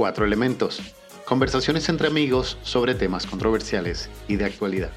Cuatro 0.00 0.24
Elementos. 0.24 0.80
Conversaciones 1.26 1.90
entre 1.90 2.08
amigos 2.08 2.56
sobre 2.62 2.94
temas 2.94 3.26
controversiales 3.26 4.08
y 4.28 4.36
de 4.36 4.46
actualidad. 4.46 4.90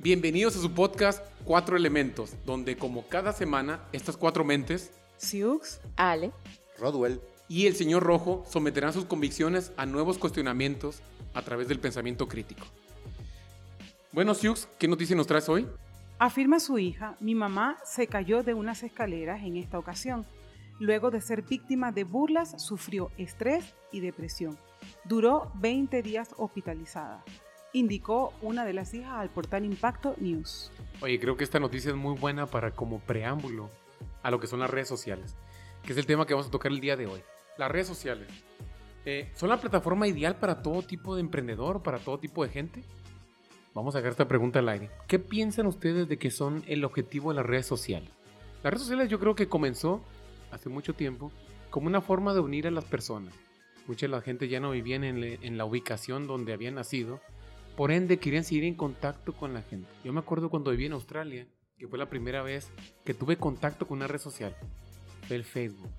Bienvenidos 0.00 0.56
a 0.56 0.60
su 0.60 0.72
podcast 0.72 1.24
Cuatro 1.44 1.76
Elementos, 1.76 2.34
donde 2.44 2.76
como 2.76 3.06
cada 3.06 3.32
semana 3.32 3.84
estas 3.92 4.16
cuatro 4.16 4.42
mentes, 4.42 4.90
Siux, 5.16 5.80
Ale, 5.94 6.32
Rodwell, 6.80 7.20
y 7.46 7.68
el 7.68 7.76
señor 7.76 8.02
Rojo 8.02 8.44
someterán 8.50 8.92
sus 8.92 9.04
convicciones 9.04 9.70
a 9.76 9.86
nuevos 9.86 10.18
cuestionamientos 10.18 10.98
a 11.34 11.42
través 11.42 11.68
del 11.68 11.78
pensamiento 11.78 12.26
crítico. 12.26 12.66
Bueno, 14.10 14.34
Siux, 14.34 14.66
¿qué 14.80 14.88
noticia 14.88 15.14
nos 15.14 15.28
traes 15.28 15.48
hoy? 15.48 15.68
Afirma 16.20 16.60
su 16.60 16.78
hija, 16.78 17.16
mi 17.18 17.34
mamá 17.34 17.78
se 17.82 18.06
cayó 18.06 18.42
de 18.42 18.52
unas 18.52 18.82
escaleras 18.82 19.42
en 19.42 19.56
esta 19.56 19.78
ocasión. 19.78 20.26
Luego 20.78 21.10
de 21.10 21.22
ser 21.22 21.42
víctima 21.42 21.92
de 21.92 22.04
burlas, 22.04 22.62
sufrió 22.62 23.10
estrés 23.16 23.74
y 23.90 24.00
depresión. 24.00 24.58
Duró 25.04 25.50
20 25.54 26.02
días 26.02 26.34
hospitalizada, 26.36 27.24
indicó 27.72 28.34
una 28.42 28.66
de 28.66 28.74
las 28.74 28.92
hijas 28.92 29.14
al 29.14 29.30
portal 29.30 29.64
Impacto 29.64 30.14
News. 30.18 30.70
Oye, 31.00 31.18
creo 31.18 31.38
que 31.38 31.44
esta 31.44 31.58
noticia 31.58 31.90
es 31.90 31.96
muy 31.96 32.14
buena 32.18 32.46
para 32.46 32.72
como 32.72 33.00
preámbulo 33.00 33.70
a 34.22 34.30
lo 34.30 34.38
que 34.40 34.46
son 34.46 34.60
las 34.60 34.68
redes 34.68 34.88
sociales, 34.88 35.36
que 35.82 35.92
es 35.92 35.98
el 35.98 36.04
tema 36.04 36.26
que 36.26 36.34
vamos 36.34 36.48
a 36.48 36.50
tocar 36.50 36.70
el 36.70 36.80
día 36.80 36.96
de 36.96 37.06
hoy. 37.06 37.22
Las 37.56 37.70
redes 37.70 37.86
sociales. 37.86 38.28
Eh, 39.06 39.30
¿Son 39.34 39.48
la 39.48 39.58
plataforma 39.58 40.06
ideal 40.06 40.36
para 40.36 40.60
todo 40.60 40.82
tipo 40.82 41.14
de 41.14 41.22
emprendedor, 41.22 41.82
para 41.82 41.98
todo 41.98 42.18
tipo 42.18 42.44
de 42.44 42.50
gente? 42.50 42.84
Vamos 43.72 43.94
a 43.94 43.98
sacar 43.98 44.10
esta 44.10 44.26
pregunta 44.26 44.58
al 44.58 44.68
aire. 44.68 44.90
¿Qué 45.06 45.20
piensan 45.20 45.66
ustedes 45.66 46.08
de 46.08 46.18
que 46.18 46.32
son 46.32 46.64
el 46.66 46.84
objetivo 46.84 47.30
de 47.30 47.36
las 47.36 47.46
redes 47.46 47.66
sociales? 47.66 48.10
Las 48.64 48.72
redes 48.72 48.82
sociales 48.82 49.08
yo 49.08 49.20
creo 49.20 49.36
que 49.36 49.48
comenzó 49.48 50.02
hace 50.50 50.68
mucho 50.68 50.94
tiempo 50.94 51.30
como 51.70 51.86
una 51.86 52.00
forma 52.00 52.34
de 52.34 52.40
unir 52.40 52.66
a 52.66 52.72
las 52.72 52.84
personas. 52.84 53.32
Mucha 53.86 54.06
de 54.06 54.10
la 54.10 54.22
gente 54.22 54.48
ya 54.48 54.58
no 54.58 54.72
vivían 54.72 55.04
en, 55.04 55.22
en 55.22 55.56
la 55.56 55.64
ubicación 55.64 56.26
donde 56.26 56.52
habían 56.52 56.74
nacido, 56.74 57.20
por 57.76 57.92
ende 57.92 58.18
querían 58.18 58.42
seguir 58.42 58.64
en 58.64 58.74
contacto 58.74 59.32
con 59.32 59.54
la 59.54 59.62
gente. 59.62 59.88
Yo 60.02 60.12
me 60.12 60.18
acuerdo 60.18 60.50
cuando 60.50 60.72
viví 60.72 60.86
en 60.86 60.92
Australia, 60.92 61.46
que 61.78 61.86
fue 61.86 61.98
la 61.98 62.10
primera 62.10 62.42
vez 62.42 62.72
que 63.04 63.14
tuve 63.14 63.36
contacto 63.36 63.86
con 63.86 63.98
una 63.98 64.08
red 64.08 64.18
social, 64.18 64.54
fue 65.28 65.36
el 65.36 65.44
Facebook. 65.44 65.90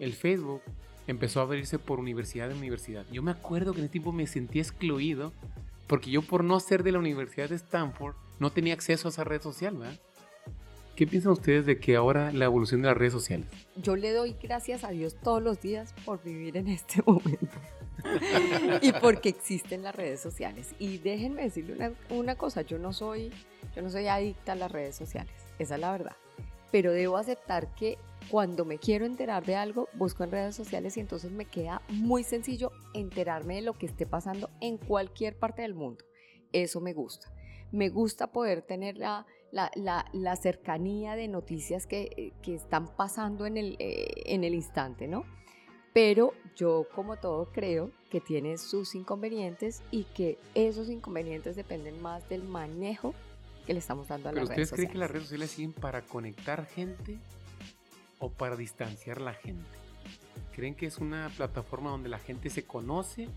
El 0.00 0.14
Facebook 0.14 0.62
empezó 1.06 1.38
a 1.38 1.44
abrirse 1.44 1.78
por 1.78 2.00
universidad 2.00 2.50
en 2.50 2.58
universidad. 2.58 3.06
Yo 3.12 3.22
me 3.22 3.30
acuerdo 3.30 3.72
que 3.72 3.78
en 3.78 3.84
ese 3.84 3.92
tiempo 3.92 4.10
me 4.10 4.26
sentía 4.26 4.62
excluido 4.62 5.32
porque 5.90 6.08
yo 6.08 6.22
por 6.22 6.44
no 6.44 6.60
ser 6.60 6.84
de 6.84 6.92
la 6.92 7.00
Universidad 7.00 7.48
de 7.48 7.56
Stanford 7.56 8.14
no 8.38 8.52
tenía 8.52 8.74
acceso 8.74 9.08
a 9.08 9.10
esa 9.10 9.24
red 9.24 9.42
social, 9.42 9.76
¿verdad? 9.76 9.98
¿Qué 10.94 11.04
piensan 11.04 11.32
ustedes 11.32 11.66
de 11.66 11.80
que 11.80 11.96
ahora 11.96 12.30
la 12.30 12.44
evolución 12.44 12.80
de 12.80 12.86
las 12.86 12.96
redes 12.96 13.12
sociales? 13.12 13.48
Yo 13.74 13.96
le 13.96 14.12
doy 14.12 14.36
gracias 14.40 14.84
a 14.84 14.90
Dios 14.90 15.16
todos 15.20 15.42
los 15.42 15.60
días 15.60 15.92
por 16.04 16.22
vivir 16.22 16.56
en 16.56 16.68
este 16.68 17.02
momento. 17.06 17.58
y 18.82 18.92
porque 18.92 19.30
existen 19.30 19.82
las 19.82 19.96
redes 19.96 20.20
sociales. 20.20 20.76
Y 20.78 20.98
déjenme 20.98 21.42
decirle 21.42 21.72
una, 21.72 21.92
una, 22.10 22.34
cosa, 22.36 22.62
yo 22.62 22.78
no 22.78 22.92
soy, 22.92 23.32
yo 23.74 23.82
no 23.82 23.90
soy 23.90 24.06
adicta 24.06 24.52
a 24.52 24.54
las 24.54 24.70
redes 24.70 24.94
sociales, 24.94 25.34
esa 25.58 25.74
es 25.74 25.80
la 25.80 25.90
verdad. 25.90 26.16
Pero 26.70 26.92
debo 26.92 27.16
aceptar 27.16 27.74
que 27.74 27.98
cuando 28.30 28.64
me 28.64 28.78
quiero 28.78 29.06
enterar 29.06 29.44
de 29.44 29.56
algo, 29.56 29.88
busco 29.94 30.22
en 30.22 30.30
redes 30.30 30.54
sociales 30.54 30.96
y 30.96 31.00
entonces 31.00 31.32
me 31.32 31.46
queda 31.46 31.82
muy 31.88 32.22
sencillo 32.22 32.70
enterarme 32.94 33.56
de 33.56 33.62
lo 33.62 33.74
que 33.74 33.86
esté 33.86 34.06
pasando 34.06 34.50
en 34.60 34.78
cualquier 34.78 35.36
parte 35.36 35.62
del 35.62 35.74
mundo. 35.74 36.04
Eso 36.52 36.80
me 36.80 36.92
gusta. 36.92 37.32
Me 37.72 37.88
gusta 37.88 38.28
poder 38.30 38.62
tener 38.62 38.96
la, 38.96 39.26
la, 39.52 39.70
la, 40.12 40.36
cercanía 40.36 41.16
de 41.16 41.28
noticias 41.28 41.86
que, 41.86 42.32
que 42.42 42.54
están 42.54 42.88
pasando 42.96 43.46
en 43.46 43.56
el, 43.56 43.76
eh, 43.78 44.22
en 44.26 44.44
el 44.44 44.54
instante, 44.54 45.08
¿no? 45.08 45.24
Pero 45.92 46.32
yo, 46.54 46.86
como 46.94 47.16
todo, 47.16 47.50
creo 47.52 47.90
que 48.10 48.20
tiene 48.20 48.58
sus 48.58 48.94
inconvenientes 48.94 49.82
y 49.90 50.04
que 50.04 50.38
esos 50.54 50.88
inconvenientes 50.88 51.56
dependen 51.56 52.00
más 52.00 52.28
del 52.28 52.44
manejo 52.44 53.12
que 53.66 53.72
le 53.72 53.80
estamos 53.80 54.08
dando 54.08 54.28
a 54.28 54.32
las 54.32 54.48
redes 54.48 54.68
sociales. 54.68 54.72
¿Ustedes 54.72 54.78
creen 54.78 54.92
que 54.92 54.98
las 54.98 55.10
redes 55.10 55.24
sociales 55.24 55.50
sirven 55.50 55.72
para 55.72 56.02
conectar 56.02 56.66
gente 56.66 57.18
o 58.20 58.30
para 58.30 58.56
distanciar 58.56 59.20
la 59.20 59.34
gente? 59.34 59.66
¿Creen 60.52 60.74
que 60.74 60.86
es 60.86 60.98
una 60.98 61.30
plataforma 61.36 61.90
donde 61.90 62.08
la 62.08 62.18
gente 62.18 62.50
se 62.50 62.64
conoce 62.64 63.28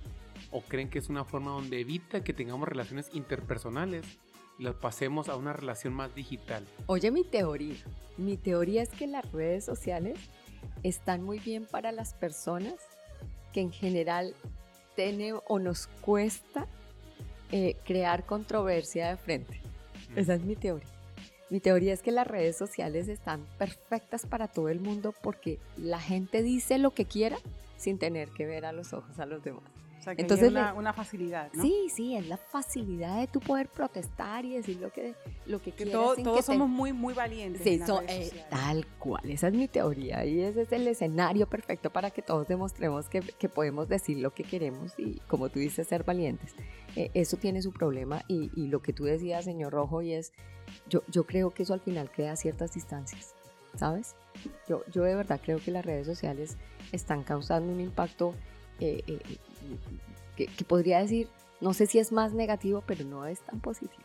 o 0.52 0.62
creen 0.62 0.90
que 0.90 1.00
es 1.00 1.10
una 1.10 1.26
forma 1.26 1.52
donde 1.52 1.80
evita 1.80 2.24
que 2.24 2.34
tengamos 2.34 2.68
relaciones 2.68 3.10
interpersonales 3.14 4.06
y 4.60 4.64
las 4.64 4.76
pasemos 4.76 5.30
a 5.30 5.36
una 5.36 5.54
relación 5.54 5.94
más 5.94 6.14
digital? 6.14 6.66
Oye, 6.86 7.12
mi 7.12 7.24
teoría, 7.24 7.76
mi 8.18 8.38
teoría 8.38 8.84
es 8.84 8.90
que 8.90 9.08
las 9.08 9.32
redes 9.32 9.66
sociales 9.66 10.20
están 10.84 11.24
muy 11.24 11.40
bien 11.40 11.66
para 11.66 11.92
las 11.92 12.14
personas 12.14 12.76
que 13.52 13.62
en 13.62 13.72
general 13.72 14.36
tiene 14.96 15.34
o 15.48 15.60
nos 15.60 15.88
cuesta 16.02 16.68
eh, 17.52 17.78
crear 17.86 18.26
controversia 18.26 19.10
de 19.10 19.18
frente. 19.18 19.62
Esa 20.16 20.36
es 20.36 20.44
mi 20.44 20.56
teoría. 20.56 20.93
Mi 21.50 21.60
teoría 21.60 21.94
es 21.94 22.02
que 22.02 22.12
las 22.12 22.28
redes 22.28 22.58
sociales 22.58 23.08
están 23.08 23.46
perfectas 23.58 24.26
para 24.26 24.48
todo 24.48 24.70
el 24.70 24.80
mundo 24.80 25.14
porque 25.22 25.60
la 25.78 26.00
gente 26.00 26.42
dice 26.42 26.78
lo 26.78 26.92
que 26.92 27.06
quiera 27.06 27.38
sin 27.78 28.00
tener 28.00 28.30
que 28.30 28.46
ver 28.46 28.66
a 28.66 28.72
los 28.72 28.94
ojos 28.94 29.20
a 29.20 29.26
los 29.26 29.44
demás. 29.44 29.73
O 30.04 30.06
sea, 30.06 30.16
que 30.16 30.22
Entonces, 30.22 30.52
una, 30.52 30.74
una, 30.74 30.92
facilidad, 30.92 31.50
¿no? 31.54 31.64
Sí, 31.64 31.88
sí, 31.96 32.18
es 32.18 32.28
la 32.28 32.36
facilidad 32.36 33.22
de 33.22 33.28
tu 33.28 33.40
poder 33.40 33.70
protestar 33.70 34.44
y 34.44 34.56
decir 34.56 34.76
lo 34.82 34.92
que, 34.92 35.16
lo 35.46 35.62
que, 35.62 35.72
que 35.72 35.86
quieras. 35.86 36.18
todos 36.22 36.44
somos 36.44 36.68
muy, 36.68 36.92
muy 36.92 37.14
valientes. 37.14 37.64
Sí, 37.64 37.82
eh, 38.10 38.30
tal 38.50 38.86
cual, 39.00 39.30
esa 39.30 39.48
es 39.48 39.54
mi 39.54 39.70
teoría 39.70 40.26
y 40.26 40.42
ese 40.42 40.64
es 40.64 40.74
el 40.74 40.86
escenario 40.90 41.48
perfecto 41.48 41.90
para 41.90 42.12
que 42.12 42.22
todos 42.22 42.50
demostremos 42.50 43.08
que, 43.08 43.22
que 43.22 43.48
podemos 43.48 43.88
decir 43.88 44.18
lo 44.18 44.34
que 44.34 44.44
queremos 44.44 44.92
y, 44.98 45.22
como 45.30 45.48
tú 45.48 45.60
dices, 45.60 45.88
ser 45.88 46.04
valientes. 46.04 46.54
Eh, 46.98 47.10
eso 47.14 47.38
tiene 47.38 47.62
su 47.62 47.72
problema 47.72 48.26
y, 48.28 48.52
y, 48.58 48.68
lo 48.68 48.82
que 48.82 48.92
tú 48.92 49.06
decías, 49.06 49.46
señor 49.46 49.72
Rojo, 49.72 50.02
y 50.02 50.12
es, 50.12 50.34
yo, 50.90 51.04
yo 51.08 51.26
creo 51.26 51.52
que 51.52 51.64
eso 51.64 51.74
al 51.74 51.80
final 51.80 52.12
crea 52.12 52.36
ciertas 52.36 52.74
distancias, 52.74 53.36
¿sabes? 53.76 54.18
Yo, 54.68 54.84
yo 54.92 55.04
de 55.04 55.16
verdad 55.16 55.40
creo 55.42 55.60
que 55.60 55.72
las 55.72 55.86
redes 55.86 56.06
sociales 56.06 56.58
están 56.92 57.24
causando 57.24 57.72
un 57.72 57.80
impacto 57.80 58.34
eh, 58.80 59.02
eh, 59.08 59.20
que, 60.36 60.48
podría 60.66 61.00
decir, 61.00 61.28
no 61.62 61.74
sé 61.74 61.86
si 61.86 62.00
es 62.00 62.12
más 62.12 62.34
negativo, 62.34 62.84
pero 62.86 63.04
no 63.06 63.26
es 63.26 63.42
tan 63.42 63.60
positivo. 63.60 64.04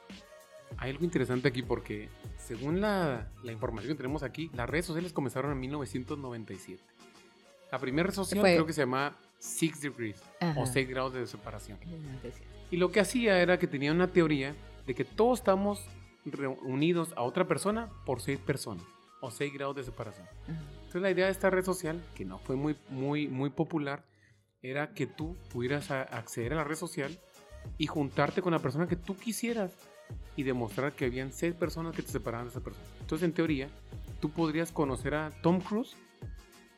Hay 0.77 0.91
algo 0.91 1.05
interesante 1.05 1.49
aquí 1.49 1.63
porque 1.63 2.09
según 2.37 2.81
la, 2.81 3.29
la 3.43 3.53
información 3.53 3.95
que 3.95 3.97
tenemos 3.97 4.23
aquí, 4.23 4.51
las 4.55 4.69
redes 4.69 4.87
sociales 4.87 5.13
comenzaron 5.13 5.53
en 5.53 5.61
1997. 5.61 6.83
La 7.73 7.79
primera 7.79 8.07
red 8.07 8.15
social 8.15 8.43
creo 8.43 8.67
que 8.67 8.73
se 8.73 8.83
llama 8.83 9.17
Six 9.39 9.83
Degrees 9.83 10.23
o 10.57 10.67
6 10.67 10.89
grados 10.89 11.15
de 11.15 11.27
separación. 11.27 11.79
Y 12.71 12.77
lo 12.77 12.91
que 12.91 13.01
hacía 13.01 13.41
era 13.41 13.59
que 13.59 13.67
tenía 13.67 13.93
una 13.93 14.09
teoría 14.09 14.55
de 14.87 14.95
que 14.95 15.05
todos 15.05 15.41
estamos 15.41 15.87
unidos 16.63 17.13
a 17.17 17.23
otra 17.23 17.47
persona 17.47 17.91
por 18.05 18.21
seis 18.21 18.39
personas 18.39 18.85
o 19.21 19.31
6 19.31 19.53
grados 19.53 19.77
de 19.77 19.85
separación. 19.85 20.27
Entonces 20.47 21.03
la 21.03 21.11
idea 21.11 21.27
de 21.27 21.33
esta 21.33 21.51
red 21.51 21.65
social, 21.65 22.03
que 22.15 22.25
no 22.25 22.39
fue 22.39 22.57
muy, 22.57 22.77
muy, 22.89 23.29
muy 23.29 23.51
popular, 23.51 24.05
era 24.63 24.93
que 24.93 25.07
tú 25.07 25.37
pudieras 25.53 25.91
acceder 25.91 26.53
a 26.53 26.57
la 26.57 26.65
red 26.65 26.77
social 26.77 27.19
y 27.77 27.87
juntarte 27.87 28.43
con 28.43 28.53
la 28.53 28.59
persona 28.59 28.87
que 28.87 28.97
tú 28.97 29.17
quisieras 29.17 29.73
y 30.37 30.43
demostrar 30.43 30.93
que 30.93 31.05
habían 31.05 31.33
seis 31.33 31.55
personas 31.55 31.95
que 31.95 32.03
te 32.03 32.11
separaban 32.11 32.47
de 32.47 32.51
esa 32.51 32.61
persona. 32.61 32.87
Entonces, 33.01 33.27
en 33.27 33.33
teoría, 33.33 33.69
tú 34.21 34.31
podrías 34.31 34.73
conocer 34.73 35.15
a 35.15 35.31
Tom 35.43 35.61
Cruise, 35.61 35.97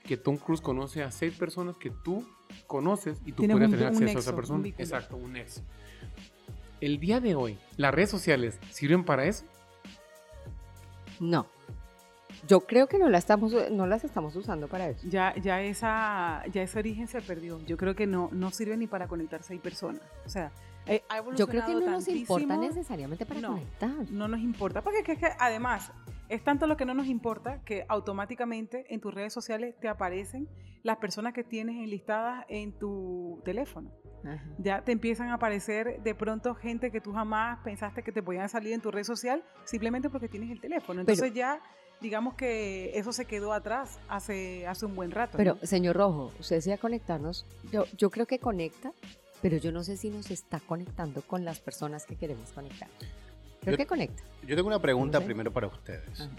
que 0.04 0.16
Tom 0.16 0.36
Cruise 0.36 0.60
conoce 0.60 1.02
a 1.02 1.10
seis 1.10 1.34
personas 1.34 1.76
que 1.76 1.90
tú 1.90 2.26
conoces 2.66 3.20
y 3.24 3.32
tú 3.32 3.46
podrías 3.46 3.70
tener 3.70 3.86
acceso 3.86 4.18
a 4.18 4.20
esa 4.20 4.36
persona. 4.36 4.66
Exacto, 4.66 5.16
un 5.16 5.36
ex. 5.36 5.62
El 6.80 6.98
día 6.98 7.20
de 7.20 7.34
hoy, 7.34 7.58
¿las 7.76 7.94
redes 7.94 8.10
sociales 8.10 8.58
sirven 8.70 9.04
para 9.04 9.26
eso? 9.26 9.44
No. 11.18 11.46
Yo 12.46 12.60
creo 12.60 12.86
que 12.86 12.98
no, 12.98 13.08
la 13.08 13.18
estamos, 13.18 13.54
no 13.70 13.86
las 13.86 14.04
estamos 14.04 14.34
usando 14.36 14.68
para 14.68 14.88
eso. 14.88 15.06
Ya, 15.08 15.34
ya, 15.36 15.62
esa, 15.62 16.42
ya 16.52 16.62
ese 16.62 16.78
origen 16.78 17.08
se 17.08 17.20
perdió. 17.20 17.60
Yo 17.66 17.76
creo 17.76 17.94
que 17.94 18.06
no, 18.06 18.28
no 18.32 18.50
sirve 18.50 18.76
ni 18.76 18.86
para 18.86 19.08
conectar 19.08 19.42
seis 19.42 19.60
personas. 19.60 20.02
O 20.26 20.28
sea, 20.28 20.52
Yo 21.36 21.46
creo 21.46 21.64
que 21.66 21.74
no 21.74 21.80
nos 21.80 22.08
importa 22.08 22.56
necesariamente 22.56 23.26
para 23.26 23.40
conectar. 23.40 23.90
No 24.10 24.28
nos 24.28 24.40
importa, 24.40 24.82
porque 24.82 25.12
es 25.12 25.18
que, 25.18 25.26
además 25.38 25.92
es 26.30 26.44
tanto 26.44 26.68
lo 26.68 26.76
que 26.76 26.84
no 26.84 26.94
nos 26.94 27.08
importa 27.08 27.60
que 27.64 27.84
automáticamente 27.88 28.86
en 28.94 29.00
tus 29.00 29.12
redes 29.12 29.32
sociales 29.32 29.74
te 29.80 29.88
aparecen 29.88 30.48
las 30.84 30.98
personas 30.98 31.34
que 31.34 31.42
tienes 31.42 31.76
enlistadas 31.76 32.46
en 32.48 32.72
tu 32.72 33.40
teléfono. 33.44 33.90
Ya 34.58 34.82
te 34.82 34.92
empiezan 34.92 35.28
a 35.28 35.34
aparecer 35.34 36.02
de 36.02 36.14
pronto 36.14 36.54
gente 36.54 36.90
que 36.90 37.00
tú 37.00 37.12
jamás 37.12 37.58
pensaste 37.64 38.02
que 38.02 38.12
te 38.12 38.22
podían 38.22 38.48
salir 38.48 38.74
en 38.74 38.80
tu 38.80 38.90
red 38.90 39.02
social 39.02 39.42
simplemente 39.64 40.08
porque 40.08 40.28
tienes 40.28 40.50
el 40.50 40.60
teléfono. 40.60 41.00
Entonces 41.00 41.32
ya 41.34 41.60
digamos 42.00 42.34
que 42.34 42.92
eso 42.98 43.12
se 43.12 43.24
quedó 43.24 43.52
atrás 43.52 43.98
hace, 44.08 44.66
hace 44.66 44.86
un 44.86 44.94
buen 44.94 45.10
rato. 45.10 45.36
Pero, 45.36 45.58
señor 45.62 45.96
Rojo, 45.96 46.32
usted 46.38 46.56
decía 46.56 46.78
conectarnos. 46.78 47.46
Yo, 47.72 47.84
yo 47.96 48.10
creo 48.10 48.26
que 48.26 48.38
conecta, 48.38 48.92
pero 49.42 49.56
yo 49.56 49.72
no 49.72 49.82
sé 49.84 49.96
si 49.96 50.10
nos 50.10 50.30
está 50.30 50.60
conectando 50.60 51.22
con 51.22 51.44
las 51.44 51.60
personas 51.60 52.06
que 52.06 52.16
queremos 52.16 52.50
conectar. 52.52 52.88
Creo 53.62 53.76
que 53.76 53.86
conecta. 53.86 54.22
Yo 54.46 54.56
tengo 54.56 54.68
una 54.68 54.80
pregunta 54.80 55.18
No 55.18 55.22
sé. 55.22 55.26
primero 55.26 55.52
para 55.52 55.66
ustedes. 55.66 56.20
Ajá. 56.20 56.30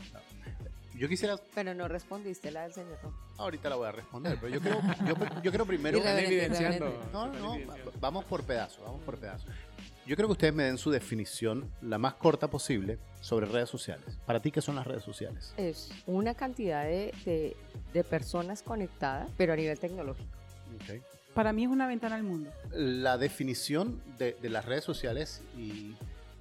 Yo 0.98 1.08
quisiera, 1.10 1.36
Pero 1.56 1.74
no 1.74 1.88
respondiste 1.88 2.52
la 2.52 2.62
del 2.63 2.74
señor 2.74 3.00
Rojo. 3.02 3.18
ahorita 3.38 3.69
la 3.69 3.75
voy 3.75 3.88
a 3.88 3.92
responder, 3.92 4.38
pero 4.40 4.54
yo 4.54 4.62
quiero, 4.62 4.80
yo, 5.08 5.42
yo 5.42 5.52
quiero 5.52 5.66
primero... 5.66 5.98
Evidenciando. 5.98 6.94
No, 7.12 7.28
no, 7.28 7.58
no, 7.58 7.74
vamos 8.00 8.24
por 8.25 8.44
pedazos, 8.44 8.84
vamos 8.84 9.02
por 9.02 9.18
pedazos. 9.18 9.50
Yo 10.06 10.15
creo 10.15 10.27
que 10.27 10.31
ustedes 10.33 10.53
me 10.53 10.63
den 10.63 10.77
su 10.77 10.89
definición, 10.89 11.69
la 11.81 11.98
más 11.98 12.15
corta 12.15 12.50
posible, 12.50 12.98
sobre 13.21 13.45
redes 13.45 13.69
sociales. 13.69 14.18
Para 14.25 14.39
ti, 14.39 14.51
¿qué 14.51 14.62
son 14.62 14.75
las 14.75 14.88
redes 14.88 15.03
sociales? 15.03 15.53
Es 15.57 15.92
una 16.07 16.33
cantidad 16.33 16.83
de, 16.83 17.13
de- 17.25 17.56
de 17.94 18.03
personas 18.03 18.63
conectadas, 18.63 19.30
pero 19.38 19.53
a 19.53 19.56
nivel 19.56 19.77
tecnológico. 19.80 20.27
Ok. 20.75 21.01
Para 21.36 21.53
mí 21.53 21.63
es 21.63 21.69
una 21.69 21.88
ventana 21.88 22.15
al 22.15 22.24
mundo. 22.24 22.50
La 22.71 23.18
definición 23.18 24.01
de, 24.18 24.33
de 24.42 24.50
las 24.50 24.65
redes 24.65 24.83
sociales, 24.83 25.42
y 25.56 25.94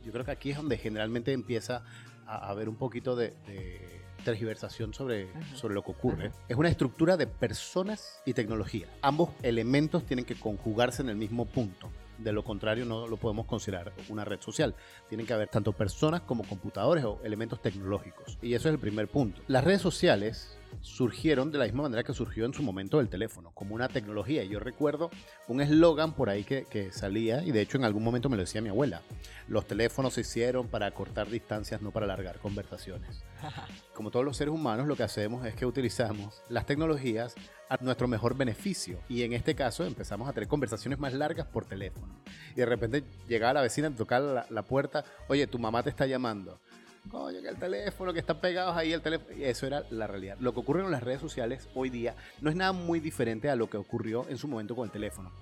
yo 0.05 0.11
creo 0.13 0.25
que 0.25 0.31
aquí 0.31 0.51
es 0.51 0.57
donde 0.57 0.79
generalmente 0.79 1.33
empieza 1.33 1.85
a 2.27 2.49
haber 2.49 2.69
un 2.69 2.77
poquito 2.77 3.15
de, 3.15 3.35
de 3.47 4.01
tergiversación 4.25 4.95
sobre, 4.95 5.29
Ajá. 5.31 5.57
sobre 5.57 5.75
lo 5.75 5.83
que 5.85 5.91
ocurre, 5.91 6.27
Ajá. 6.29 6.37
es 6.49 6.57
una 6.57 6.71
estructura 6.71 7.17
de 7.19 7.27
personas 7.27 8.21
y 8.25 8.33
tecnología. 8.33 8.87
Ambos 9.03 9.31
elementos 9.43 10.05
tienen 10.07 10.25
que 10.25 10.35
conjugarse 10.35 11.03
en 11.03 11.11
el 11.11 11.17
mismo 11.17 11.45
punto. 11.45 11.91
De 12.21 12.33
lo 12.33 12.45
contrario, 12.45 12.85
no 12.85 13.07
lo 13.07 13.17
podemos 13.17 13.47
considerar 13.47 13.93
una 14.09 14.25
red 14.25 14.41
social. 14.41 14.75
Tienen 15.09 15.27
que 15.27 15.33
haber 15.33 15.49
tanto 15.49 15.73
personas 15.73 16.21
como 16.23 16.45
computadores 16.45 17.05
o 17.05 17.19
elementos 17.25 17.63
tecnológicos. 17.63 18.39
Y 18.43 18.55
eso 18.55 18.69
es 18.69 18.75
el 18.75 18.81
primer 18.81 19.09
punto. 19.09 19.43
Las 19.49 19.65
redes 19.65 19.81
sociales 19.81 20.60
surgieron 20.81 21.51
de 21.51 21.59
la 21.59 21.65
misma 21.65 21.83
manera 21.85 22.03
que 22.03 22.15
surgió 22.15 22.45
en 22.45 22.55
su 22.55 22.63
momento 22.63 23.01
el 23.01 23.09
teléfono, 23.09 23.51
como 23.55 23.75
una 23.75 23.89
tecnología. 23.89 24.45
Yo 24.45 24.61
recuerdo 24.61 25.11
un 25.49 25.61
eslogan 25.61 26.15
por 26.15 26.31
ahí 26.31 26.45
que, 26.45 26.65
que 26.65 26.93
salía, 26.93 27.43
y 27.43 27.53
de 27.53 27.61
hecho 27.61 27.79
en 27.79 27.85
algún 27.85 28.03
momento 28.03 28.29
me 28.29 28.37
lo 28.37 28.43
decía 28.43 28.61
mi 28.61 28.69
abuela, 28.69 29.03
los 29.49 29.67
teléfonos 29.67 30.15
se 30.15 30.23
hicieron 30.23 30.69
para 30.69 30.91
cortar 30.93 31.29
distancias, 31.29 31.83
no 31.83 31.91
para 31.91 32.05
alargar 32.05 32.39
conversaciones. 32.39 33.23
Como 33.95 34.11
todos 34.11 34.25
los 34.25 34.37
seres 34.37 34.55
humanos, 34.55 34.87
lo 34.87 34.97
que 34.97 35.03
hacemos 35.03 35.45
es 35.45 35.55
que 35.55 35.67
utilizamos 35.67 36.43
las 36.49 36.67
tecnologías 36.67 37.35
a 37.69 37.77
nuestro 37.81 38.09
mejor 38.09 38.37
beneficio. 38.37 38.99
Y 39.09 39.23
en 39.23 39.33
este 39.33 39.55
caso 39.55 39.85
empezamos 39.85 40.29
a 40.29 40.33
tener 40.33 40.49
conversaciones 40.49 40.99
más 40.99 41.13
largas 41.13 41.47
por 41.47 41.65
teléfono. 41.65 42.21
Y 42.53 42.57
de 42.57 42.67
repente 42.67 43.05
llegaba 43.29 43.55
la 43.55 43.63
vecina 43.63 43.89
a 43.89 43.91
tocar 43.91 44.23
la, 44.23 44.47
la 44.51 44.63
puerta, 44.63 45.05
oye, 45.29 45.47
tu 45.47 45.59
mamá 45.59 45.83
te 45.83 45.91
está 45.91 46.07
llamando. 46.07 46.61
Coño, 47.09 47.41
que 47.41 47.49
el 47.49 47.57
teléfono, 47.57 48.13
que 48.13 48.21
están 48.21 48.41
pegados 48.41 48.77
ahí 48.77 48.93
el 48.93 49.01
teléfono. 49.01 49.37
Y 49.37 49.45
eso 49.45 49.67
era 49.67 49.85
la 49.91 50.07
realidad. 50.07 50.37
Lo 50.41 50.53
que 50.53 50.61
ocurre 50.61 50.85
en 50.85 50.91
las 50.91 51.03
redes 51.03 51.21
sociales 51.21 51.69
hoy 51.75 51.91
día 51.91 52.15
no 52.41 52.51
es 52.51 52.57
nada 52.57 52.73
muy 52.73 53.01
diferente 53.01 53.49
a 53.49 53.57
lo 53.57 53.71
que 53.71 53.79
ocurrió 53.79 54.27
en 54.29 54.37
su 54.37 54.49
momento 54.49 54.77
con 54.77 54.85
el 54.85 54.91
teléfono. 54.91 55.33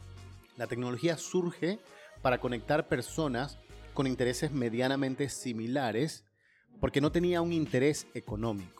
La 0.56 0.66
tecnología 0.66 1.16
surge 1.16 1.78
para 2.22 2.38
conectar 2.38 2.88
personas 2.88 3.58
con 3.94 4.06
intereses 4.06 4.52
medianamente 4.52 5.28
similares 5.28 6.24
porque 6.80 7.00
no 7.00 7.12
tenía 7.12 7.42
un 7.42 7.52
interés 7.52 8.06
económico. 8.14 8.77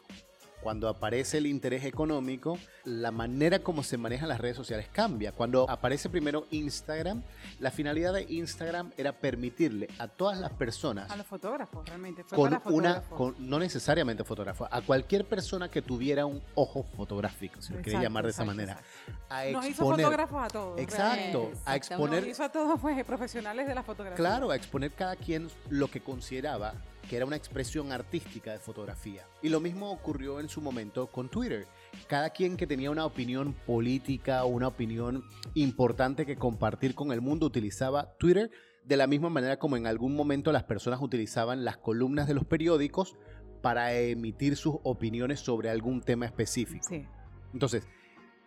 Cuando 0.61 0.89
aparece 0.89 1.37
el 1.37 1.47
interés 1.47 1.85
económico, 1.85 2.57
la 2.83 3.11
manera 3.11 3.59
como 3.59 3.81
se 3.81 3.97
manejan 3.97 4.27
las 4.27 4.39
redes 4.41 4.57
sociales 4.57 4.87
cambia. 4.91 5.31
Cuando 5.31 5.69
aparece 5.69 6.09
primero 6.09 6.47
Instagram, 6.51 7.23
la 7.59 7.71
finalidad 7.71 8.13
de 8.13 8.23
Instagram 8.23 8.91
era 8.97 9.13
permitirle 9.13 9.87
a 9.99 10.07
todas 10.09 10.37
las 10.37 10.51
personas 10.51 11.09
A 11.11 11.15
los 11.15 11.25
fotógrafos, 11.25 11.87
realmente. 11.87 12.23
Fue 12.25 12.37
con 12.37 12.49
para 12.49 12.61
una, 12.71 12.93
fotógrafos. 13.01 13.17
con- 13.17 13.49
no 13.49 13.57
necesariamente 13.59 14.23
fotógrafo, 14.25 14.67
a 14.69 14.81
cualquier 14.81 15.25
persona 15.25 15.69
que 15.69 15.81
tuviera 15.81 16.25
un 16.25 16.41
ojo 16.55 16.83
fotográfico, 16.97 17.61
si 17.61 17.73
lo 17.73 17.81
quiere 17.81 18.01
llamar 18.01 18.25
de 18.25 18.31
esa 18.31 18.43
manera, 18.43 18.81
a 19.29 19.45
Nos 19.45 19.63
hizo 19.65 19.69
exponer, 19.83 20.05
fotógrafos 20.05 20.43
a 20.43 20.47
todos. 20.49 20.79
exacto, 20.79 21.51
a 21.65 21.75
exponer 21.77 22.21
Nos 22.23 22.31
hizo 22.31 22.43
a 22.43 22.49
todos 22.51 22.79
pues, 22.81 23.01
profesionales 23.05 23.65
de 23.65 23.75
la 23.75 23.83
fotografía. 23.83 24.17
Claro, 24.17 24.51
a 24.51 24.55
exponer 24.57 24.91
cada 24.91 25.15
quien 25.15 25.47
lo 25.69 25.87
que 25.89 26.01
consideraba 26.01 26.73
que 27.09 27.17
era 27.17 27.25
una 27.25 27.35
expresión 27.35 27.91
artística 27.91 28.51
de 28.51 28.59
fotografía. 28.59 29.25
Y 29.41 29.49
lo 29.49 29.59
mismo 29.59 29.91
ocurrió 29.91 30.39
en 30.39 30.47
su 30.47 30.61
momento 30.61 31.07
con 31.07 31.27
Twitter. 31.27 31.65
Cada 32.07 32.29
quien 32.29 32.55
que 32.55 32.67
tenía 32.67 32.91
una 32.91 33.05
opinión 33.05 33.53
política 33.65 34.43
o 34.43 34.47
una 34.47 34.67
opinión 34.67 35.23
importante 35.55 36.27
que 36.27 36.37
compartir 36.37 36.93
con 36.93 37.11
el 37.11 37.19
mundo 37.19 37.47
utilizaba 37.47 38.13
Twitter 38.19 38.51
de 38.85 38.95
la 38.95 39.07
misma 39.07 39.29
manera 39.29 39.57
como 39.57 39.75
en 39.75 39.87
algún 39.87 40.15
momento 40.15 40.51
las 40.51 40.63
personas 40.63 41.01
utilizaban 41.01 41.65
las 41.65 41.77
columnas 41.77 42.27
de 42.27 42.35
los 42.35 42.45
periódicos 42.45 43.15
para 43.61 43.93
emitir 43.93 44.55
sus 44.55 44.75
opiniones 44.83 45.39
sobre 45.39 45.69
algún 45.69 46.01
tema 46.01 46.27
específico. 46.27 46.85
Sí. 46.87 47.05
Entonces, 47.53 47.87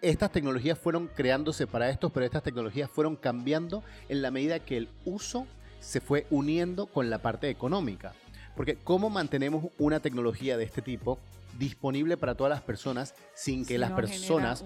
estas 0.01 0.31
tecnologías 0.31 0.79
fueron 0.79 1.09
creándose 1.09 1.67
para 1.67 1.91
esto, 1.91 2.11
pero 2.11 2.25
estas 2.25 2.45
tecnologías 2.45 2.89
fueron 2.89 3.17
cambiando 3.17 3.83
en 4.09 4.23
la 4.23 4.31
medida 4.31 4.61
que 4.61 4.77
el 4.77 4.89
uso 5.05 5.47
se 5.81 6.01
fue 6.01 6.27
uniendo 6.31 6.87
con 6.87 7.11
la 7.11 7.19
parte 7.19 7.51
económica. 7.51 8.15
Porque 8.57 8.77
¿cómo 8.77 9.11
mantenemos 9.11 9.67
una 9.79 10.01
tecnología 10.01 10.57
de 10.57 10.65
este 10.65 10.83
tipo 10.83 11.19
disponible 11.59 12.17
para 12.17 12.35
todas 12.35 12.51
las 12.51 12.63
personas 12.63 13.15
sin 13.35 13.63
que 13.65 13.75
Si 13.75 13.79
las 13.79 13.91
no 13.91 13.97
personas 13.97 14.65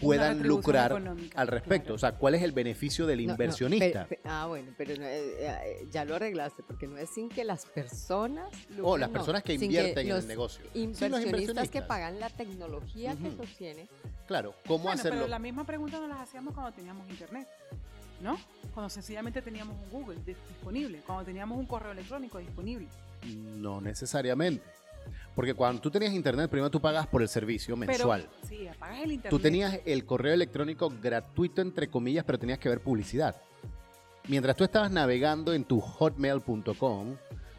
puedan 0.00 0.42
lucrar 0.46 0.92
al 1.34 1.48
respecto? 1.48 1.84
claro. 1.86 1.94
O 1.96 1.98
sea, 1.98 2.12
¿cuál 2.12 2.34
es 2.36 2.42
el 2.42 2.52
beneficio 2.52 3.06
del 3.06 3.18
No, 3.20 3.26
no, 3.26 3.32
inversionista? 3.32 4.06
pe- 4.06 4.16
pe- 4.16 4.28
ah, 4.28 4.46
bueno, 4.46 4.72
pero 4.76 4.94
no, 4.96 5.02
eh, 5.04 5.34
eh, 5.40 5.88
ya 5.90 6.04
lo 6.04 6.14
arreglaste, 6.14 6.62
porque 6.62 6.86
no 6.86 6.96
es 6.98 7.10
sin 7.10 7.28
que 7.28 7.42
las 7.44 7.66
personas... 7.66 8.48
o 8.70 8.74
lucren, 8.76 9.00
las 9.00 9.08
no, 9.10 9.12
personas 9.14 9.42
que 9.42 9.54
invierten 9.54 10.08
en 10.08 10.16
el 10.16 10.26
negocio. 10.28 10.64
Sí, 10.72 10.78
los 10.78 10.82
Inversionistas 11.02 11.24
que 11.24 11.28
inversionistas. 11.40 11.82
pagan 11.86 12.20
la 12.20 12.30
tecnología 12.30 13.16
que 13.16 13.28
Ujú. 13.28 13.36
sostiene. 13.38 13.88
Claro, 14.28 14.54
¿cómo 14.66 14.84
Bueno, 14.84 15.00
hacerlo? 15.00 15.18
pero 15.20 15.28
la 15.28 15.38
misma 15.40 15.64
pregunta 15.64 15.98
nos 15.98 16.08
las 16.08 16.20
hacíamos 16.20 16.54
cuando 16.54 16.70
teníamos 16.72 17.08
internet, 17.08 17.48
¿no? 18.20 18.38
Cuando 18.74 18.90
sencillamente 18.90 19.42
teníamos 19.42 19.76
un 19.82 19.90
Google 19.90 20.18
di- 20.24 20.36
disponible, 20.48 21.00
cuando 21.04 21.24
teníamos 21.24 21.58
un 21.58 21.66
correo 21.66 21.90
electrónico 21.92 22.38
disponible. 22.38 22.86
No 23.26 23.80
necesariamente. 23.80 24.64
Porque 25.34 25.54
cuando 25.54 25.80
tú 25.80 25.90
tenías 25.90 26.12
internet, 26.12 26.50
primero 26.50 26.70
tú 26.70 26.80
pagas 26.80 27.06
por 27.06 27.22
el 27.22 27.28
servicio 27.28 27.76
Pero, 27.78 27.86
mensual. 27.92 28.28
sí, 28.48 28.66
apagas 28.66 28.98
el 29.02 29.12
internet. 29.12 29.30
Tú 29.30 29.38
tenías 29.38 29.78
el 29.84 30.04
correo 30.04 30.34
electrónico 30.34 30.92
gratuito, 31.00 31.62
entre 31.62 31.88
comillas, 31.88 32.24
pero 32.24 32.38
tenías 32.38 32.58
que 32.58 32.68
ver 32.68 32.80
publicidad. 32.80 33.36
Mientras 34.26 34.56
tú 34.56 34.64
estabas 34.64 34.90
navegando 34.90 35.54
en 35.54 35.64
tu 35.64 35.80
hotmail.com, 35.80 37.16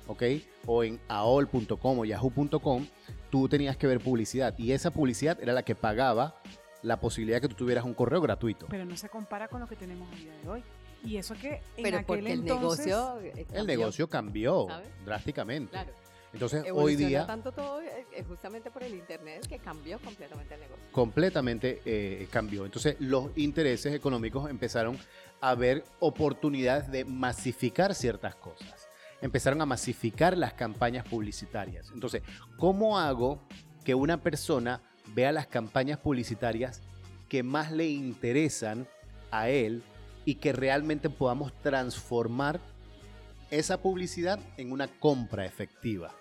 ¿ok? 0.08 0.24
O 0.66 0.84
en 0.84 1.00
aol.com 1.08 2.00
o 2.00 2.06
yahoo.com, 2.06 2.86
tú 3.30 3.48
tenías 3.48 3.78
que 3.78 3.88
ver 3.88 4.00
publicidad. 4.00 4.54
Y 4.58 4.74
esa 4.74 4.92
publicidad 4.92 5.40
era 5.42 5.54
la 5.54 5.64
que 5.64 5.74
pagaba 5.74 6.36
la 6.82 7.00
posibilidad 7.00 7.38
de 7.38 7.42
que 7.42 7.48
tú 7.48 7.56
tuvieras 7.56 7.86
un 7.86 7.94
correo 7.94 8.22
gratuito. 8.22 8.68
Pero 8.70 8.86
no 8.86 8.96
se 8.98 9.10
compara 9.10 9.48
con 9.48 9.62
lo 9.62 9.68
que 9.68 9.76
tenemos 9.76 10.12
a 10.12 10.16
día 10.16 10.34
de 10.44 10.50
hoy. 10.50 10.64
Y 11.04 11.18
eso 11.18 11.34
que 11.36 11.62
en 11.78 11.84
Pero 11.84 11.98
aquel 11.98 12.06
porque 12.06 12.32
el 12.34 12.40
entonces... 12.42 12.86
negocio... 12.88 13.22
eh, 13.22 13.34
El 13.38 13.46
cambió, 13.46 13.64
negocio 13.66 14.10
cambió 14.10 14.66
¿sabes? 14.68 14.90
drásticamente. 15.06 15.72
Claro. 15.72 15.92
Entonces, 16.32 16.64
hoy 16.72 16.96
día, 16.96 17.26
tanto 17.26 17.52
todo 17.52 17.82
eh, 17.82 18.06
eh, 18.16 18.24
justamente 18.28 18.70
por 18.70 18.84
el 18.84 18.94
internet 18.94 19.48
que 19.48 19.58
cambió 19.58 19.98
completamente 20.00 20.54
el 20.54 20.60
negocio. 20.60 20.84
completamente 20.92 21.82
eh, 21.86 22.28
cambió. 22.30 22.66
Entonces 22.66 22.98
los 23.00 23.36
intereses 23.36 23.94
económicos 23.96 24.48
empezaron 24.48 24.96
a 25.42 25.56
ver 25.56 25.84
oportunidades 26.00 26.92
de 26.92 27.04
masificar 27.04 27.96
ciertas 27.96 28.36
cosas. 28.36 28.88
Empezaron 29.22 29.60
a 29.62 29.66
masificar 29.66 30.38
las 30.38 30.54
campañas 30.54 31.04
publicitarias. 31.08 31.90
Entonces, 31.96 32.22
¿cómo 32.58 33.00
hago 33.00 33.42
que 33.84 33.96
una 33.96 34.22
persona 34.22 34.82
vea 35.16 35.32
las 35.32 35.48
campañas 35.48 35.98
publicitarias 35.98 36.82
que 37.28 37.42
más 37.42 37.72
le 37.72 37.88
interesan 37.88 38.88
a 39.32 39.50
él 39.50 39.82
y 40.26 40.36
que 40.36 40.54
realmente 40.54 41.10
podamos 41.10 41.54
transformar 41.62 42.60
esa 43.52 43.82
publicidad 43.82 44.40
en 44.58 44.72
una 44.72 44.88
compra 44.88 45.46
efectiva? 45.46 46.14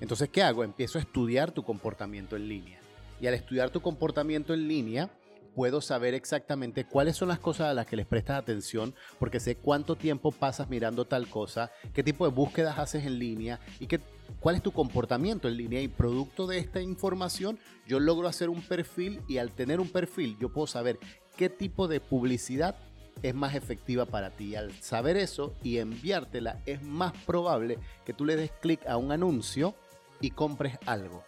Entonces, 0.00 0.28
¿qué 0.30 0.42
hago? 0.42 0.64
Empiezo 0.64 0.98
a 0.98 1.02
estudiar 1.02 1.52
tu 1.52 1.62
comportamiento 1.62 2.36
en 2.36 2.48
línea. 2.48 2.80
Y 3.20 3.26
al 3.26 3.34
estudiar 3.34 3.70
tu 3.70 3.80
comportamiento 3.80 4.52
en 4.52 4.66
línea, 4.66 5.10
puedo 5.54 5.80
saber 5.80 6.14
exactamente 6.14 6.84
cuáles 6.84 7.16
son 7.16 7.28
las 7.28 7.38
cosas 7.38 7.68
a 7.68 7.74
las 7.74 7.86
que 7.86 7.96
les 7.96 8.06
prestas 8.06 8.38
atención, 8.38 8.94
porque 9.18 9.40
sé 9.40 9.56
cuánto 9.56 9.96
tiempo 9.96 10.32
pasas 10.32 10.68
mirando 10.68 11.04
tal 11.04 11.28
cosa, 11.28 11.70
qué 11.92 12.02
tipo 12.02 12.26
de 12.26 12.34
búsquedas 12.34 12.78
haces 12.78 13.04
en 13.04 13.18
línea 13.18 13.60
y 13.78 13.86
qué, 13.86 14.00
cuál 14.40 14.56
es 14.56 14.62
tu 14.62 14.72
comportamiento 14.72 15.48
en 15.48 15.56
línea. 15.56 15.80
Y 15.80 15.88
producto 15.88 16.46
de 16.46 16.58
esta 16.58 16.80
información, 16.80 17.58
yo 17.86 18.00
logro 18.00 18.28
hacer 18.28 18.48
un 18.48 18.62
perfil 18.62 19.20
y 19.28 19.38
al 19.38 19.52
tener 19.52 19.80
un 19.80 19.88
perfil, 19.88 20.36
yo 20.40 20.52
puedo 20.52 20.66
saber 20.66 20.98
qué 21.36 21.48
tipo 21.48 21.88
de 21.88 22.00
publicidad 22.00 22.76
es 23.22 23.34
más 23.34 23.54
efectiva 23.54 24.06
para 24.06 24.30
ti. 24.30 24.54
Al 24.56 24.72
saber 24.80 25.16
eso 25.16 25.54
y 25.62 25.78
enviártela, 25.78 26.60
es 26.66 26.82
más 26.82 27.12
probable 27.26 27.78
que 28.04 28.12
tú 28.12 28.24
le 28.24 28.36
des 28.36 28.50
clic 28.60 28.86
a 28.86 28.96
un 28.96 29.12
anuncio 29.12 29.74
y 30.20 30.30
compres 30.30 30.78
algo. 30.86 31.22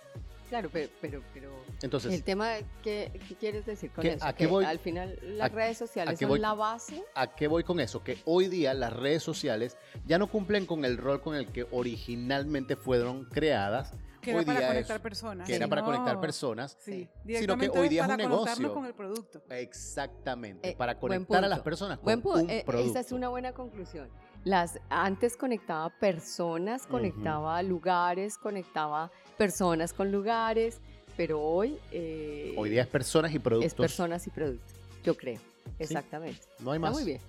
Claro, 0.51 0.69
pero, 0.73 0.89
pero, 1.01 1.23
pero 1.33 1.51
Entonces, 1.83 2.13
el 2.13 2.23
tema, 2.23 2.53
¿qué, 2.83 3.11
qué 3.29 3.35
quieres 3.35 3.67
decir 3.67 3.91
con 3.91 4.03
¿Qué- 4.03 4.13
eso? 4.13 4.25
a 4.25 4.33
qué 4.35 4.45
Que 4.45 4.47
voy? 4.47 4.65
Al 4.65 4.79
final 4.79 5.19
las 5.23 5.51
¿A- 5.51 5.55
redes 5.55 5.79
sociales 5.79 6.17
son 6.19 6.29
voy? 6.29 6.39
la 6.39 6.55
base. 6.55 7.03
¿A 7.15 7.35
qué 7.35 7.49
voy 7.49 7.65
con 7.65 7.81
eso? 7.81 8.05
Que 8.05 8.19
hoy 8.25 8.47
día 8.49 8.73
las 8.75 8.93
redes 8.93 9.23
sociales 9.23 9.77
ya 10.07 10.17
no 10.19 10.29
cumplen 10.29 10.67
con 10.67 10.85
el 10.85 10.97
rol 10.99 11.21
con 11.23 11.35
el 11.35 11.47
que 11.49 11.67
originalmente 11.73 12.77
fueron 12.77 13.25
creadas, 13.25 13.95
Que 14.25 14.31
era 14.31 14.39
hoy 14.41 14.45
para 14.47 14.59
día 14.61 14.69
conectar 14.69 14.97
es- 14.97 15.03
personas. 15.03 15.47
que 15.47 15.55
era 15.55 15.69
para 15.69 15.81
No, 15.83 15.87
conectar 15.87 16.21
personas. 16.21 16.77
Sí, 16.81 16.93
Sí. 16.93 17.09
directamente 17.25 17.79
hoy 17.79 17.89
día 17.89 18.03
es 18.03 18.09
para 18.09 18.25
un 18.25 18.31
negocio. 18.31 18.75
con 18.75 18.85
el 18.87 18.95
producto. 18.95 19.43
Exactamente, 19.51 20.71
Eh, 20.71 20.75
para 20.77 20.99
conectar 20.99 21.45
a 21.45 21.49
las 21.49 21.59
punto. 21.59 21.65
personas 21.65 21.99
con 21.99 22.05
Buen 22.05 22.23
pu- 22.23 22.43
un 22.43 22.51
eh, 22.51 22.63
producto. 22.67 22.91
esa 22.91 23.01
es 23.01 23.13
una 23.13 23.29
buena 23.29 23.53
conclusión. 23.53 24.09
Las, 24.45 24.79
antes 24.91 25.37
conectaba 25.37 25.89
personas, 25.91 26.87
conectaba 26.87 27.63
lugares, 27.63 28.37
conectaba 28.39 29.11
personas 29.39 29.93
con 29.93 30.11
lugares, 30.13 30.81
pero 31.17 31.41
hoy... 31.41 31.79
Eh, 31.93 32.55
hoy 32.57 32.71
día 32.71 32.83
es 32.83 32.89
personas 32.89 33.33
y 33.35 33.39
productos. 33.39 33.67
Es 33.67 33.75
personas 33.75 34.27
y 34.27 34.31
productos, 34.31 34.75
yo 35.03 35.17
creo, 35.17 35.41
exactamente. 35.79 36.41
No 36.59 36.73
hay 36.73 36.79
más. 36.79 36.93
muy 36.93 37.05
bien. 37.05 37.21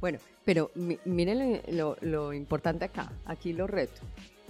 Bueno, 0.00 0.18
pero 0.44 0.70
miren 1.04 1.60
lo, 1.68 1.96
lo, 2.00 2.32
importante 2.32 2.84
acá, 2.84 3.12
aquí 3.24 3.52
lo 3.52 3.66
reto. 3.66 4.00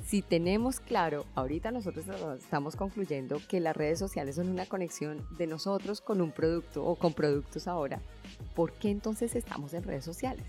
Si 0.04 0.23
tenemos 0.23 0.80
claro, 0.80 1.25
ahorita 1.35 1.71
nosotros 1.71 2.06
estamos 2.38 2.76
concluyendo 2.76 3.40
que 3.49 3.61
las 3.61 3.76
redes 3.76 3.99
sociales 3.99 4.37
son 4.37 4.49
una 4.49 4.66
conexión 4.66 5.26
de 5.38 5.47
nosotros 5.47 6.00
con 6.00 6.21
un 6.21 6.32
producto 6.32 6.85
o 6.85 6.97
con 6.97 7.12
productos 7.12 7.68
ahora, 7.68 8.00
¿por 8.54 8.73
qué 8.73 8.90
entonces 8.90 9.35
estamos 9.35 9.75
en 9.75 9.85
redes 9.85 10.04
sociales? 10.04 10.44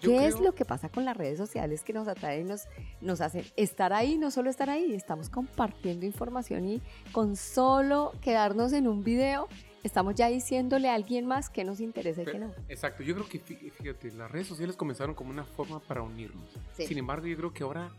¿Qué 0.00 0.26
es 0.26 0.38
lo 0.38 0.54
que 0.54 0.64
pasa 0.64 0.90
con 0.90 1.04
las 1.04 1.16
redes 1.16 1.38
sociales 1.38 1.82
que 1.82 1.94
nos 1.94 2.08
atraen, 2.08 2.46
nos, 2.46 2.64
nos 3.00 3.22
hacen 3.22 3.44
estar 3.56 3.92
ahí, 3.92 4.18
no 4.18 4.30
solo 4.30 4.50
estar 4.50 4.68
ahí, 4.68 4.92
estamos 4.92 5.30
compartiendo 5.30 6.04
información 6.04 6.68
y 6.68 6.82
con 7.12 7.36
solo 7.36 8.12
quedarnos 8.20 8.74
en 8.74 8.86
un 8.86 9.02
video, 9.02 9.48
estamos 9.82 10.14
ya 10.14 10.28
diciéndole 10.28 10.90
a 10.90 10.94
alguien 10.94 11.26
más 11.26 11.48
que 11.48 11.64
nos 11.64 11.80
interesa 11.80 12.22
y 12.22 12.26
que 12.26 12.38
no. 12.38 12.52
Exacto, 12.68 13.02
yo 13.02 13.14
creo 13.14 13.28
que, 13.28 13.38
fíjate, 13.38 14.12
las 14.12 14.30
redes 14.30 14.46
sociales 14.46 14.76
comenzaron 14.76 15.14
como 15.14 15.30
una 15.30 15.44
forma 15.44 15.80
para 15.80 16.02
unirnos. 16.02 16.44
Sin 16.76 16.98
embargo, 16.98 17.26
yo 17.26 17.36
creo 17.36 17.52
que 17.54 17.62
ahora 17.62 17.90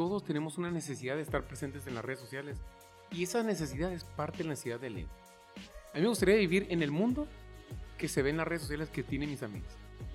todos 0.00 0.24
tenemos 0.24 0.56
una 0.56 0.70
necesidad 0.70 1.16
de 1.16 1.20
estar 1.20 1.46
presentes 1.46 1.86
en 1.86 1.94
las 1.94 2.02
redes 2.02 2.20
sociales 2.20 2.56
y 3.10 3.22
esa 3.22 3.42
necesidad 3.42 3.92
es 3.92 4.04
parte 4.04 4.38
de 4.38 4.44
la 4.44 4.50
necesidad 4.50 4.80
del 4.80 4.96
ego. 4.96 5.10
A 5.92 5.96
mí 5.96 6.00
me 6.00 6.08
gustaría 6.08 6.36
vivir 6.36 6.68
en 6.70 6.82
el 6.82 6.90
mundo 6.90 7.28
que 7.98 8.08
se 8.08 8.22
ve 8.22 8.30
en 8.30 8.38
las 8.38 8.48
redes 8.48 8.62
sociales 8.62 8.88
que 8.88 9.02
tienen 9.02 9.28
mis 9.28 9.42
amigos 9.42 9.68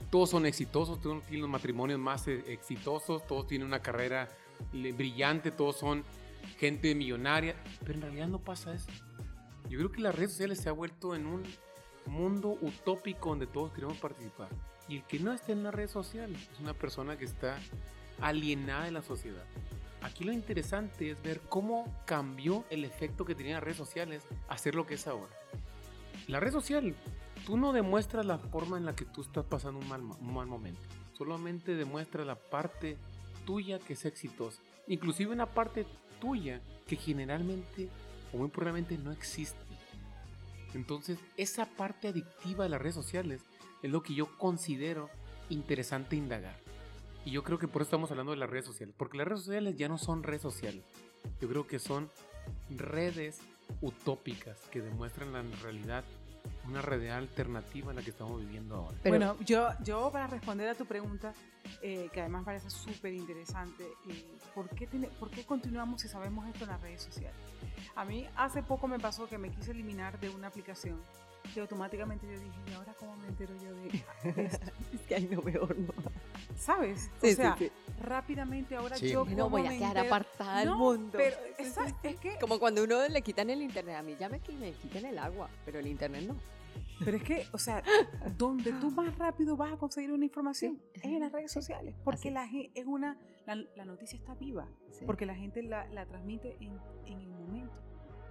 todos 0.10 0.32
son 0.32 0.48
exitosos, 0.48 1.00
todos 1.02 1.24
tienen 1.26 1.42
los 1.42 1.50
matrimonios 1.50 2.00
más 2.00 2.28
eh, 2.28 2.44
exitosos, 2.48 3.28
todos 3.28 3.46
tienen 3.46 3.68
una 3.68 3.82
carrera 3.82 4.28
brillante, 4.72 5.52
todos 5.52 5.76
son 5.76 6.04
gente 6.58 6.96
millonaria, 6.96 7.56
pero 7.82 7.96
en 7.96 8.02
realidad 8.02 8.28
no 8.30 8.40
pasa 8.40 8.74
eso. 8.74 8.90
Yo 9.70 9.78
creo 9.78 9.92
que 9.92 10.02
las 10.02 10.16
redes 10.16 10.32
sociales 10.32 10.60
se 10.62 10.70
ha 10.70 10.72
vuelto 10.72 11.16
en 11.16 11.28
un 11.28 11.44
mundo 12.06 12.58
utópico 12.62 13.30
donde 13.30 13.46
todos 13.46 13.72
queremos 13.74 13.98
participar. 13.98 14.48
Y 14.88 14.98
el 14.98 15.04
que 15.04 15.20
no 15.20 15.32
esté 15.32 15.52
en 15.52 15.64
las 15.64 15.76
redes 15.76 15.92
sociales 15.92 16.40
es 16.54 16.60
una 16.60 16.74
persona 16.74 17.18
que 17.18 17.26
está 17.26 17.60
alienada 18.22 18.86
de 18.86 18.92
la 18.92 19.02
sociedad. 19.02 19.44
Aquí 20.02 20.24
lo 20.24 20.32
interesante 20.32 21.10
es 21.10 21.22
ver 21.24 21.42
cómo 21.50 21.92
cambió 22.06 22.64
el 22.70 22.86
efecto 22.86 23.26
que 23.26 23.34
tenían 23.34 23.56
las 23.56 23.64
redes 23.64 23.78
sociales 23.78 24.24
a 24.48 24.58
ser 24.58 24.76
lo 24.76 24.86
que 24.86 24.94
es 24.96 25.08
ahora. 25.08 25.34
La 26.28 26.40
red 26.40 26.52
social 26.52 26.96
tú 27.46 27.58
no 27.58 27.74
demuestras 27.74 28.26
la 28.26 28.38
forma 28.38 28.78
en 28.78 28.86
la 28.86 28.96
que 28.96 29.06
tú 29.06 29.22
estás 29.22 29.46
pasando 29.46 29.80
un 29.80 29.88
mal, 29.88 30.48
momento. 30.48 30.82
Solamente 31.18 31.76
demuestras 31.76 32.26
la 32.26 32.36
parte 32.36 32.98
tuya 33.46 33.80
que 33.80 33.94
es 33.94 34.06
exitosa. 34.06 34.62
Inclusive 34.88 35.32
una 35.32 35.46
parte 35.46 35.86
tuya 36.20 36.62
que 36.88 36.96
generalmente 36.96 37.90
o 38.34 38.38
muy 38.38 38.50
probablemente 38.50 38.98
no 38.98 39.12
existe. 39.12 39.60
Entonces, 40.74 41.18
esa 41.38 41.66
parte 41.66 42.10
adictiva 42.10 42.66
de 42.66 42.70
las 42.70 42.82
redes 42.82 42.96
sociales 42.96 43.42
es 43.82 43.90
lo 43.90 44.04
que 44.04 44.14
yo 44.14 44.38
considero 44.38 45.10
interesante 45.50 46.16
indagar. 46.16 46.65
Y 47.26 47.32
yo 47.32 47.44
creo 47.44 47.58
que 47.58 47.68
por 47.68 47.82
eso 47.82 47.88
estamos 47.88 48.12
hablando 48.12 48.32
de 48.32 48.38
las 48.38 48.50
redes 48.50 48.66
sociales. 48.66 48.96
Porque 48.98 49.18
las 49.18 49.28
redes 49.28 49.42
sociales 49.42 49.76
ya 49.76 49.90
no 49.90 49.98
son 49.98 50.24
redes 50.24 50.42
sociales. 50.42 50.84
Yo 51.42 51.50
creo 51.50 51.68
que 51.68 51.80
son 51.80 52.10
redes 52.70 53.40
utópicas 53.82 54.60
que 54.72 54.82
demuestran 54.82 55.34
la 55.34 55.42
realidad 55.64 56.06
una 56.68 56.82
red 56.82 57.10
alternativa 57.10 57.92
a 57.92 57.96
la 57.96 58.02
que 58.02 58.12
estamos 58.12 58.40
viviendo 58.40 58.76
ahora. 58.76 58.98
bueno, 59.06 59.36
yo, 59.42 59.70
yo 59.84 60.12
para 60.12 60.28
responder 60.28 60.70
a 60.70 60.76
tu 60.76 60.86
pregunta, 60.86 61.34
eh, 61.82 62.10
que 62.14 62.22
además 62.22 62.44
parece 62.46 62.70
súper 62.70 63.14
interesante, 63.14 63.84
eh, 64.10 64.26
¿por, 64.54 64.70
qué 64.70 64.88
¿por 65.20 65.30
qué 65.30 65.44
continuamos 65.44 66.02
si 66.02 66.08
sabemos 66.08 66.48
esto 66.48 66.64
en 66.64 66.70
las 66.70 66.82
redes 66.82 67.02
sociales? 67.02 67.40
A 67.96 68.06
mí 68.06 68.28
hace 68.36 68.64
poco 68.64 68.88
me 68.88 69.00
pasó 69.00 69.28
que 69.28 69.38
me 69.38 69.50
quise 69.50 69.72
eliminar 69.72 70.20
de 70.20 70.30
una 70.30 70.48
aplicación 70.48 71.02
que 71.54 71.62
automáticamente 71.62 72.26
yo 72.28 72.40
dije, 72.40 72.60
¿y 72.68 72.74
ahora 72.74 72.94
cómo 73.00 73.16
me 73.18 73.28
entero 73.28 73.54
yo 73.62 73.74
de 73.76 73.88
esto? 74.46 74.72
es 74.94 75.02
que 75.02 75.16
ahí 75.16 75.28
no 75.32 75.42
mejor 75.42 75.78
no. 75.78 75.94
¿Sabes? 76.58 77.10
o 77.22 77.28
sea, 77.28 77.58
rápidamente 78.02 78.76
ahora 78.76 78.98
yo 78.98 79.26
no 79.26 79.50
voy 79.50 79.66
a 79.66 79.70
quedar 79.70 79.98
apartada 79.98 80.60
del 80.60 80.72
mundo. 80.72 81.18
Pero 81.18 81.36
es, 81.58 81.78
es 82.04 82.20
que 82.20 82.38
como 82.40 82.60
cuando 82.60 82.84
uno 82.84 83.08
le 83.08 83.22
quitan 83.22 83.50
el 83.50 83.62
internet, 83.62 83.98
a 83.98 84.04
mí 84.04 84.16
ya 84.20 84.30
me, 84.30 84.42
me 84.60 84.72
quitan 84.74 85.06
el 85.06 85.18
agua, 85.18 85.50
pero 85.66 85.80
el 85.80 85.88
internet 85.88 86.24
no. 86.28 86.36
Pero 87.04 87.18
es 87.18 87.24
que, 87.24 87.48
o 87.52 87.58
sea, 87.58 87.84
donde 88.38 88.72
tú 88.74 88.92
más 88.92 89.18
rápido 89.18 89.58
vas 89.58 89.74
a 89.74 89.78
conseguir 89.78 90.12
una 90.12 90.26
información 90.26 90.82
es 90.94 91.04
en 91.04 91.20
las 91.20 91.32
redes 91.32 91.52
sociales, 91.52 91.96
porque 92.04 92.32
la 92.32 92.48
es 92.74 92.86
una 92.86 93.18
la, 93.46 93.86
noticia 93.86 94.18
está 94.18 94.34
viva, 94.36 94.68
porque 95.06 95.26
la 95.26 95.36
gente 95.36 95.62
la, 95.62 95.88
la 95.90 96.06
transmite 96.06 96.58
en, 96.62 96.80
en, 97.06 97.20
el 97.20 97.28
momento. 97.28 97.76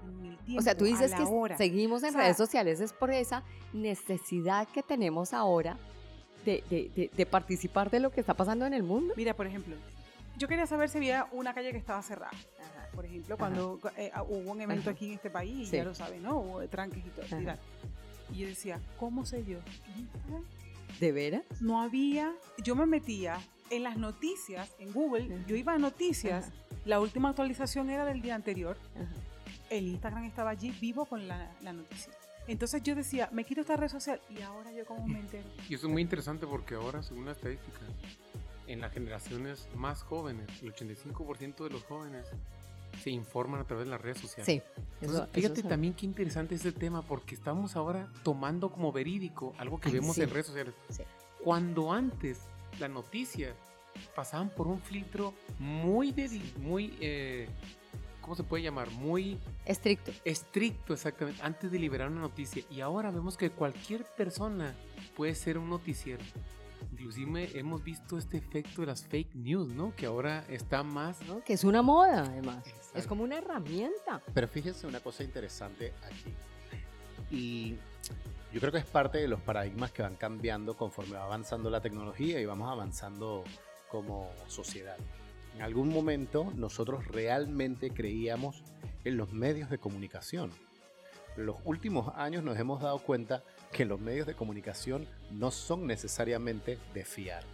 En 0.09 0.27
el 0.27 0.39
tiempo, 0.39 0.61
o 0.61 0.63
sea, 0.63 0.77
tú 0.77 0.85
dices 0.85 1.13
que 1.15 1.57
seguimos 1.57 2.03
en 2.03 2.15
redes 2.15 2.37
sociales 2.37 2.81
es 2.81 2.93
por 2.93 3.11
esa 3.11 3.43
necesidad 3.73 4.69
que 4.69 4.83
tenemos 4.83 5.33
ahora 5.33 5.77
de, 6.45 6.63
de, 6.71 7.11
de, 7.15 7.27
participar 7.27 7.91
de 7.91 8.01
lo 8.01 8.11
que 8.11 8.21
está 8.21 8.35
pasando 8.35 8.67
en 8.67 8.75
el 8.75 8.83
mundo. 8.83 9.15
Mira, 9.17 9.35
por 9.35 9.47
ejemplo, 9.47 9.77
yo 10.37 10.49
quería 10.49 10.67
saber 10.67 10.89
si 10.89 10.99
había 10.99 11.27
una 11.33 11.55
calle 11.55 11.73
que 11.73 11.79
estaba 11.79 12.03
cerrada. 12.03 12.33
Por 12.95 13.05
ejemplo, 13.07 13.37
cuando 13.37 13.81
eh, 13.97 14.13
hubo 14.29 14.53
un 14.53 14.61
evento 14.61 14.91
aquí 14.91 15.07
en 15.07 15.13
este 15.15 15.31
país, 15.31 15.71
ya 15.71 15.85
lo 15.85 15.95
saben, 15.95 16.23
¿no? 16.23 16.39
Hubo 16.39 16.69
tranques 16.69 17.05
y 17.05 17.11
todo. 17.11 17.27
Y 18.33 18.39
yo 18.39 18.49
decía, 18.49 18.81
¿cómo 18.99 19.25
sé 19.25 19.45
yo? 19.45 19.59
¿De 21.01 21.13
veras? 21.13 21.43
No 21.61 21.83
había, 21.83 22.33
yo 22.63 22.77
me 22.77 22.87
metía 22.87 23.39
en 23.71 23.83
las 23.83 23.97
noticias, 23.97 24.75
en 24.79 24.93
Google, 24.93 25.45
yo 25.47 25.57
iba 25.57 25.75
a 25.75 25.79
noticias, 25.79 26.53
la 26.85 27.01
última 27.01 27.31
actualización 27.31 27.91
era 27.91 28.05
del 28.05 28.23
día 28.23 28.35
anterior, 28.35 28.77
el 29.71 29.89
Instagram 29.89 30.25
estaba 30.25 30.51
allí 30.51 30.71
vivo 30.81 31.05
con 31.07 31.27
la, 31.27 31.51
noticia. 31.63 32.13
Entonces 32.47 32.83
yo 32.83 32.95
decía, 32.95 33.29
me 33.33 33.45
quito 33.45 33.63
esta 33.63 33.77
red 33.77 33.89
social 33.89 34.21
y 34.29 34.43
ahora 34.43 34.71
yo 34.73 34.85
como 34.85 35.07
me 35.07 35.21
entero. 35.21 35.49
Y 35.69 35.75
eso 35.75 35.87
es 35.87 35.93
muy 35.93 36.03
interesante 36.03 36.47
porque 36.47 36.75
ahora, 36.75 37.03
según 37.03 37.25
la 37.25 37.33
estadística, 37.33 37.81
en 38.67 38.81
las 38.81 38.93
generaciones 38.93 39.69
más 39.75 40.03
jóvenes, 40.03 40.47
el 40.63 40.75
85% 40.75 41.65
de 41.65 41.71
los 41.71 41.85
jóvenes 41.85 42.27
se 43.03 43.11
informan 43.11 43.61
a 43.61 43.65
través 43.65 43.87
de 43.87 43.91
las 43.91 44.01
redes 44.01 44.19
sociales. 44.19 44.47
Sí. 44.47 45.09
fíjate 45.33 45.63
también 45.63 45.95
qué 45.95 46.07
interesante 46.07 46.55
es 46.55 46.65
el 46.65 46.75
tema, 46.75 47.03
porque 47.03 47.35
estamos 47.35 47.77
ahora 47.77 48.09
tomando 48.23 48.71
como 48.71 48.93
verídico 48.93 49.55
algo 49.59 49.81
que 49.81 49.91
vemos 49.91 50.17
en 50.19 50.31
redes 50.31 50.47
sociales. 50.47 50.75
Cuando 51.43 51.93
antes 51.93 52.41
la 52.79 52.89
noticia 52.89 53.55
pasaban 54.15 54.51
por 54.51 54.67
un 54.67 54.81
filtro 54.81 55.35
muy, 55.59 56.15
muy 56.59 56.97
eh, 57.01 57.49
¿cómo 58.25 58.35
se 58.35 58.43
puede 58.43 58.63
llamar? 58.63 58.91
Muy 58.91 59.39
estricto. 59.67 60.11
Estricto, 60.25 60.95
exactamente, 60.95 61.43
antes 61.43 61.71
de 61.71 61.79
liberar 61.79 62.11
una 62.11 62.23
noticia. 62.23 62.65
Y 62.71 62.81
ahora 62.81 63.11
vemos 63.11 63.37
que 63.37 63.51
cualquier 63.51 64.05
persona 64.05 64.75
puede 65.15 65.35
ser 65.35 65.59
un 65.59 65.69
noticiero. 65.69 66.25
Inclusive 66.93 67.59
hemos 67.59 67.85
visto 67.85 68.17
este 68.17 68.39
efecto 68.39 68.81
de 68.81 68.87
las 68.87 69.05
fake 69.05 69.35
news, 69.35 69.75
¿no? 69.75 69.95
Que 69.95 70.07
ahora 70.07 70.45
está 70.49 70.83
más... 70.83 71.21
¿no? 71.27 71.45
Que 71.45 71.53
es 71.53 71.65
una 71.65 71.83
moda, 71.83 72.25
además. 72.25 72.65
Es 72.95 73.07
como 73.07 73.25
una 73.25 73.37
herramienta. 73.37 74.23
Pero 74.33 74.49
fíjense 74.49 74.87
una 74.87 75.01
cosa 75.01 75.23
interesante 75.23 75.93
aquí. 76.03 76.33
Y 77.31 77.77
yo 78.53 78.61
creo 78.61 78.73
que 78.73 78.79
es 78.79 78.87
parte 78.87 79.19
de 79.19 79.29
los 79.29 79.41
paradigmas 79.41 79.93
que 79.93 80.03
van 80.03 80.17
cambiando 80.17 80.77
conforme 80.77 81.17
va 81.17 81.25
avanzando 81.25 81.69
la 81.69 81.81
tecnología 81.81 82.41
y 82.41 82.47
vamos 82.47 82.71
avanzando 82.71 83.45
como 83.91 84.31
sociedad. 84.47 84.97
En 85.55 85.63
algún 85.63 85.89
momento 85.89 86.53
nosotros 86.57 87.07
realmente 87.09 87.91
creíamos 87.91 88.63
en 89.05 89.17
los 89.17 89.33
medios 89.33 89.71
de 89.71 89.79
comunicación. 89.79 90.51
En 91.37 91.47
los 91.47 91.57
últimos 91.65 92.13
años 92.17 92.43
nos 92.43 92.59
hemos 92.59 92.83
dado 92.83 92.99
cuenta 92.99 93.43
que 93.73 93.85
los 93.85 94.01
medios 94.01 94.27
de 94.27 94.35
comunicación 94.35 95.07
no 95.31 95.51
son 95.51 95.87
necesariamente 95.87 96.79
de 96.93 97.05
fiar. 97.05 97.45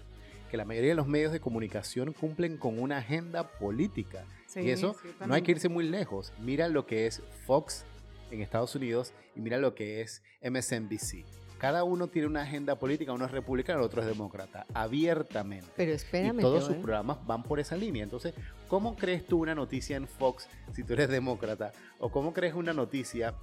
Que 0.51 0.57
la 0.57 0.65
mayoría 0.65 0.91
de 0.91 0.97
los 0.97 1.07
medios 1.07 1.33
de 1.33 1.41
comunicación 1.41 2.13
cumplen 2.13 2.57
con 2.57 2.79
una 2.79 2.99
agenda 2.99 3.49
política. 3.59 4.25
y 4.57 4.71
eso 4.71 4.97
no 5.27 5.35
hay 5.35 5.43
que 5.43 5.53
irse 5.53 5.69
muy 5.69 5.89
lejos. 5.89 6.33
Mira 6.41 6.69
lo 6.69 6.87
que 6.87 7.07
es 7.07 7.23
Fox 7.47 7.85
en 8.31 8.41
Estados 8.41 8.75
Unidos 8.75 9.13
y 9.37 9.41
mira 9.41 9.59
lo 9.59 9.75
que 9.75 10.01
es 10.01 10.23
MSNBC. 10.43 11.40
Cada 11.61 11.85
uno 11.85 12.09
tiene 12.09 12.27
una 12.27 12.43
agenda 12.43 12.79
política, 12.79 13.13
uno 13.13 13.27
es 13.27 13.31
republicano, 13.31 13.81
el 13.81 13.85
otro 13.85 14.01
es 14.01 14.07
demócrata, 14.07 14.65
abiertamente. 14.73 15.69
Pero 15.77 15.93
espérame. 15.93 16.39
Y 16.39 16.43
todos 16.43 16.65
sus 16.65 16.77
programas 16.77 17.19
van 17.27 17.43
por 17.43 17.61
esa 17.61 17.77
línea. 17.77 18.03
Entonces, 18.03 18.33
¿cómo 18.67 18.97
crees 18.97 19.27
tú 19.27 19.43
una 19.43 19.55
noticia 19.55 19.97
en 19.97 20.09
Fox 20.09 20.49
si 20.73 20.85
tú 20.85 20.95
eres 20.95 21.11
demócrata? 21.11 21.73
¿O 21.99 22.11
cómo 22.11 22.33
crees 22.33 22.55
una 22.55 22.73
noticia 22.73 23.35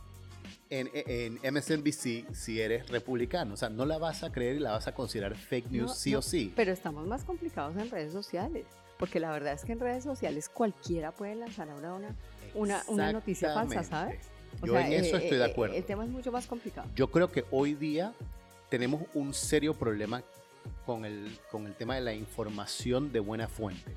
en, 0.69 1.39
MSNBC 1.53 2.33
si 2.33 2.59
eres 2.59 2.89
republicano. 2.89 3.53
O 3.53 3.57
sea, 3.57 3.69
no 3.69 3.85
la 3.85 3.97
vas 3.97 4.23
a 4.23 4.31
creer 4.31 4.55
y 4.55 4.59
la 4.59 4.71
vas 4.71 4.87
a 4.87 4.93
considerar 4.93 5.35
fake 5.35 5.69
news 5.69 5.95
sí 5.95 6.15
o 6.15 6.21
sí. 6.21 6.51
Pero 6.55 6.71
estamos 6.71 7.05
más 7.05 7.23
complicados 7.23 7.77
en 7.77 7.89
redes 7.89 8.11
sociales. 8.11 8.65
Porque 8.97 9.19
la 9.19 9.31
verdad 9.31 9.53
es 9.53 9.63
que 9.63 9.73
en 9.73 9.79
redes 9.79 10.03
sociales 10.03 10.49
cualquiera 10.49 11.11
puede 11.11 11.35
lanzar 11.35 11.69
ahora 11.69 11.93
una, 11.93 12.15
una, 12.55 12.83
una 12.87 13.13
noticia 13.13 13.53
falsa, 13.53 13.83
¿sabes? 13.83 14.27
Yo 14.63 14.77
en 14.77 14.93
eso 14.93 15.17
eh, 15.17 15.23
estoy 15.23 15.37
de 15.37 15.45
eh, 15.45 15.51
acuerdo. 15.51 15.75
El 15.75 15.83
tema 15.83 16.03
es 16.03 16.09
mucho 16.09 16.31
más 16.31 16.47
complicado. 16.47 16.89
Yo 16.95 17.09
creo 17.09 17.31
que 17.31 17.45
hoy 17.51 17.73
día 17.73 18.13
tenemos 18.69 19.03
un 19.13 19.33
serio 19.33 19.73
problema 19.73 20.23
con 20.85 21.05
el, 21.05 21.37
con 21.51 21.65
el 21.65 21.75
tema 21.75 21.95
de 21.95 22.01
la 22.01 22.13
información 22.13 23.11
de 23.11 23.19
buena 23.19 23.47
fuente. 23.47 23.95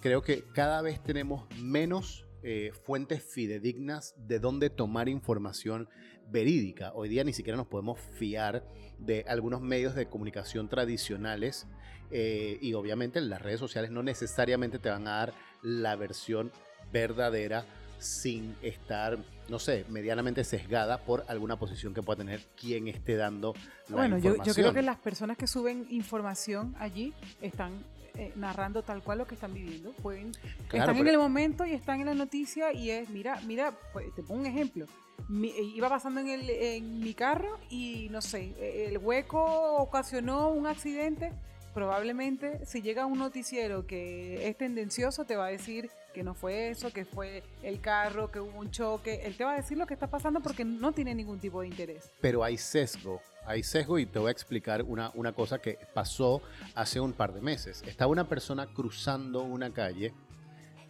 Creo 0.00 0.22
que 0.22 0.42
cada 0.52 0.82
vez 0.82 1.02
tenemos 1.02 1.44
menos 1.60 2.26
eh, 2.42 2.72
fuentes 2.84 3.22
fidedignas 3.22 4.16
de 4.26 4.40
dónde 4.40 4.68
tomar 4.68 5.08
información 5.08 5.88
verídica. 6.28 6.92
Hoy 6.92 7.08
día 7.08 7.22
ni 7.22 7.32
siquiera 7.32 7.56
nos 7.56 7.68
podemos 7.68 8.00
fiar 8.00 8.64
de 8.98 9.24
algunos 9.28 9.60
medios 9.60 9.94
de 9.94 10.06
comunicación 10.06 10.68
tradicionales 10.68 11.68
eh, 12.10 12.58
y 12.60 12.74
obviamente 12.74 13.20
las 13.20 13.40
redes 13.40 13.60
sociales 13.60 13.92
no 13.92 14.02
necesariamente 14.02 14.80
te 14.80 14.90
van 14.90 15.06
a 15.06 15.18
dar 15.18 15.34
la 15.62 15.94
versión 15.94 16.50
verdadera 16.92 17.64
sin 17.98 18.56
estar, 18.60 19.18
no 19.52 19.58
sé, 19.58 19.84
medianamente 19.90 20.44
sesgada 20.44 20.96
por 20.96 21.26
alguna 21.28 21.58
posición 21.58 21.92
que 21.92 22.02
pueda 22.02 22.16
tener 22.16 22.40
quien 22.58 22.88
esté 22.88 23.16
dando 23.16 23.52
la 23.88 23.96
bueno, 23.96 24.16
información. 24.16 24.36
Bueno, 24.38 24.44
yo, 24.44 24.54
creo 24.54 24.72
que 24.72 24.80
las 24.80 24.96
personas 24.96 25.36
que 25.36 25.46
suben 25.46 25.86
información 25.90 26.74
allí 26.78 27.12
están 27.42 27.84
eh, 28.14 28.32
narrando 28.34 28.82
tal 28.82 29.02
cual 29.02 29.18
lo 29.18 29.26
que 29.26 29.34
están 29.34 29.52
viviendo. 29.52 29.92
Pueden, 29.92 30.32
están 30.72 30.96
en 30.96 31.06
el 31.06 31.18
momento 31.18 31.66
y 31.66 31.74
están 31.74 32.00
en 32.00 32.06
la 32.06 32.14
noticia 32.14 32.72
y 32.72 32.88
es, 32.88 33.10
mira, 33.10 33.42
mira, 33.46 33.78
pues, 33.92 34.06
te 34.14 34.22
pongo 34.22 34.40
un 34.40 34.46
ejemplo. 34.46 34.86
Eh, 35.30 35.72
iba 35.74 35.90
pasando 35.90 36.20
en, 36.20 36.30
el, 36.30 36.48
en 36.48 37.00
mi 37.00 37.12
carro 37.12 37.60
y 37.68 38.08
no 38.10 38.22
sé, 38.22 38.54
eh, 38.58 38.86
el 38.88 38.96
hueco 38.96 39.76
ocasionó 39.76 40.48
un 40.48 40.66
accidente. 40.66 41.30
Probablemente 41.74 42.64
si 42.64 42.80
llega 42.80 43.04
un 43.04 43.18
noticiero 43.18 43.86
que 43.86 44.48
es 44.48 44.56
tendencioso 44.56 45.26
te 45.26 45.36
va 45.36 45.46
a 45.46 45.50
decir 45.50 45.90
que 46.12 46.22
no 46.22 46.34
fue 46.34 46.70
eso, 46.70 46.92
que 46.92 47.04
fue 47.04 47.42
el 47.62 47.80
carro, 47.80 48.30
que 48.30 48.40
hubo 48.40 48.58
un 48.58 48.70
choque. 48.70 49.22
Él 49.24 49.36
te 49.36 49.44
va 49.44 49.54
a 49.54 49.56
decir 49.56 49.78
lo 49.78 49.86
que 49.86 49.94
está 49.94 50.08
pasando 50.08 50.40
porque 50.40 50.64
no 50.64 50.92
tiene 50.92 51.14
ningún 51.14 51.40
tipo 51.40 51.60
de 51.60 51.68
interés. 51.68 52.10
Pero 52.20 52.44
hay 52.44 52.56
sesgo, 52.58 53.20
hay 53.44 53.62
sesgo 53.62 53.98
y 53.98 54.06
te 54.06 54.18
voy 54.18 54.28
a 54.28 54.32
explicar 54.32 54.82
una, 54.82 55.10
una 55.14 55.32
cosa 55.32 55.60
que 55.60 55.78
pasó 55.94 56.42
hace 56.74 57.00
un 57.00 57.12
par 57.12 57.32
de 57.32 57.40
meses. 57.40 57.82
Estaba 57.86 58.10
una 58.10 58.28
persona 58.28 58.66
cruzando 58.66 59.42
una 59.42 59.72
calle, 59.72 60.14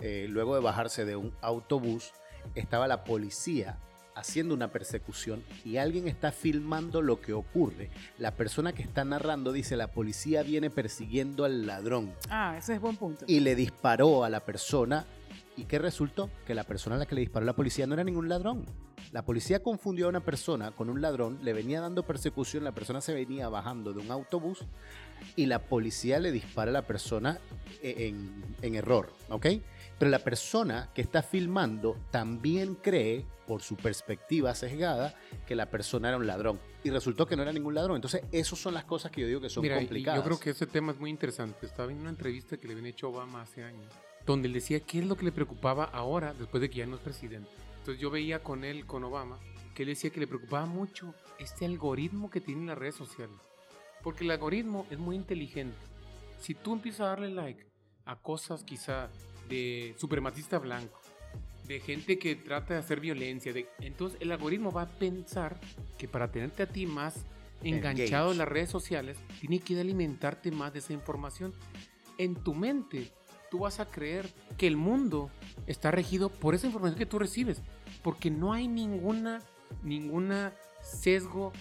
eh, 0.01 0.27
luego 0.29 0.55
de 0.55 0.61
bajarse 0.61 1.05
de 1.05 1.17
un 1.17 1.33
autobús, 1.41 2.13
estaba 2.55 2.89
la 2.89 3.05
policía 3.05 3.79
haciendo 4.15 4.55
una 4.55 4.69
persecución 4.69 5.43
y 5.65 5.77
alguien 5.77 6.09
está 6.09 6.33
filmando 6.33 7.03
lo 7.03 7.21
que 7.21 7.33
ocurre. 7.33 7.91
La 8.19 8.33
persona 8.33 8.73
que 8.73 8.83
está 8.83 9.05
narrando 9.05 9.53
dice, 9.53 9.77
la 9.77 9.89
policía 9.89 10.43
viene 10.43 10.71
persiguiendo 10.71 11.45
al 11.45 11.67
ladrón. 11.67 12.13
Ah, 12.29 12.57
ese 12.59 12.75
es 12.75 12.81
buen 12.81 12.97
punto. 12.97 13.25
Y 13.27 13.41
le 13.41 13.55
disparó 13.55 14.25
a 14.25 14.31
la 14.31 14.41
persona. 14.41 15.07
¿Y 15.57 15.65
qué 15.65 15.79
resultó? 15.79 16.31
Que 16.47 16.55
la 16.55 16.65
persona 16.65 16.97
a 16.97 16.99
la 16.99 17.07
que 17.07 17.15
le 17.15 17.21
disparó 17.21 17.45
la 17.45 17.53
policía 17.53 17.87
no 17.87 17.95
era 17.95 18.05
ningún 18.05 18.29
ladrón. 18.29 18.65
La 19.11 19.23
policía 19.23 19.63
confundió 19.63 20.07
a 20.07 20.09
una 20.09 20.21
persona 20.21 20.71
con 20.71 20.89
un 20.89 21.03
ladrón, 21.03 21.39
le 21.43 21.53
venía 21.53 21.83
dando 21.83 22.03
persecución, 22.03 22.65
la 22.65 22.73
persona 22.73 23.03
se 23.03 23.13
venía 23.13 23.51
bajando 23.51 23.93
de 23.93 24.01
un 24.01 24.11
autobús 24.11 24.65
y 25.37 25.47
la 25.47 25.59
policía 25.59 26.19
le 26.19 26.33
dispara 26.33 26.71
a 26.71 26.73
la 26.73 26.87
persona 26.87 27.39
e-, 27.83 28.09
en, 28.09 28.43
en 28.63 28.75
error, 28.75 29.13
¿ok? 29.29 29.47
Pero 30.03 30.11
la 30.11 30.19
persona 30.19 30.91
que 30.93 31.01
está 31.01 31.23
filmando 31.23 31.97
también 32.11 32.75
cree, 32.75 33.25
por 33.47 33.63
su 33.63 33.77
perspectiva 33.77 34.53
sesgada, 34.53 35.15
que 35.47 35.55
la 35.55 35.71
persona 35.71 36.09
era 36.09 36.17
un 36.17 36.27
ladrón. 36.27 36.59
Y 36.83 36.91
resultó 36.91 37.25
que 37.25 37.37
no 37.37 37.43
era 37.43 37.53
ningún 37.53 37.77
ladrón. 37.77 37.95
Entonces, 37.95 38.25
esas 38.33 38.59
son 38.59 38.75
las 38.75 38.83
cosas 38.83 39.13
que 39.13 39.21
yo 39.21 39.29
digo 39.29 39.41
que 39.41 39.49
son 39.49 39.65
complicadas. 39.65 40.19
Yo 40.19 40.25
creo 40.25 40.41
que 40.41 40.51
ese 40.51 40.67
tema 40.67 40.91
es 40.91 40.99
muy 40.99 41.09
interesante. 41.09 41.67
Estaba 41.67 41.87
viendo 41.87 42.03
una 42.03 42.11
entrevista 42.11 42.57
que 42.57 42.67
le 42.67 42.73
habían 42.73 42.87
hecho 42.87 43.11
Obama 43.11 43.43
hace 43.43 43.63
años, 43.63 43.87
donde 44.27 44.49
él 44.49 44.55
decía 44.55 44.81
qué 44.81 44.99
es 44.99 45.07
lo 45.07 45.17
que 45.17 45.25
le 45.25 45.31
preocupaba 45.31 45.85
ahora, 45.85 46.35
después 46.35 46.61
de 46.61 46.69
que 46.69 46.79
ya 46.79 46.87
no 46.87 46.97
es 46.97 47.01
presidente. 47.01 47.49
Entonces 47.79 48.03
yo 48.03 48.11
veía 48.11 48.43
con 48.43 48.65
él, 48.65 48.87
con 48.87 49.05
Obama, 49.05 49.39
que 49.73 49.85
él 49.85 49.91
decía 49.91 50.11
que 50.11 50.19
le 50.19 50.27
preocupaba 50.27 50.67
mucho 50.67 51.15
este 51.39 51.65
algoritmo 51.65 52.29
que 52.29 52.41
tienen 52.41 52.67
las 52.67 52.77
redes 52.77 52.97
sociales. 52.97 53.37
Porque 54.03 54.25
el 54.25 54.33
algoritmo 54.33 54.85
es 54.91 54.99
muy 54.99 55.15
inteligente. 55.15 55.79
Si 56.41 56.57
tú 56.57 56.73
empiezas 56.73 57.03
a 57.03 57.11
darle 57.11 57.31
like 57.31 57.65
a 58.05 58.17
cosas 58.17 58.65
quizá 58.65 59.09
de 59.53 59.95
supremacista 59.99 60.59
blanco, 60.59 60.99
de 61.67 61.79
gente 61.81 62.19
que 62.19 62.35
trata 62.37 62.75
de 62.75 62.81
hacer 62.81 63.01
violencia. 63.01 63.53
De, 63.53 63.69
entonces 63.81 64.19
el 64.23 64.33
algoritmo 64.33 64.73
va 64.73 64.83
a 64.83 64.89
pensar 64.89 65.61
que 65.99 66.09
para 66.09 66.33
tenerte 66.33 66.63
a 66.63 66.67
ti 66.67 66.87
más 66.87 67.27
enganchado 67.63 68.33
en 68.33 68.39
las 68.39 68.49
redes 68.49 68.71
sociales, 68.71 69.19
tiene 69.41 69.61
que 69.61 69.79
alimentarte 69.79 70.51
más 70.51 70.73
de 70.73 70.79
esa 70.79 70.95
información. 70.95 71.53
En 72.19 72.35
tu 72.35 72.55
mente, 72.55 73.13
tú 73.51 73.61
vas 73.61 73.79
a 73.79 73.91
creer 73.91 74.29
que 74.57 74.67
el 74.67 74.77
mundo 74.77 75.31
está 75.67 75.91
regido 75.91 76.31
por 76.31 76.55
esa 76.55 76.67
información 76.67 76.99
que 76.99 77.07
tú 77.07 77.19
recibes, 77.19 77.63
porque 78.03 78.31
no 78.31 78.53
hay 78.53 78.69
ninguna, 78.69 79.43
ninguna 79.83 80.55
sesgo 80.83 81.53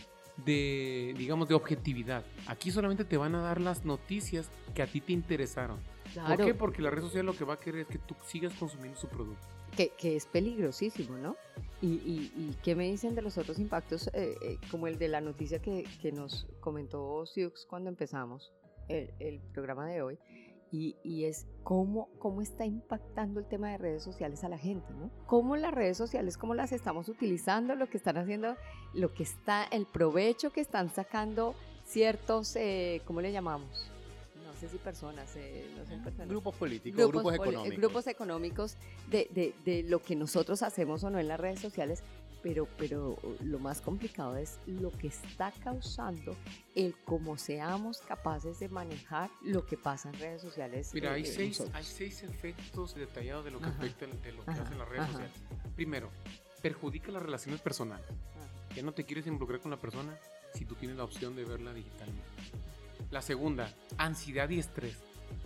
de, 0.45 1.13
digamos, 1.17 1.49
de 1.49 1.55
objetividad. 1.55 2.23
Aquí 2.47 2.71
solamente 2.71 3.05
te 3.05 3.17
van 3.17 3.35
a 3.35 3.41
dar 3.41 3.61
las 3.61 3.85
noticias 3.85 4.49
que 4.73 4.81
a 4.81 4.87
ti 4.87 5.01
te 5.01 5.13
interesaron. 5.13 5.77
¿Por 6.15 6.45
qué? 6.45 6.53
Porque 6.53 6.81
la 6.81 6.89
red 6.89 7.01
social 7.01 7.25
lo 7.25 7.33
que 7.33 7.45
va 7.45 7.55
a 7.55 7.57
querer 7.57 7.81
es 7.81 7.87
que 7.87 7.97
tú 7.97 8.15
sigas 8.25 8.53
consumiendo 8.53 8.99
su 8.99 9.07
producto. 9.07 9.47
Que, 9.75 9.89
que 9.97 10.15
es 10.15 10.25
peligrosísimo, 10.25 11.17
¿no? 11.17 11.37
Y, 11.81 11.87
y, 11.87 12.33
y, 12.35 12.57
qué 12.61 12.75
me 12.75 12.89
dicen 12.89 13.15
de 13.15 13.21
los 13.21 13.37
otros 13.37 13.57
impactos, 13.57 14.07
eh, 14.13 14.35
eh, 14.41 14.57
como 14.69 14.87
el 14.87 14.99
de 14.99 15.07
la 15.07 15.21
noticia 15.21 15.61
que, 15.61 15.85
que 16.01 16.11
nos 16.11 16.45
comentó 16.59 17.25
Siux 17.25 17.65
cuando 17.65 17.89
empezamos 17.89 18.51
el, 18.89 19.13
el 19.19 19.39
programa 19.53 19.87
de 19.87 20.01
hoy? 20.01 20.19
Y, 20.73 20.95
y, 21.03 21.25
es 21.25 21.47
cómo, 21.63 22.09
cómo 22.17 22.41
está 22.41 22.65
impactando 22.65 23.41
el 23.41 23.45
tema 23.45 23.71
de 23.71 23.77
redes 23.77 24.03
sociales 24.03 24.43
a 24.43 24.49
la 24.49 24.57
gente, 24.57 24.93
¿no? 24.93 25.09
Cómo 25.25 25.57
las 25.57 25.73
redes 25.73 25.97
sociales, 25.97 26.37
cómo 26.37 26.53
las 26.53 26.71
estamos 26.71 27.09
utilizando, 27.09 27.75
lo 27.75 27.89
que 27.89 27.97
están 27.97 28.17
haciendo, 28.17 28.55
lo 28.93 29.13
que 29.13 29.23
está, 29.23 29.65
el 29.65 29.85
provecho 29.85 30.51
que 30.51 30.61
están 30.61 30.89
sacando 30.89 31.55
ciertos, 31.83 32.55
eh, 32.55 33.01
¿cómo 33.05 33.19
le 33.19 33.33
llamamos? 33.33 33.90
Sé 34.61 34.69
si 34.69 34.77
personas, 34.77 35.35
eh, 35.35 35.69
no 35.75 35.85
sé, 35.85 35.97
personas. 35.97 36.29
Grupos 36.29 36.55
políticos, 36.55 37.07
grupos, 37.07 37.33
económicos. 37.33 37.77
Grupos 37.77 38.07
económicos 38.07 38.77
de, 39.09 39.27
de, 39.31 39.53
de, 39.65 39.83
lo 39.83 40.01
que 40.01 40.15
nosotros 40.15 40.61
hacemos 40.61 41.03
o 41.03 41.09
no 41.09 41.19
en 41.19 41.27
las 41.27 41.39
redes 41.39 41.59
sociales, 41.59 42.03
pero, 42.43 42.67
pero 42.77 43.17
lo 43.43 43.59
más 43.59 43.81
complicado 43.81 44.37
es 44.37 44.59
lo 44.65 44.91
que 44.91 45.07
está 45.07 45.51
causando 45.63 46.35
el 46.75 46.95
cómo 47.05 47.37
seamos 47.37 47.99
capaces 47.99 48.59
de 48.59 48.69
manejar 48.69 49.29
lo 49.41 49.65
que 49.65 49.77
pasa 49.77 50.09
en 50.09 50.19
redes 50.19 50.41
sociales. 50.41 50.91
Mira, 50.93 51.13
hay, 51.13 51.25
seis, 51.25 51.63
hay 51.73 51.83
seis 51.83 52.23
efectos 52.23 52.95
detallados 52.95 53.45
de 53.45 53.51
lo 53.51 53.59
que 53.59 53.65
afecta 53.65 54.05
de 54.05 54.31
lo 54.31 54.45
que 54.45 54.51
hacen 54.51 54.77
las 54.77 54.87
redes 54.87 55.07
sociales. 55.07 55.33
Primero, 55.75 56.09
perjudica 56.61 57.11
las 57.11 57.23
relaciones 57.23 57.61
personales. 57.61 58.05
Ah. 58.09 58.73
Ya 58.75 58.83
no 58.83 58.93
te 58.93 59.05
quieres 59.05 59.25
involucrar 59.27 59.59
con 59.59 59.71
la 59.71 59.77
persona 59.77 60.17
si 60.53 60.65
tú 60.65 60.75
tienes 60.75 60.97
la 60.97 61.03
opción 61.03 61.35
de 61.35 61.45
verla 61.45 61.73
digitalmente. 61.73 62.30
La 63.11 63.21
segunda, 63.21 63.69
ansiedad 63.97 64.49
y 64.49 64.59
estrés. 64.59 64.97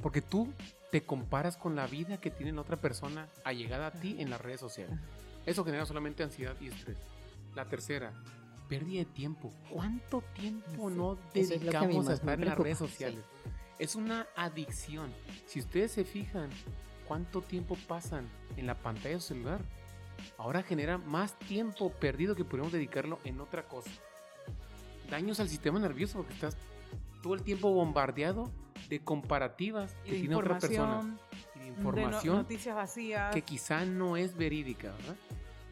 Porque 0.02 0.22
tú 0.22 0.54
te 0.92 1.04
comparas 1.04 1.58
con 1.58 1.76
la 1.76 1.88
vida 1.88 2.18
que 2.18 2.32
tiene 2.32 2.58
otra 2.60 2.78
persona 2.78 3.28
allegada 3.44 3.88
a 3.88 3.92
ti 3.92 4.18
en 4.20 4.30
las 4.30 4.40
redes 4.40 4.60
sociales. 4.60 4.98
Eso 5.46 5.66
genera 5.66 5.86
solamente 5.86 6.24
ansiedad 6.24 6.56
y 6.62 6.68
estrés. 6.68 6.98
La 7.56 7.66
tercera, 7.66 8.14
pérdida 8.70 9.00
de 9.00 9.06
tiempo. 9.06 9.52
¿Cuánto 9.72 10.22
tiempo 10.36 10.90
no 10.90 11.18
dedicamos 11.34 12.08
a, 12.08 12.14
estar 12.14 12.40
en 12.40 12.46
las 12.46 12.58
redes 12.58 12.78
sociales? 12.78 13.24
Es 13.80 13.96
una 13.96 14.28
adicción. 14.36 15.12
Si 15.48 15.60
ustedes 15.60 15.92
se 15.92 16.06
fijan 16.06 16.50
cuánto 17.08 17.42
tiempo 17.42 17.78
pasan 17.88 18.28
en 18.58 18.68
la 18.68 18.76
pantalla 18.76 19.16
de 19.16 19.22
su 19.22 19.28
celular, 19.30 19.62
ahora 20.38 20.64
genera 20.64 20.98
más 20.98 21.38
tiempo 21.40 21.92
perdido 21.92 22.36
que 22.36 22.46
podríamos 22.46 22.74
dedicarlo 22.74 23.20
en 23.24 23.42
otra 23.42 23.68
cosa. 23.68 23.92
Daños 25.10 25.40
al 25.40 25.50
sistema 25.50 25.80
nervioso 25.80 26.18
porque 26.20 26.34
estás 26.34 26.58
todo 27.26 27.34
el 27.34 27.42
tiempo 27.42 27.72
bombardeado 27.72 28.52
de 28.88 29.00
comparativas 29.00 29.96
que 30.06 30.12
tiene 30.12 30.36
otra 30.36 30.60
persona. 30.60 31.18
Y 31.56 31.60
de 31.60 31.68
información. 31.70 32.36
noticias 32.36 32.76
vacías. 32.76 33.34
Que 33.34 33.42
quizá 33.42 33.84
no 33.84 34.16
es 34.16 34.38
verídica, 34.38 34.92
¿verdad? 34.92 35.16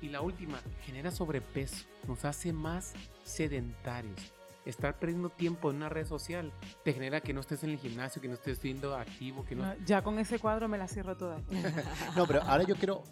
Y 0.02 0.10
la 0.10 0.22
última, 0.22 0.60
genera 0.84 1.12
sobrepeso. 1.12 1.86
Nos 2.08 2.26
hace 2.26 2.54
más 2.54 2.94
sedentarios. 3.24 4.34
Estar 4.66 4.98
perdiendo 4.98 5.30
tiempo 5.30 5.70
en 5.70 5.76
una 5.76 5.90
red 5.90 6.08
social 6.08 6.52
te 6.84 6.92
genera 6.92 7.22
que 7.22 7.34
no 7.34 7.42
estés 7.42 7.64
en 7.64 7.70
el 7.70 7.78
gimnasio, 7.78 8.20
que 8.20 8.30
no 8.30 8.34
estés 8.34 8.58
siendo 8.58 8.96
activo, 8.96 9.46
que 9.46 9.56
no... 9.56 9.76
ya 9.86 10.02
con 10.02 10.18
ese 10.18 10.40
cuadro 10.40 10.68
me 10.68 10.80
la 10.80 10.88
cierro 10.88 11.16
toda. 11.18 11.38
no, 12.16 12.26
pero 12.26 12.42
ahora 12.42 12.64
yo 12.64 12.76
quiero, 12.78 13.04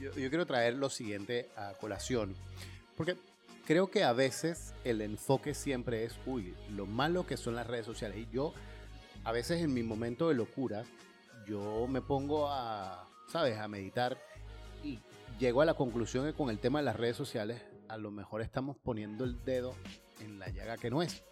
yo, 0.00 0.12
yo 0.12 0.28
quiero 0.28 0.46
traer 0.46 0.74
lo 0.74 0.88
siguiente 0.88 1.50
a 1.56 1.72
colación. 1.80 2.36
Porque 2.96 3.16
creo 3.66 3.90
que 3.90 4.04
a 4.04 4.12
veces 4.12 4.74
el 4.84 5.00
enfoque 5.00 5.54
siempre 5.54 6.04
es, 6.04 6.18
uy, 6.26 6.54
lo 6.70 6.86
malo 6.86 7.26
que 7.26 7.36
son 7.36 7.54
las 7.54 7.66
redes 7.66 7.86
sociales. 7.86 8.18
Y 8.18 8.28
yo, 8.32 8.52
a 9.24 9.32
veces 9.32 9.60
en 9.60 9.72
mi 9.72 9.82
momento 9.82 10.28
de 10.28 10.34
locura, 10.34 10.84
yo 11.46 11.86
me 11.86 12.00
pongo 12.00 12.48
a, 12.48 13.08
¿sabes?, 13.28 13.58
a 13.58 13.68
meditar 13.68 14.18
y 14.82 14.98
llego 15.38 15.62
a 15.62 15.64
la 15.64 15.74
conclusión 15.74 16.24
que 16.26 16.34
con 16.34 16.50
el 16.50 16.58
tema 16.58 16.80
de 16.80 16.84
las 16.84 16.96
redes 16.96 17.16
sociales, 17.16 17.62
a 17.88 17.96
lo 17.96 18.10
mejor 18.10 18.42
estamos 18.42 18.76
poniendo 18.76 19.24
el 19.24 19.44
dedo 19.44 19.74
en 20.20 20.38
la 20.38 20.48
llaga 20.48 20.76
que 20.76 20.90
no 20.90 21.02
es. 21.02 21.24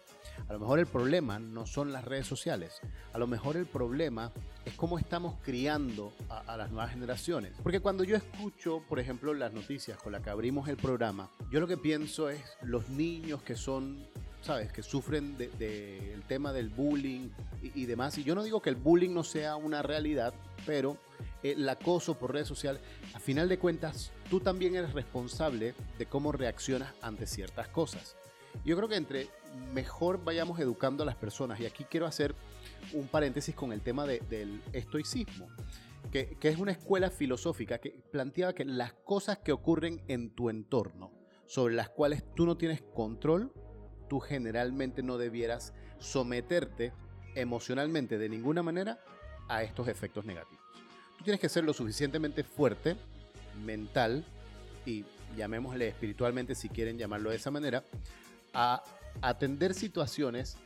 A 0.47 0.53
lo 0.53 0.59
mejor 0.59 0.79
el 0.79 0.85
problema 0.85 1.39
no 1.39 1.65
son 1.65 1.91
las 1.91 2.05
redes 2.05 2.27
sociales. 2.27 2.81
A 3.13 3.17
lo 3.17 3.27
mejor 3.27 3.57
el 3.57 3.65
problema 3.65 4.31
es 4.65 4.73
cómo 4.73 4.99
estamos 4.99 5.35
criando 5.41 6.13
a, 6.29 6.57
las 6.57 6.71
nuevas 6.71 6.91
generaciones. 6.91 7.53
Porque 7.63 7.79
cuando 7.79 8.03
yo 8.03 8.15
escucho, 8.15 8.83
por 8.87 8.99
ejemplo, 8.99 9.33
las 9.33 9.53
noticias 9.53 9.97
con 9.97 10.11
las 10.11 10.21
que 10.21 10.29
abrimos 10.29 10.67
el 10.67 10.77
programa, 10.77 11.29
yo 11.49 11.59
lo 11.59 11.67
que 11.67 11.77
pienso 11.77 12.29
es 12.29 12.41
los 12.61 12.89
niños 12.89 13.41
que 13.41 13.55
son 13.55 14.05
¿sabes? 14.41 14.71
Que 14.71 14.81
sufren 14.81 15.37
del 15.37 15.55
de, 15.59 16.13
el 16.13 16.23
tema 16.23 16.51
del 16.51 16.69
bullying 16.69 17.29
y, 17.61 17.83
y, 17.83 17.85
demás. 17.85 18.17
Y 18.17 18.23
yo 18.23 18.33
no 18.33 18.41
digo 18.41 18.59
que 18.59 18.71
el 18.71 18.75
bullying 18.75 19.13
no 19.13 19.23
sea 19.23 19.55
una 19.55 19.83
realidad, 19.83 20.33
pero 20.65 20.97
el 21.43 21.67
acoso 21.69 22.15
por 22.15 22.33
redes 22.33 22.47
sociales, 22.47 22.81
a 23.13 23.19
final 23.19 23.49
de 23.49 23.59
cuentas, 23.59 24.11
tú 24.29 24.39
también 24.39 24.75
eres 24.75 24.93
responsable 24.93 25.73
de 25.97 26.05
cómo 26.05 26.31
reaccionas 26.31 26.93
ante 27.01 27.27
ciertas 27.27 27.67
cosas. 27.67 28.15
Yo 28.63 28.75
creo 28.75 28.87
que 28.87 28.95
entre 28.95 29.29
mejor 29.73 30.23
vayamos 30.23 30.59
educando 30.59 31.03
a 31.03 31.05
las 31.05 31.15
personas, 31.15 31.59
y 31.59 31.65
aquí 31.65 31.85
quiero 31.85 32.05
hacer 32.05 32.35
un 32.93 33.07
paréntesis 33.07 33.55
con 33.55 33.73
el 33.73 33.81
tema 33.81 34.05
de, 34.05 34.19
del 34.29 34.61
estoicismo, 34.73 35.47
que, 36.11 36.37
que, 36.39 36.49
es 36.49 36.57
una 36.57 36.71
escuela 36.71 37.09
filosófica 37.09 37.79
que 37.79 37.91
planteaba 38.11 38.53
que 38.53 38.65
las 38.65 38.93
cosas 38.93 39.37
que 39.39 39.51
ocurren 39.51 40.01
en 40.07 40.31
tu 40.31 40.49
entorno, 40.49 41.11
sobre 41.45 41.75
las 41.75 41.89
cuales 41.89 42.23
tú 42.35 42.45
no 42.45 42.57
tienes 42.57 42.81
control, 42.81 43.51
tú 44.09 44.19
generalmente 44.19 45.03
no 45.03 45.17
debieras 45.17 45.73
someterte 45.99 46.93
emocionalmente 47.35 48.17
de 48.17 48.29
ninguna 48.29 48.63
manera 48.63 48.99
a 49.47 49.63
estos 49.63 49.87
efectos 49.87 50.25
negativos. 50.25 50.63
Tú 51.17 51.23
tienes 51.23 51.39
que 51.39 51.49
ser 51.49 51.63
lo 51.63 51.73
suficientemente 51.73 52.43
fuerte, 52.43 52.95
mental 53.63 54.25
y 54.85 55.05
llamémosle 55.37 55.87
espiritualmente 55.87 56.55
si 56.55 56.69
quieren 56.69 56.97
llamarlo 56.97 57.29
de 57.29 57.35
esa 57.35 57.51
manera, 57.51 57.83
a 58.53 58.83
atender 59.21 59.73
situaciones, 59.73 60.57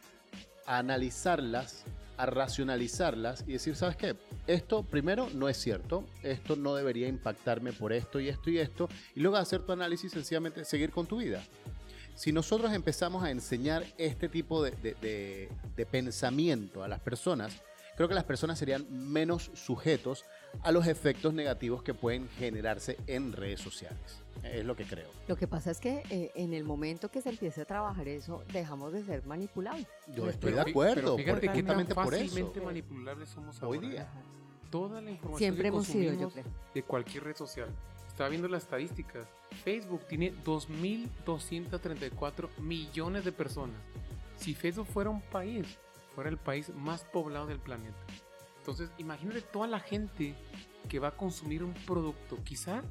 a 0.66 0.78
analizarlas, 0.78 1.84
a 2.18 2.26
racionalizarlas 2.26 3.44
y 3.48 3.54
decir, 3.54 3.76
¿sabes 3.76 3.96
qué? 3.98 4.16
Esto 4.48 4.84
primero 4.84 5.30
no 5.34 5.50
es 5.50 5.58
cierto, 5.58 6.06
esto 6.24 6.56
no 6.56 6.76
debería 6.76 7.08
impactarme 7.08 7.74
por 7.74 7.94
esto 7.94 8.20
y 8.20 8.30
esto 8.30 8.50
y 8.50 8.60
esto, 8.60 8.88
y 9.16 9.20
luego 9.20 9.38
hacer 9.38 9.64
tu 9.64 9.72
análisis 9.72 10.12
sencillamente 10.12 10.66
seguir 10.66 10.92
con 10.92 11.06
tu 11.06 11.18
vida. 11.18 11.44
Si 12.16 12.32
nosotros 12.32 12.72
empezamos 12.74 13.24
a 13.24 13.32
enseñar 13.32 13.86
este 13.98 14.30
tipo 14.30 14.64
de, 14.64 14.72
de, 14.72 14.94
de, 15.02 15.50
de 15.76 15.86
pensamiento 15.86 16.84
a 16.84 16.88
las 16.88 17.02
personas, 17.02 17.62
creo 17.98 18.08
que 18.08 18.16
las 18.16 18.24
personas 18.24 18.58
serían 18.58 18.86
menos 18.90 19.52
sujetos 19.54 20.24
a 20.64 20.72
los 20.72 20.88
efectos 20.88 21.34
negativos 21.34 21.84
que 21.84 21.94
pueden 21.94 22.28
generarse 22.30 22.98
en 23.08 23.34
redes 23.34 23.60
sociales. 23.62 24.22
Es 24.44 24.66
lo 24.66 24.76
que 24.76 24.84
creo. 24.86 25.10
Lo 25.28 25.36
que 25.36 25.48
pasa 25.48 25.72
es 25.72 25.80
que 25.80 26.04
eh, 26.10 26.32
en 26.36 26.54
el 26.54 26.64
momento 26.66 27.10
que 27.10 27.22
se 27.22 27.30
empiece 27.30 27.62
a 27.62 27.66
trabajar 27.66 28.08
eso, 28.08 28.44
dejamos 28.54 28.94
de 28.94 29.04
ser 29.04 29.26
manipulables. 29.26 29.88
Yo 30.16 30.30
estoy 30.30 30.52
de 30.54 30.62
acuerdo. 30.62 31.16
Pero 31.16 31.38
fíjate 31.38 31.52
que 31.54 31.64
tan 31.64 31.86
por 31.88 32.14
eso. 32.14 32.26
fácilmente 32.26 32.62
manipulables 32.62 33.30
somos 33.30 33.62
Hoy 33.64 33.78
ahora. 33.78 33.90
día. 33.90 34.08
Toda 34.70 35.02
la 35.02 35.10
información 35.12 35.40
Siempre 35.40 35.64
que 35.64 35.68
hemos 35.70 35.88
sido, 35.88 36.14
yo 36.14 36.20
consumimos 36.20 36.34
creo. 36.34 36.46
de 36.74 36.84
cualquier 36.84 37.24
red 37.24 37.36
social. 37.36 37.70
Estaba 38.08 38.30
viendo 38.30 38.48
las 38.48 38.64
estadísticas. 38.64 39.28
Facebook 39.64 40.02
tiene 40.08 40.34
2.234 40.44 42.50
millones 42.60 43.26
de 43.26 43.32
personas. 43.32 43.76
Si 44.38 44.54
Facebook 44.54 44.86
fuera 44.88 45.10
un 45.10 45.22
país, 45.22 45.66
fuera 46.14 46.30
el 46.30 46.38
país 46.38 46.70
más 46.76 47.04
poblado 47.06 47.48
del 47.48 47.60
planeta. 47.60 47.96
Entonces, 48.66 48.90
imagínate 48.98 49.42
toda 49.42 49.68
la 49.68 49.80
gente 49.80 50.34
que 50.90 50.98
va 50.98 51.10
a 51.10 51.16
consumir 51.16 51.64
un 51.64 51.76
producto. 51.86 52.44
Quizá 52.44 52.82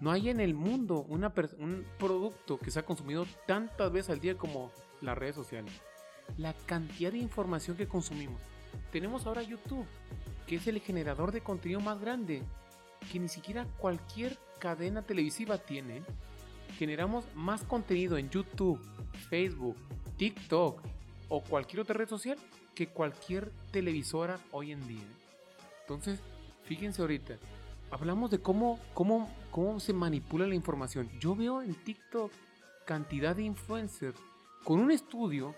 no 0.00 0.12
hay 0.12 0.28
en 0.28 0.38
el 0.38 0.54
mundo 0.54 1.04
un 1.08 1.84
producto 1.98 2.58
que 2.58 2.70
se 2.70 2.78
ha 2.78 2.84
consumido 2.84 3.26
tantas 3.44 3.90
veces 3.90 4.10
al 4.10 4.20
día 4.20 4.36
como 4.36 4.70
las 5.00 5.18
redes 5.18 5.34
sociales. 5.34 5.72
La 6.36 6.52
cantidad 6.52 7.10
de 7.10 7.18
información 7.18 7.76
que 7.76 7.88
consumimos. 7.88 8.40
Tenemos 8.92 9.26
ahora 9.26 9.42
YouTube, 9.42 9.84
que 10.46 10.54
es 10.54 10.66
el 10.68 10.78
generador 10.78 11.32
de 11.32 11.40
contenido 11.40 11.80
más 11.80 12.00
grande, 12.00 12.44
que 13.10 13.18
ni 13.18 13.26
siquiera 13.26 13.66
cualquier 13.78 14.38
cadena 14.60 15.02
televisiva 15.02 15.58
tiene. 15.58 16.04
Generamos 16.78 17.24
más 17.34 17.64
contenido 17.64 18.16
en 18.16 18.30
YouTube, 18.30 18.80
Facebook, 19.28 19.74
TikTok 20.16 20.80
o 21.28 21.42
cualquier 21.42 21.80
otra 21.80 21.96
red 21.96 22.08
social 22.08 22.38
que 22.80 22.86
cualquier 22.86 23.52
televisora 23.72 24.40
hoy 24.52 24.72
en 24.72 24.88
día. 24.88 25.04
Entonces, 25.82 26.18
fíjense 26.62 27.02
ahorita, 27.02 27.36
hablamos 27.90 28.30
de 28.30 28.38
cómo, 28.38 28.80
cómo, 28.94 29.30
cómo 29.50 29.78
se 29.80 29.92
manipula 29.92 30.46
la 30.46 30.54
información. 30.54 31.10
Yo 31.20 31.36
veo 31.36 31.60
en 31.60 31.74
TikTok 31.74 32.32
cantidad 32.86 33.36
de 33.36 33.42
influencers 33.42 34.16
con 34.64 34.80
un 34.80 34.90
estudio 34.90 35.54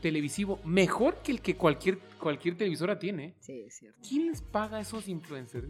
televisivo 0.00 0.58
mejor 0.64 1.16
que 1.16 1.32
el 1.32 1.42
que 1.42 1.56
cualquier, 1.56 1.98
cualquier 2.18 2.56
televisora 2.56 2.98
tiene. 2.98 3.34
Sí, 3.40 3.60
es 3.66 3.74
cierto. 3.74 3.98
¿Quién 4.08 4.28
les 4.28 4.40
paga 4.40 4.78
a 4.78 4.80
esos 4.80 5.08
influencers? 5.08 5.68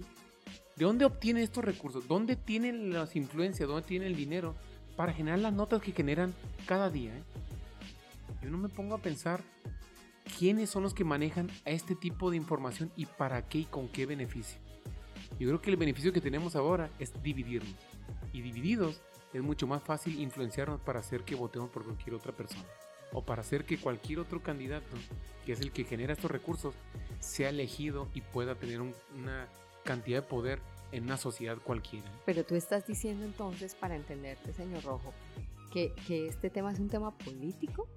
¿De 0.77 0.85
dónde 0.85 1.05
obtienen 1.05 1.43
estos 1.43 1.65
recursos? 1.65 2.07
¿Dónde 2.07 2.37
tienen 2.37 2.93
las 2.93 3.17
influencias? 3.17 3.69
¿Dónde 3.69 3.89
tienen 3.89 4.07
el 4.07 4.17
dinero 4.17 4.55
para 4.95 5.13
generar 5.13 5.41
las 5.41 5.53
notas 5.53 5.83
que 5.83 5.91
generan 5.91 6.33
cada 6.65 6.91
día? 6.91 7.13
eh? 7.13 7.23
Yo 8.41 8.51
no 8.51 8.59
me 8.59 8.69
pongo 8.69 8.95
a 8.95 8.99
pensar 8.99 9.43
quiénes 10.39 10.71
son 10.71 10.83
los 10.83 10.95
que 10.95 11.05
manejan 11.05 11.51
a 11.65 11.71
este 11.71 11.95
tipo 11.95 12.31
de 12.31 12.37
información 12.37 12.91
y 12.97 13.07
para 13.07 13.49
qué 13.49 13.59
y 13.59 13.65
con 13.65 13.89
qué 13.89 14.07
beneficio. 14.07 14.59
Yo 15.39 15.49
creo 15.49 15.61
que 15.61 15.71
el 15.71 15.77
beneficio 15.77 16.13
que 16.13 16.21
tenemos 16.21 16.57
ahora 16.57 16.91
es 16.99 17.13
dividirnos. 17.23 17.75
Y 18.33 18.41
divididos 18.43 19.01
es 19.33 19.43
mucho 19.43 19.67
más 19.67 19.83
fácil 19.83 20.21
influenciarnos 20.21 20.81
para 20.81 21.01
hacer 21.01 21.23
que 21.25 21.35
votemos 21.35 21.71
por 21.71 21.85
cualquier 21.85 22.15
otra 22.15 22.33
persona. 22.33 22.65
O 23.13 23.25
para 23.25 23.43
hacer 23.43 23.65
que 23.65 23.79
cualquier 23.79 24.19
otro 24.21 24.43
candidato, 24.43 24.87
que 25.45 25.53
es 25.53 25.61
el 25.61 25.73
que 25.73 25.85
genera 25.85 26.13
estos 26.13 26.31
recursos, 26.31 26.75
sea 27.21 27.49
elegido 27.51 28.09
y 28.15 28.21
pueda 28.21 28.55
tener 28.57 28.81
un- 28.81 28.95
una 29.17 29.49
cantidad 29.85 30.23
de 30.23 30.29
poder 30.29 30.61
en 30.93 31.05
una 31.05 31.17
sociedad 31.17 31.59
cualquiera. 31.59 32.11
Pero 32.25 32.45
tú 32.45 32.55
estás 32.55 32.87
diciendo 32.87 33.25
entonces, 33.25 33.75
para 33.75 33.97
entenderte, 33.97 34.53
señor 34.53 34.83
Rojo, 34.85 35.13
que, 35.73 35.93
que 36.07 36.27
este 36.29 36.51
tema 36.51 36.73
es 36.73 36.79
un 36.79 36.89
tema 36.89 37.17
político. 37.17 37.89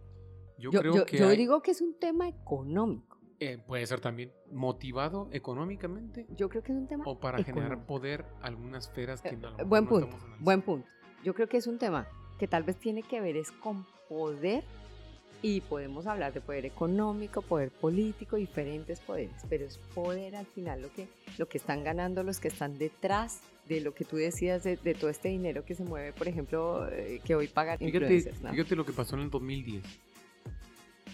Yo, 0.59 0.71
Yo, 0.71 0.79
creo 0.81 0.95
yo- 0.97 1.05
que 1.05 1.17
yo 1.17 1.27
hay- 1.29 1.37
digo 1.37 1.61
que 1.61 1.71
es 1.71 1.81
un 1.81 1.93
tema 1.99 2.27
económico. 2.27 3.17
eh, 3.41 3.57
puede 3.65 3.87
ser 3.87 4.01
también 4.01 4.33
motivado 4.51 5.29
económicamente 5.31 6.27
Yo 6.35 6.49
creo 6.49 6.61
que 6.61 6.73
es 6.73 6.77
un 6.77 6.87
tema 6.87 7.03
o 7.07 7.17
para 7.19 7.41
generar 7.43 7.67
económico. 7.67 7.87
poder 7.87 8.25
a 8.41 8.47
algunas 8.47 8.87
esferas 8.87 9.21
que 9.21 9.29
Eh, 9.29 9.37
no, 9.37 9.57
eh, 9.57 9.63
buen 9.63 9.85
no 9.85 9.89
punto, 9.89 10.17
buen 10.39 10.61
punto. 10.61 10.87
Yo 11.23 11.33
creo 11.33 11.47
que 11.47 11.57
es 11.57 11.65
un 11.67 11.77
tema 11.77 12.05
que 12.37 12.47
tal 12.47 12.63
vez 12.63 12.75
tiene 12.77 13.01
que 13.03 13.21
ver 13.21 13.37
es 13.37 13.51
con 13.51 13.85
poder 14.09 14.63
y 15.41 15.61
podemos 15.61 16.05
hablar 16.05 16.33
de 16.33 16.41
poder 16.41 16.65
económico, 16.65 17.41
poder 17.41 17.71
político, 17.71 18.35
diferentes 18.35 18.99
poderes, 18.99 19.41
pero 19.49 19.63
es 19.65 19.77
poder 19.95 20.35
al 20.35 20.45
final 20.45 20.81
lo 20.81 20.91
que, 20.91 21.07
lo 21.37 21.47
que 21.47 21.57
están 21.59 21.85
ganando 21.85 22.23
los 22.23 22.41
que 22.41 22.49
están 22.49 22.77
detrás 22.77 23.39
de 23.69 23.79
lo 23.79 23.93
que 23.93 24.03
tú 24.03 24.17
decías 24.17 24.63
de, 24.65 24.75
de 24.75 24.95
todo 24.95 25.09
este 25.09 25.29
dinero 25.29 25.63
que 25.63 25.75
se 25.75 25.85
mueve, 25.85 26.11
por 26.11 26.27
ejemplo, 26.27 26.89
eh, 26.91 27.21
que 27.23 27.35
hoy 27.35 27.47
pagan 27.47 27.77
Fíjate, 27.77 27.97
influencers, 27.99 28.41
¿no? 28.41 28.51
fíjate 28.51 28.75
lo 28.75 28.85
que 28.85 28.91
pasó 28.91 29.15
en 29.15 29.21
el 29.21 29.29
2010. 29.29 29.83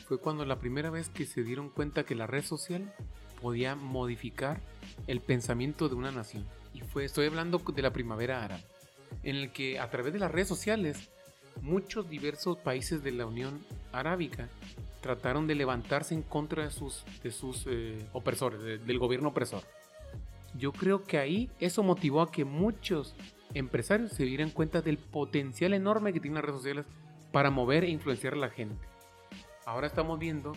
Fue 0.08 0.20
cuando 0.20 0.46
la 0.46 0.60
primera 0.60 0.90
vez 0.90 1.10
que 1.10 1.26
se 1.26 1.44
dieron 1.44 1.70
cuenta 1.70 2.04
que 2.04 2.16
la 2.16 2.28
red 2.28 2.44
social 2.44 2.94
podía 3.42 3.76
modificar 3.76 4.62
el 5.08 5.20
pensamiento 5.20 5.90
de 5.90 5.96
una 5.96 6.12
nación. 6.12 6.46
Y 6.74 6.82
fue, 6.82 7.06
estoy 7.06 7.26
hablando 7.28 7.58
de 7.60 7.82
la 7.82 7.92
primavera 7.94 8.44
árabe, 8.44 8.64
en 9.24 9.36
el 9.38 9.52
que 9.52 9.80
a 9.80 9.90
través 9.90 10.14
de 10.14 10.20
las 10.20 10.32
redes 10.32 10.48
sociales 10.48 11.10
muchos 11.62 12.10
diversos 12.10 12.58
países 12.58 13.02
de 13.04 13.12
la 13.12 13.26
Unión 13.26 13.60
Arábica 13.92 14.50
trataron 15.02 15.48
de 15.48 15.56
levantarse 15.56 16.14
en 16.14 16.22
contra 16.22 16.66
de 16.66 16.72
sus, 16.72 17.04
de 17.24 17.32
sus 17.32 17.66
eh, 17.68 18.06
opresores, 18.14 18.62
de- 18.62 18.78
del 18.78 19.00
gobierno 19.00 19.30
opresor. 19.30 19.64
Yo 20.58 20.72
creo 20.72 21.04
que 21.04 21.18
ahí 21.18 21.50
eso 21.60 21.82
motivó 21.84 22.22
a 22.22 22.32
que 22.32 22.46
muchos 22.46 23.16
empresarios 23.54 24.12
se 24.12 24.24
dieran 24.26 24.50
cuenta 24.50 24.82
del 24.82 24.98
potencial 24.98 25.74
enorme 25.74 26.14
que 26.14 26.20
tienen 26.20 26.36
las 26.36 26.46
redes 26.46 26.58
sociales 26.60 26.86
para 27.32 27.50
mover 27.52 27.84
e 27.84 27.90
influenciar 27.90 28.34
a 28.34 28.38
la 28.38 28.50
gente. 28.50 28.76
Ahora 29.66 29.88
estamos 29.88 30.20
viendo 30.20 30.54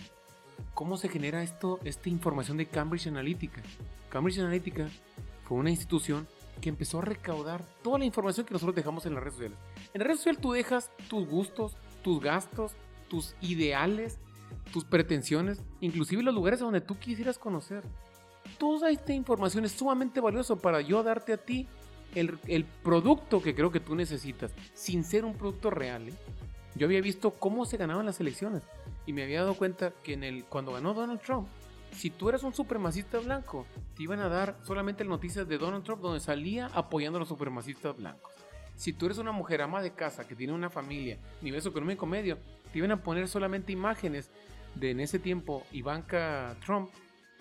cómo 0.75 0.99
se 0.99 1.09
genera 1.09 1.43
esto, 1.43 1.81
esta 1.83 2.11
información 2.11 2.59
de 2.59 2.67
Cambridge 2.67 3.07
Analytica. 3.07 3.63
Cambridge 4.11 4.39
Analytica 4.39 4.87
fue 5.45 5.57
una 5.57 5.71
institución 5.71 6.29
que 6.61 6.69
empezó 6.69 6.99
a 6.99 7.03
recaudar 7.03 7.65
toda 7.83 7.99
la 7.99 8.05
información 8.05 8.45
que 8.45 8.53
nosotros 8.53 8.77
dejamos 8.77 9.07
en 9.07 9.15
las 9.15 9.23
redes 9.23 9.37
sociales. 9.37 9.59
En 9.95 10.03
la 10.03 10.09
red 10.09 10.17
social 10.17 10.37
tú 10.37 10.53
dejas 10.53 10.91
tus 11.09 11.27
gustos, 11.27 11.75
tus 12.03 12.21
gastos, 12.21 12.73
tus 13.09 13.35
ideales, 13.41 14.19
tus 14.75 14.85
pretensiones, 14.85 15.63
inclusive 15.81 16.23
los 16.23 16.35
lugares 16.35 16.61
donde 16.61 16.83
tú 16.83 16.99
quisieras 16.99 17.39
conocer. 17.39 17.85
Toda 18.59 18.91
esta 18.91 19.15
información 19.15 19.65
es 19.65 19.73
sumamente 19.73 20.21
valiosa 20.21 20.55
para 20.57 20.83
yo 20.83 21.03
darte 21.03 21.33
a 21.33 21.39
ti 21.39 21.67
el, 22.15 22.39
el 22.47 22.67
producto 22.67 23.41
que 23.41 23.55
creo 23.55 23.73
que 23.73 23.81
tú 23.81 23.95
necesitas, 23.95 24.53
sin 24.75 25.03
ser 25.03 25.25
un 25.25 25.33
producto 25.33 25.71
real. 25.71 26.11
¿eh? 26.11 26.15
Yo 26.75 26.87
había 26.87 27.01
visto 27.01 27.31
cómo 27.31 27.65
se 27.65 27.79
ganaban 27.79 28.05
las 28.05 28.21
elecciones 28.21 28.63
y 29.09 29.15
me 29.15 29.23
había 29.23 29.41
dado 29.41 29.55
cuenta 29.55 29.95
que 30.03 30.13
en 30.13 30.23
el, 30.23 30.45
cuando 30.45 30.75
ganó 30.75 30.93
Donald 30.93 31.23
Trump, 31.23 31.49
si 31.93 32.11
tú 32.11 32.29
eras 32.29 32.43
un 32.43 32.53
supremacista 32.53 33.19
blanco, 33.19 33.65
te 33.97 34.03
iban 34.03 34.21
a 34.21 34.29
dar 34.29 34.59
solamente 34.65 35.03
noticias 35.03 35.49
de 35.49 35.57
Donald 35.57 35.83
Trump 35.83 36.03
donde 36.03 36.21
salía 36.21 36.67
apoyando 36.75 37.17
a 37.17 37.21
los 37.21 37.29
supremacistas 37.31 37.97
blancos. 37.97 38.31
Si 38.77 38.93
tú 38.93 39.07
eres 39.07 39.17
una 39.17 39.33
mujer 39.33 39.63
ama 39.63 39.81
de 39.81 39.95
casa 39.95 40.29
que 40.29 40.37
tiene 40.37 40.53
una 40.53 40.69
familia, 40.69 41.17
nivel 41.41 41.67
económico 41.67 42.05
medio, 42.05 42.37
te 42.71 42.81
iban 42.81 42.91
a 42.91 43.03
poner 43.03 43.29
solamente 43.29 43.73
imágenes 43.73 44.31
de 44.75 44.91
en 44.91 45.01
ese 45.01 45.19
tiempo 45.19 45.63
Ivanka 45.73 46.55
Trump 46.67 46.91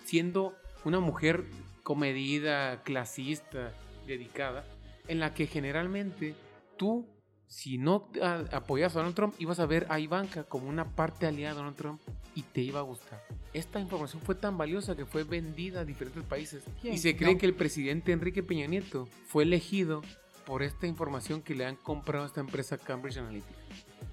siendo 0.04 0.54
una 0.86 1.00
mujer 1.00 1.44
comedida, 1.82 2.82
clasista, 2.82 3.74
dedicada, 4.06 4.64
en 5.06 5.20
la 5.20 5.34
que 5.34 5.46
generalmente 5.46 6.34
tú 6.78 7.06
si 7.48 7.78
no 7.78 8.08
apoyas 8.52 8.94
a 8.94 8.98
Donald 8.98 9.14
Trump, 9.16 9.34
ibas 9.38 9.58
a 9.58 9.66
ver 9.66 9.86
a 9.88 9.98
Ivanka 9.98 10.44
como 10.44 10.68
una 10.68 10.84
parte 10.94 11.26
aliada 11.26 11.54
de 11.54 11.58
Donald 11.58 11.76
Trump 11.76 12.00
y 12.34 12.42
te 12.42 12.60
iba 12.60 12.78
a 12.80 12.82
gustar. 12.82 13.24
Esta 13.54 13.80
información 13.80 14.22
fue 14.22 14.34
tan 14.34 14.56
valiosa 14.58 14.94
que 14.94 15.06
fue 15.06 15.24
vendida 15.24 15.80
a 15.80 15.84
diferentes 15.84 16.22
países. 16.24 16.62
¿Quién? 16.80 16.94
Y 16.94 16.98
se 16.98 17.16
cree 17.16 17.32
No. 17.34 17.40
que 17.40 17.46
el 17.46 17.54
presidente 17.54 18.12
Enrique 18.12 18.42
Peña 18.42 18.66
Nieto 18.66 19.08
fue 19.26 19.44
elegido 19.44 20.02
por 20.46 20.62
esta 20.62 20.86
información 20.86 21.42
que 21.42 21.54
le 21.54 21.64
han 21.66 21.76
comprado 21.76 22.24
a 22.24 22.26
esta 22.26 22.40
empresa 22.40 22.76
Cambridge 22.78 23.16
Analytica. 23.18 23.58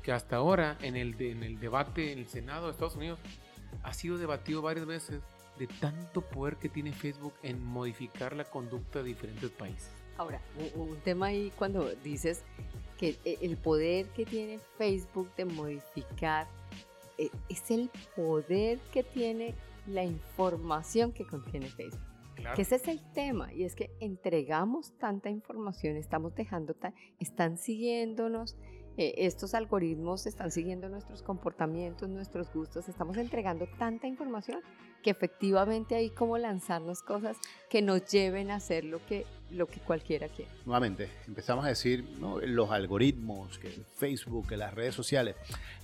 Que 0.02 0.12
hasta 0.12 0.38
ahora, 0.38 0.78
en 0.82 0.96
el, 0.96 1.16
de- 1.18 1.32
en 1.32 1.44
el 1.44 1.60
debate 1.60 2.14
en 2.14 2.20
el 2.20 2.28
Senado 2.28 2.66
de 2.68 2.72
Estados 2.72 2.96
Unidos, 2.96 3.20
ha 3.84 3.94
sido 3.94 4.18
debatido 4.18 4.62
varias 4.62 4.86
veces 4.86 5.22
de 5.60 5.68
tanto 5.68 6.22
poder 6.22 6.56
que 6.58 6.70
tiene 6.70 6.92
Facebook 6.94 7.34
en 7.44 7.64
modificar 7.64 8.36
la 8.36 8.46
conducta 8.46 9.00
de 9.00 9.10
diferentes 9.10 9.50
países. 9.52 9.90
Ahora, 10.18 10.42
un 10.76 10.98
tema 11.04 11.28
ahí 11.28 11.52
cuando 11.58 11.90
dices 12.04 12.44
que 12.98 13.16
e- 13.26 13.38
el 13.42 13.58
poder 13.58 14.08
que 14.10 14.26
tiene 14.26 14.60
Facebook 14.78 15.30
de 15.36 15.46
modificar 15.46 16.48
eh, 17.18 17.30
es 17.50 17.72
el 17.72 17.90
poder 18.16 18.80
que 18.92 19.04
tiene 19.04 19.54
la 19.88 20.04
información 20.04 21.12
que 21.12 21.26
contiene 21.26 21.68
Facebook. 21.68 22.02
Claro. 22.36 22.56
Que 22.56 22.64
ese 22.64 22.76
es 22.76 22.88
el 22.90 23.02
tema, 23.14 23.54
y 23.54 23.64
es 23.64 23.76
que 23.76 23.90
entregamos 24.02 24.92
tanta 24.98 25.30
información, 25.30 25.96
estamos 25.96 26.36
dejando, 26.36 26.74
ta- 26.74 26.94
están 27.20 27.58
siguiéndonos, 27.58 28.58
eh, 28.98 29.14
estos 29.18 29.54
algoritmos 29.54 30.26
están 30.26 30.52
siguiendo 30.52 30.90
nuestros 30.90 31.22
comportamientos, 31.24 32.10
nuestros 32.10 32.52
gustos, 32.54 32.90
estamos 32.90 33.16
entregando 33.18 33.68
tanta 33.80 34.08
información 34.08 34.60
que 35.06 35.12
efectivamente 35.12 35.94
hay 35.94 36.10
como 36.10 36.36
lanzarnos 36.40 37.04
cosas 37.04 37.38
que 37.70 37.84
nos 37.84 38.08
lleven 38.08 38.50
a 38.50 38.56
hacer 38.56 38.84
lo 38.86 39.06
que, 39.06 39.28
lo 39.52 39.68
que 39.68 39.80
cualquiera 39.80 40.28
quiere. 40.30 40.50
Nuevamente, 40.66 41.12
empezamos 41.28 41.64
a 41.64 41.68
decir 41.68 42.04
¿no? 42.20 42.40
los 42.40 42.72
algoritmos, 42.72 43.60
que 43.60 43.70
Facebook, 43.98 44.48
que 44.48 44.58
las 44.58 44.74
redes 44.74 44.96
sociales. 44.96 45.36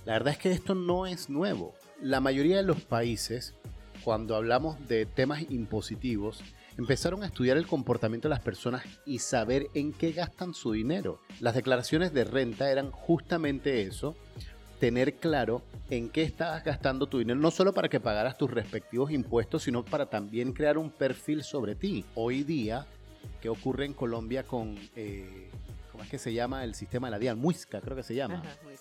La 0.06 0.14
verdad 0.14 0.32
es 0.32 0.38
que 0.38 0.50
esto 0.50 0.74
no 0.74 1.06
es 1.06 1.30
nuevo. 1.30 1.72
La 2.00 2.18
mayoría 2.18 2.56
de 2.56 2.64
los 2.64 2.80
países, 2.80 3.54
cuando 4.02 4.34
hablamos 4.34 4.88
de 4.88 5.06
temas 5.06 5.48
impositivos, 5.50 6.42
empezaron 6.76 7.22
a 7.22 7.26
estudiar 7.26 7.56
el 7.58 7.68
comportamiento 7.68 8.26
de 8.26 8.34
las 8.34 8.42
personas 8.42 8.82
y 9.06 9.20
saber 9.20 9.68
en 9.74 9.92
qué 9.92 10.10
gastan 10.10 10.52
su 10.52 10.72
dinero. 10.72 11.20
Las 11.38 11.54
declaraciones 11.54 12.12
de 12.12 12.24
renta 12.24 12.72
eran 12.72 12.90
justamente 12.90 13.82
eso, 13.82 14.16
tener 14.82 15.14
claro 15.14 15.62
en 15.90 16.08
qué 16.08 16.24
estabas 16.24 16.64
gastando 16.64 17.06
tu 17.06 17.20
dinero, 17.20 17.38
no 17.38 17.52
solo 17.52 17.72
para 17.72 17.88
que 17.88 18.00
pagaras 18.00 18.36
tus 18.36 18.50
respectivos 18.50 19.12
impuestos, 19.12 19.62
sino 19.62 19.84
para 19.84 20.06
también 20.06 20.52
crear 20.52 20.76
un 20.76 20.90
perfil 20.90 21.44
sobre 21.44 21.76
ti. 21.76 22.04
Hoy 22.16 22.42
día, 22.42 22.84
¿qué 23.40 23.48
ocurre 23.48 23.84
en 23.84 23.94
Colombia 23.94 24.42
con, 24.42 24.76
eh, 24.96 25.48
¿cómo 25.92 26.02
es 26.02 26.10
que 26.10 26.18
se 26.18 26.32
llama 26.32 26.64
el 26.64 26.74
sistema 26.74 27.06
de 27.06 27.10
la 27.12 27.20
DIAN? 27.20 27.38
Muisca, 27.38 27.80
creo 27.80 27.94
que 27.94 28.02
se 28.02 28.16
llama. 28.16 28.42
Bien. 28.42 28.76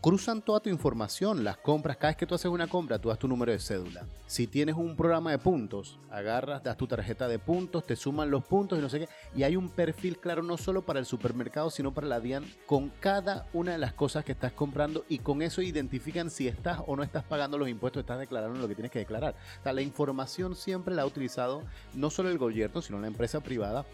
Cruzan 0.00 0.42
toda 0.42 0.60
tu 0.60 0.68
información, 0.68 1.42
las 1.42 1.56
compras. 1.56 1.96
Cada 1.96 2.10
vez 2.10 2.16
que 2.16 2.26
tú 2.26 2.34
haces 2.34 2.50
una 2.50 2.66
compra, 2.66 2.98
tú 2.98 3.08
das 3.08 3.18
tu 3.18 3.28
número 3.28 3.50
de 3.50 3.58
cédula. 3.58 4.06
Si 4.26 4.46
tienes 4.46 4.74
un 4.74 4.94
programa 4.94 5.30
de 5.30 5.38
puntos, 5.38 5.98
agarras, 6.10 6.62
das 6.62 6.76
tu 6.76 6.86
tarjeta 6.86 7.28
de 7.28 7.38
puntos, 7.38 7.86
te 7.86 7.96
suman 7.96 8.30
los 8.30 8.44
puntos 8.44 8.78
y 8.78 8.82
no 8.82 8.88
sé 8.88 9.00
qué. 9.00 9.08
Y 9.34 9.42
hay 9.42 9.56
un 9.56 9.70
perfil 9.70 10.18
claro 10.18 10.42
no 10.42 10.56
solo 10.56 10.82
para 10.82 10.98
el 10.98 11.06
supermercado, 11.06 11.70
sino 11.70 11.94
para 11.94 12.06
la 12.06 12.20
DIAN 12.20 12.44
con 12.66 12.90
cada 13.00 13.46
una 13.52 13.72
de 13.72 13.78
las 13.78 13.94
cosas 13.94 14.24
que 14.24 14.32
estás 14.32 14.52
comprando 14.52 15.04
y 15.08 15.18
con 15.18 15.40
eso 15.40 15.62
identifican 15.62 16.30
si 16.30 16.46
estás 16.46 16.80
o 16.86 16.96
no 16.96 17.02
estás 17.02 17.24
pagando 17.24 17.56
los 17.56 17.68
impuestos, 17.68 18.00
estás 18.00 18.18
declarando 18.18 18.58
lo 18.58 18.68
que 18.68 18.74
tienes 18.74 18.92
que 18.92 18.98
declarar. 18.98 19.34
O 19.60 19.62
sea, 19.62 19.72
la 19.72 19.82
información 19.82 20.56
siempre 20.56 20.94
la 20.94 21.02
ha 21.02 21.06
utilizado 21.06 21.62
no 21.94 22.10
solo 22.10 22.28
el 22.28 22.38
gobierno, 22.38 22.82
sino 22.82 23.00
la 23.00 23.06
empresa 23.06 23.40
privada 23.40 23.86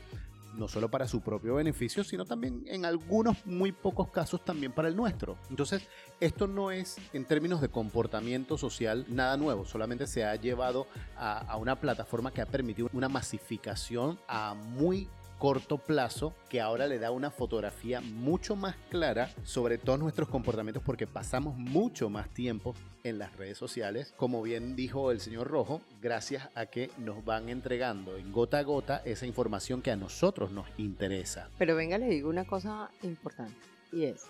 no 0.54 0.68
solo 0.68 0.90
para 0.90 1.06
su 1.06 1.20
propio 1.20 1.54
beneficio, 1.56 2.04
sino 2.04 2.24
también 2.24 2.64
en 2.66 2.84
algunos 2.84 3.44
muy 3.46 3.72
pocos 3.72 4.10
casos 4.10 4.44
también 4.44 4.72
para 4.72 4.88
el 4.88 4.96
nuestro. 4.96 5.36
Entonces, 5.48 5.82
esto 6.20 6.46
no 6.46 6.70
es 6.70 6.96
en 7.12 7.24
términos 7.24 7.60
de 7.60 7.68
comportamiento 7.68 8.58
social 8.58 9.04
nada 9.08 9.36
nuevo, 9.36 9.64
solamente 9.64 10.06
se 10.06 10.24
ha 10.24 10.34
llevado 10.36 10.86
a, 11.16 11.56
una 11.56 11.76
plataforma 11.76 12.32
que 12.32 12.40
ha 12.40 12.46
permitido 12.46 12.88
una 12.92 13.08
masificación 13.08 14.18
a 14.28 14.54
muy 14.54 15.08
corto 15.40 15.78
plazo 15.78 16.34
que 16.50 16.60
ahora 16.60 16.86
le 16.86 16.98
da 16.98 17.10
una 17.10 17.30
fotografía 17.30 18.02
mucho 18.02 18.56
más 18.56 18.76
clara 18.90 19.30
sobre 19.42 19.78
todos 19.78 19.98
nuestros 19.98 20.28
comportamientos 20.28 20.82
porque 20.84 21.06
pasamos 21.06 21.56
mucho 21.56 22.10
más 22.10 22.28
tiempo 22.28 22.74
en 23.04 23.18
las 23.18 23.34
redes 23.36 23.56
sociales, 23.56 24.12
como 24.18 24.42
bien 24.42 24.76
dijo 24.76 25.10
el 25.10 25.18
señor 25.18 25.48
Rojo, 25.48 25.80
gracias 26.02 26.50
a 26.54 26.66
que 26.66 26.90
nos 26.98 27.24
van 27.24 27.48
entregando 27.48 28.18
en 28.18 28.32
gota 28.32 28.58
a 28.58 28.62
gota 28.62 29.00
esa 29.06 29.24
información 29.24 29.80
que 29.80 29.90
a 29.90 29.96
nosotros 29.96 30.50
nos 30.50 30.66
interesa. 30.76 31.48
Pero 31.56 31.74
venga, 31.74 31.96
le 31.96 32.08
digo 32.08 32.28
una 32.28 32.44
cosa 32.44 32.90
importante, 33.02 33.56
y 33.92 34.04
es, 34.04 34.26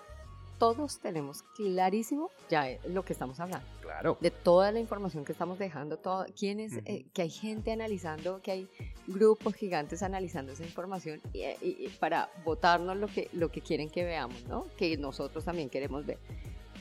todos 0.61 1.01
tenemos 1.01 1.43
clarísimo 1.57 2.31
ya 2.49 2.69
eh, 2.71 2.79
lo 2.89 3.05
que 3.05 3.13
estamos 3.15 3.41
hablando. 3.41 3.67
Claro. 3.81 4.17
de 4.21 4.31
toda 4.31 4.71
la 4.71 4.79
información 4.79 5.25
que 5.25 5.33
estamos 5.33 5.59
dejando, 5.59 5.97
todo, 5.97 6.25
quién 6.39 6.61
es, 6.61 6.75
eh, 6.85 7.07
que 7.13 7.23
hay 7.23 7.29
gente 7.31 7.73
analizando, 7.73 8.41
que 8.41 8.53
hay 8.53 8.69
grupos 9.09 9.55
gigantes 9.55 10.05
analizando 10.05 10.53
esa 10.53 10.63
información 10.63 11.21
y, 11.33 11.41
y- 11.41 11.57
y 11.81 11.89
para 11.99 12.31
votarnos 12.45 12.97
lo 12.97 13.09
que, 13.09 13.29
lo 13.33 13.51
que 13.51 13.61
quieren 13.63 13.91
que 13.91 14.05
veamos, 14.05 14.45
¿no? 14.47 14.67
Que 14.77 14.97
nosotros 14.97 15.45
también 15.45 15.69
queremos 15.69 16.07
ver. 16.07 16.19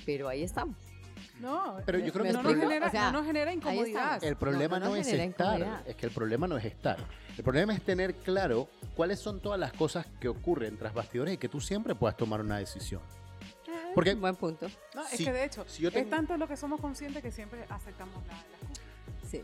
Pero 0.06 0.28
ahí 0.30 0.44
estamos. 0.44 0.78
No, 1.42 1.78
Pero 1.86 1.98
yo 2.00 2.13
creo 2.13 2.26
que 2.26 2.32
no, 2.34 2.39
el 2.39 2.44
nos 2.44 2.54
problema- 2.54 2.62
genera, 2.70 2.88
o 2.88 2.92
sea, 2.92 3.06
no 3.12 3.18
nos 3.18 3.26
genera 3.26 3.54
incomodidad. 3.54 4.24
El 4.24 4.36
problema 4.36 4.80
no 4.80 4.96
es 4.96 5.08
genera 5.08 5.24
estar, 5.24 5.84
es 5.88 5.96
que 5.96 6.06
el 6.06 6.12
problema 6.12 6.48
no 6.48 6.58
es 6.58 6.65
estar. 6.65 6.98
El 7.38 7.44
problema 7.44 7.74
es 7.74 7.82
tener 7.82 8.13
claro 8.15 8.68
cuáles 8.96 9.20
son 9.20 9.39
todas 9.39 9.60
las 9.60 9.74
cosas 9.74 10.06
que 10.20 10.28
ocurren 10.28 10.78
tras 10.78 10.94
bastidores 10.94 11.34
y 11.34 11.38
que 11.38 11.50
tú 11.50 11.60
siempre 11.60 11.96
puedas 11.96 12.15
tomar 12.18 12.42
una 12.42 12.60
decisión. 12.60 13.02
Porque 13.95 14.15
Buen 14.15 14.36
punto. 14.36 14.67
No, 14.95 15.02
es 15.04 15.10
Si- 15.12 15.25
que 15.25 15.32
de 15.32 15.43
hecho, 15.45 15.63
si 15.67 15.82
yo 15.84 15.89
es 15.89 15.93
tengo- 15.95 16.10
tanto 16.10 16.38
lo 16.38 16.47
que 16.47 16.58
somos 16.58 16.80
conscientes 16.82 17.21
que 17.23 17.32
siempre 17.32 17.65
aceptamos 17.69 18.15
la, 18.28 18.34
las 18.34 18.69
cosas. 18.69 18.86
Sí. 19.30 19.41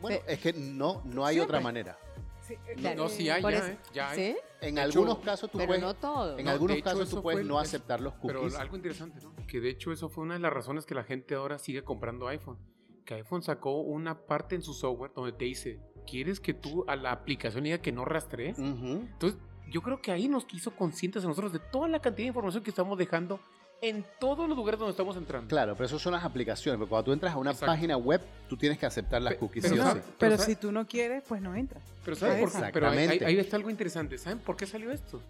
bueno, 0.00 0.18
Pe- 0.26 0.32
es 0.34 0.40
que 0.40 0.52
no, 0.52 1.02
no 1.04 1.24
hay 1.26 1.36
Siempre. 1.36 1.56
otra 1.56 1.60
manera. 1.64 1.98
Sí, 2.46 2.54
eh, 2.68 2.76
No, 2.78 2.94
no, 2.94 3.08
sí 3.08 3.28
hay, 3.28 3.42
ya, 3.42 3.48
eso- 3.50 3.66
¿eh? 3.66 3.78
Ya 3.92 4.10
hay. 4.10 4.16
¿Sí? 4.32 4.36
En 4.60 4.74
De 4.76 4.80
algunos 4.82 5.16
hecho, 5.16 5.24
casos 5.24 5.50
tú 5.50 5.58
Pero 5.58 5.68
puedes, 5.68 5.82
no 5.82 5.94
todo. 5.94 6.38
en 6.38 6.44
No, 6.44 6.50
algunos 6.52 6.76
hecho, 6.76 6.84
casos 6.84 7.10
tú 7.10 7.22
puedes 7.22 7.40
el- 7.40 7.48
no 7.48 7.60
es- 7.60 7.68
aceptar 7.68 8.00
los 8.00 8.12
Pero 8.22 8.40
cookies. 8.40 8.58
algo 8.58 8.76
interesante, 8.76 9.20
¿no? 9.20 9.34
Que 9.46 9.60
de 9.60 9.70
hecho 9.70 9.90
eso 9.92 10.08
fue 10.08 10.22
una 10.24 10.34
de 10.34 10.40
las 10.40 10.52
razones 10.52 10.86
que 10.86 10.94
la 10.94 11.02
gente 11.02 11.34
ahora 11.34 11.58
sigue 11.58 11.82
comprando 11.82 12.28
iPhone. 12.28 12.58
Que 13.04 13.14
iPhone 13.14 13.42
sacó 13.42 13.80
una 13.80 14.26
parte 14.26 14.54
en 14.54 14.62
su 14.62 14.74
software 14.74 15.12
donde 15.14 15.32
te 15.32 15.44
dice, 15.44 15.80
¿quieres 16.06 16.38
que 16.40 16.54
tú 16.54 16.84
a 16.88 16.94
la 16.96 17.10
aplicación 17.12 17.64
diga 17.64 17.78
que 17.78 17.90
no 17.92 18.04
rastrees? 18.04 18.58
Ujú. 18.58 19.06
Entonces, 19.12 19.40
yo 19.70 19.82
creo 19.82 20.00
que 20.00 20.12
ahí 20.12 20.28
nos 20.28 20.44
quiso 20.44 20.70
conscientes 20.72 21.24
a 21.24 21.28
nosotros 21.28 21.52
de 21.52 21.58
toda 21.58 21.88
la 21.88 22.00
cantidad 22.00 22.24
de 22.24 22.28
información 22.28 22.62
que 22.62 22.70
estamos 22.70 22.96
dejando 22.98 23.40
en 23.82 24.06
todos 24.18 24.48
los 24.48 24.56
lugares 24.56 24.78
donde 24.80 24.92
estamos 24.92 25.16
entrando. 25.16 25.48
Claro, 25.48 25.74
pero 25.74 25.84
eso 25.86 25.98
son 25.98 26.12
las 26.14 26.24
aplicaciones. 26.24 26.78
Porque 26.78 26.88
cuando 26.88 27.04
tú 27.04 27.12
entras 27.12 27.34
a 27.34 27.36
una 27.36 27.50
Exacto. 27.50 27.72
página 27.72 27.96
web, 27.96 28.22
tú 28.48 28.56
tienes 28.56 28.78
que 28.78 28.86
aceptar 28.86 29.20
las 29.20 29.34
cookies. 29.34 29.64
pero 29.64 29.74
sí 29.74 29.80
o 29.80 29.84
sabe- 29.84 30.00
sí. 30.00 30.08
Pero 30.18 30.36
¿sabes? 30.38 30.46
si 30.46 30.56
tú 30.60 30.72
no 30.72 30.86
quieres, 30.86 31.24
pues 31.28 31.42
no 31.42 31.54
entras. 31.54 31.82
Pero 32.04 32.16
¿saben 32.16 32.40
por 32.40 32.52
qué? 32.52 32.70
Pero 32.72 32.88
ahí, 32.88 32.98
ahí 33.24 33.38
está 33.38 33.56
algo 33.56 33.68
interesante. 33.68 34.16
¿Saben 34.16 34.38
por 34.38 34.56
qué 34.56 34.66
salió 34.66 34.90
esto? 34.92 35.20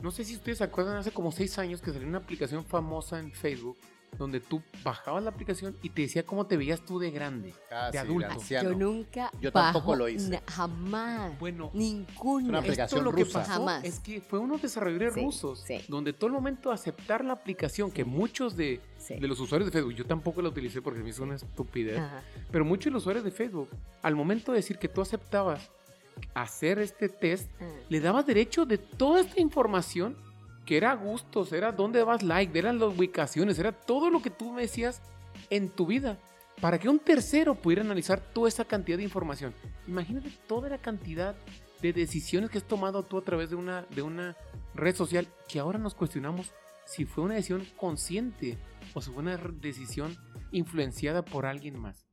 No 0.00 0.10
sé 0.10 0.24
si 0.24 0.36
ustedes 0.36 0.58
se 0.58 0.64
acuerdan, 0.64 0.96
hace 0.96 1.10
como 1.10 1.32
seis 1.32 1.58
años 1.58 1.80
que 1.82 1.90
salió 1.92 2.06
una 2.08 2.18
aplicación 2.18 2.64
famosa 2.64 3.18
en 3.18 3.30
Facebook 3.32 3.76
donde 4.18 4.40
tú 4.40 4.62
bajabas 4.82 5.22
la 5.22 5.30
aplicación 5.30 5.76
y 5.82 5.90
te 5.90 6.02
decía 6.02 6.24
cómo 6.24 6.46
te 6.46 6.56
veías 6.56 6.80
tú 6.80 6.98
de 6.98 7.10
grande. 7.10 7.52
Ah, 7.70 7.86
de 7.86 7.92
sí, 7.92 7.98
adulto. 7.98 8.28
de 8.28 8.34
anciano. 8.34 8.70
Yo 8.70 8.76
nunca 8.78 9.30
Yo 9.40 9.52
tampoco 9.52 9.88
bajo 9.90 9.96
lo 9.96 10.08
hice. 10.08 10.40
jamás. 10.46 11.38
Bueno, 11.38 11.70
Ninguno. 11.74 12.48
una 12.48 12.58
aplicación 12.58 12.98
esto 13.00 13.10
lo 13.10 13.16
que 13.16 13.24
rusa. 13.24 13.40
pasó 13.40 13.52
Jamás. 13.52 13.84
es 13.84 13.98
que 14.00 14.20
fue 14.20 14.38
unos 14.38 14.62
desarrolladores 14.62 15.14
Sí, 15.14 15.20
rusos 15.22 15.60
sí. 15.66 15.80
donde 15.88 16.12
todo 16.12 16.28
el 16.28 16.32
momento 16.32 16.70
aceptar 16.72 17.24
la 17.24 17.32
aplicación 17.34 17.90
que 17.90 18.04
muchos 18.04 18.56
de, 18.56 18.80
Sí. 18.98 19.14
de 19.18 19.28
los 19.28 19.38
usuarios 19.40 19.66
de 19.70 19.72
Facebook, 19.72 19.94
yo 19.94 20.06
tampoco 20.06 20.40
la 20.42 20.48
utilicé 20.48 20.80
porque 20.82 21.00
me 21.00 21.10
hizo 21.10 21.22
una 21.22 21.36
estupidez, 21.36 21.98
Ajá. 21.98 22.22
pero 22.50 22.64
muchos 22.64 22.86
de 22.86 22.90
los 22.92 23.02
usuarios 23.02 23.24
de 23.24 23.30
Facebook, 23.30 23.68
al 24.02 24.16
momento 24.16 24.52
de 24.52 24.56
decir 24.58 24.78
que 24.78 24.88
tú 24.88 25.00
aceptabas 25.02 25.70
hacer 26.34 26.78
este 26.78 27.08
test, 27.08 27.50
Ah. 27.60 27.64
le 27.88 28.00
dabas 28.00 28.26
derecho 28.26 28.64
de 28.64 28.78
toda 28.78 29.20
esta 29.20 29.40
información 29.40 30.16
que 30.66 30.76
era 30.76 30.92
gustos, 30.94 31.52
era 31.52 31.72
dónde 31.72 32.00
dabas 32.00 32.22
like, 32.22 32.58
eran 32.58 32.78
las 32.78 32.88
ubicaciones, 32.96 33.58
era 33.58 33.72
todo 33.72 34.10
lo 34.10 34.20
que 34.20 34.30
tú 34.30 34.52
me 34.52 34.62
decías 34.62 35.00
en 35.48 35.70
tu 35.70 35.86
vida. 35.86 36.18
Para 36.60 36.78
que 36.78 36.88
un 36.88 36.98
tercero 36.98 37.54
pudiera 37.54 37.82
analizar 37.82 38.18
toda 38.18 38.48
esa 38.48 38.64
cantidad 38.64 38.96
de 38.98 39.04
información. 39.04 39.54
Imagínate 39.86 40.30
toda 40.46 40.68
la 40.70 40.78
cantidad 40.78 41.36
de 41.82 41.92
decisiones 41.92 42.50
que 42.50 42.58
has 42.58 42.64
tomado 42.64 43.02
tú 43.02 43.18
a 43.18 43.22
través 43.22 43.50
de 43.50 43.56
una, 43.56 43.82
de 43.90 44.00
una 44.02 44.36
red 44.74 44.94
social 44.96 45.28
que 45.48 45.58
ahora 45.60 45.78
nos 45.78 45.94
cuestionamos 45.94 46.52
si 46.86 47.04
fue 47.04 47.24
una 47.24 47.34
decisión 47.34 47.66
consciente 47.76 48.56
o 48.94 49.02
si 49.02 49.10
fue 49.10 49.22
una 49.22 49.36
decisión 49.36 50.16
influenciada 50.50 51.22
por 51.24 51.44
alguien 51.44 51.78
más. 51.78 52.06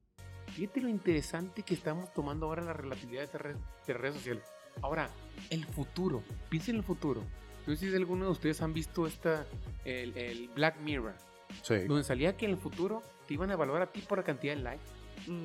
Fíjate 0.48 0.82
lo 0.82 0.90
interesante 0.90 1.64
que 1.64 1.74
estamos 1.74 2.12
tomando 2.14 2.46
ahora 2.48 2.64
la 2.64 2.74
relatividad 2.74 3.32
de, 3.32 3.38
red- 3.38 3.56
de 3.88 3.94
redes 3.94 4.16
sociales. 4.18 4.44
Ahora, 4.82 5.10
el 5.50 5.66
futuro. 5.66 6.22
Piensen 6.50 6.76
en 6.76 6.80
el 6.82 6.86
futuro. 6.86 7.24
No 7.68 7.76
sé 7.76 7.90
si 7.90 7.96
alguno 7.96 8.26
de 8.26 8.32
ustedes 8.32 8.62
han 8.62 8.74
visto 8.74 9.08
esta, 9.08 9.46
el, 9.86 10.16
el 10.18 10.50
Black 10.50 10.80
Mirror, 10.82 11.14
Sí. 11.62 11.80
donde 11.86 12.04
salía 12.04 12.36
que 12.36 12.46
en 12.46 12.52
el 12.52 12.58
futuro 12.58 13.02
te 13.28 13.36
iban 13.36 13.50
a 13.52 13.54
evaluar 13.54 13.82
a 13.84 13.88
ti 13.92 14.02
por 14.02 14.18
la 14.18 14.24
cantidad 14.24 14.56
de 14.56 14.62
likes. 14.62 14.84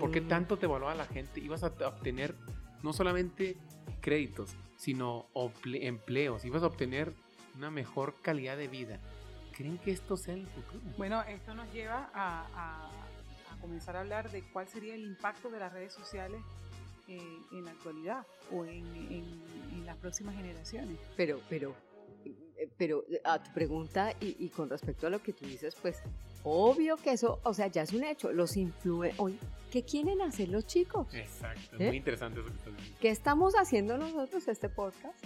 ¿Por 0.00 0.10
qué 0.10 0.20
Mm, 0.20 0.28
tanto 0.28 0.56
te 0.56 0.66
evaluaba 0.66 0.94
la 0.94 1.06
gente? 1.06 1.38
Ibas 1.40 1.62
a 1.62 1.68
obtener 1.68 2.34
no 2.82 2.92
solamente 2.92 3.56
créditos, 4.00 4.50
sino 4.76 5.26
empleos. 5.64 6.44
Ibas 6.44 6.62
a 6.62 6.66
obtener 6.66 7.12
una 7.56 7.70
mejor 7.70 8.14
calidad 8.22 8.56
de 8.56 8.66
vida. 8.68 8.98
¿Creen 9.52 9.78
que 9.78 9.90
esto 9.92 10.16
sea 10.16 10.34
el 10.34 10.46
futuro? 10.46 10.80
Bueno, 10.96 11.22
esto 11.22 11.54
nos 11.54 11.72
lleva 11.72 12.10
a, 12.14 12.46
a- 12.54 12.90
a 13.54 13.60
comenzar 13.60 13.96
a 13.96 14.00
hablar 14.00 14.30
de 14.30 14.42
cuál 14.52 14.66
sería 14.68 14.94
el 14.94 15.02
impacto 15.02 15.50
de 15.50 15.58
las 15.58 15.72
redes 15.72 15.92
sociales 15.92 16.40
eh, 17.08 17.20
en 17.52 17.64
la 17.64 17.70
actualidad 17.72 18.26
o 18.52 18.64
en, 18.64 18.84
en- 18.96 19.42
en 19.72 19.86
las 19.86 19.96
próximas 19.98 20.34
generaciones. 20.36 20.98
Pero, 21.16 21.40
pero, 21.48 21.74
pero 22.78 23.04
a 23.24 23.42
tu 23.42 23.52
pregunta 23.52 24.12
y, 24.20 24.36
y 24.38 24.48
con 24.48 24.70
respecto 24.70 25.06
a 25.08 25.10
lo 25.10 25.20
que 25.20 25.32
tú 25.32 25.44
dices, 25.44 25.74
pues 25.82 26.00
obvio 26.44 26.96
que 26.96 27.10
eso, 27.10 27.40
o 27.42 27.52
sea, 27.52 27.66
ya 27.66 27.82
es 27.82 27.92
un 27.92 28.04
hecho. 28.04 28.32
Los 28.32 28.56
influen, 28.56 29.12
hoy, 29.18 29.38
¿qué 29.70 29.82
quieren 29.82 30.22
hacer 30.22 30.48
los 30.48 30.66
chicos? 30.66 31.12
Exacto, 31.12 31.76
es 31.76 31.80
¿Eh? 31.80 31.86
muy 31.88 31.96
interesante 31.96 32.40
eso 32.40 32.48
que 32.48 32.56
estás 32.56 32.76
diciendo. 32.76 32.98
¿Qué 33.00 33.10
estamos 33.10 33.54
haciendo 33.54 33.98
nosotros 33.98 34.48
este 34.48 34.68
podcast? 34.68 35.22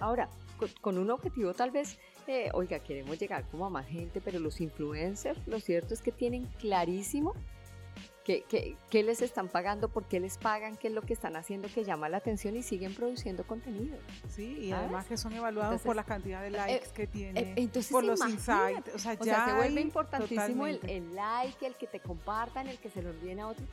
Ahora, 0.00 0.28
con, 0.56 0.68
con 0.80 0.98
un 0.98 1.10
objetivo 1.10 1.52
tal 1.52 1.70
vez, 1.70 1.98
eh, 2.26 2.50
oiga, 2.54 2.78
queremos 2.78 3.18
llegar 3.18 3.44
como 3.50 3.66
a 3.66 3.70
más 3.70 3.86
gente, 3.86 4.20
pero 4.20 4.38
los 4.38 4.60
influencers, 4.60 5.38
lo 5.46 5.60
cierto 5.60 5.94
es 5.94 6.00
que 6.00 6.12
tienen 6.12 6.46
clarísimo 6.58 7.34
qué, 8.24 8.42
qué- 8.48 8.76
qué 8.90 9.02
les 9.02 9.20
están 9.22 9.48
pagando, 9.48 9.88
por 9.88 10.04
qué 10.06 10.18
les 10.18 10.38
pagan, 10.38 10.76
qué 10.76 10.88
es 10.88 10.94
lo 10.94 11.02
que 11.02 11.12
están 11.12 11.36
haciendo 11.36 11.68
que 11.72 11.84
llama 11.84 12.08
la 12.08 12.16
atención 12.16 12.56
y 12.56 12.62
siguen 12.62 12.94
produciendo 12.94 13.46
contenido. 13.46 13.96
Sí, 14.28 14.56
y 14.58 14.70
¿Sabes? 14.70 14.84
además 14.86 15.06
que 15.06 15.16
son 15.16 15.32
evaluados 15.34 15.72
Entonces, 15.72 15.86
por 15.86 15.96
la 15.96 16.04
cantidad 16.04 16.42
de 16.42 16.50
likes 16.50 16.88
que 16.94 17.06
tiene, 17.06 17.40
Eh, 17.40 17.54
entonces, 17.56 17.92
por 17.92 18.02
los 18.04 18.20
insights. 18.26 18.94
O 18.94 18.98
sea, 18.98 19.12
O 19.20 19.24
ya 19.24 19.34
sea, 19.36 19.46
se 19.46 19.52
vuelve 19.54 19.80
importantísimo 19.80 20.66
el, 20.66 20.80
el 20.88 21.14
like, 21.14 21.66
el 21.66 21.76
que 21.76 21.86
te 21.86 22.00
compartan, 22.00 22.66
el 22.68 22.78
que 22.78 22.88
se 22.90 23.02
lo 23.02 23.10
envíen 23.10 23.40
a 23.40 23.48
otros. 23.48 23.68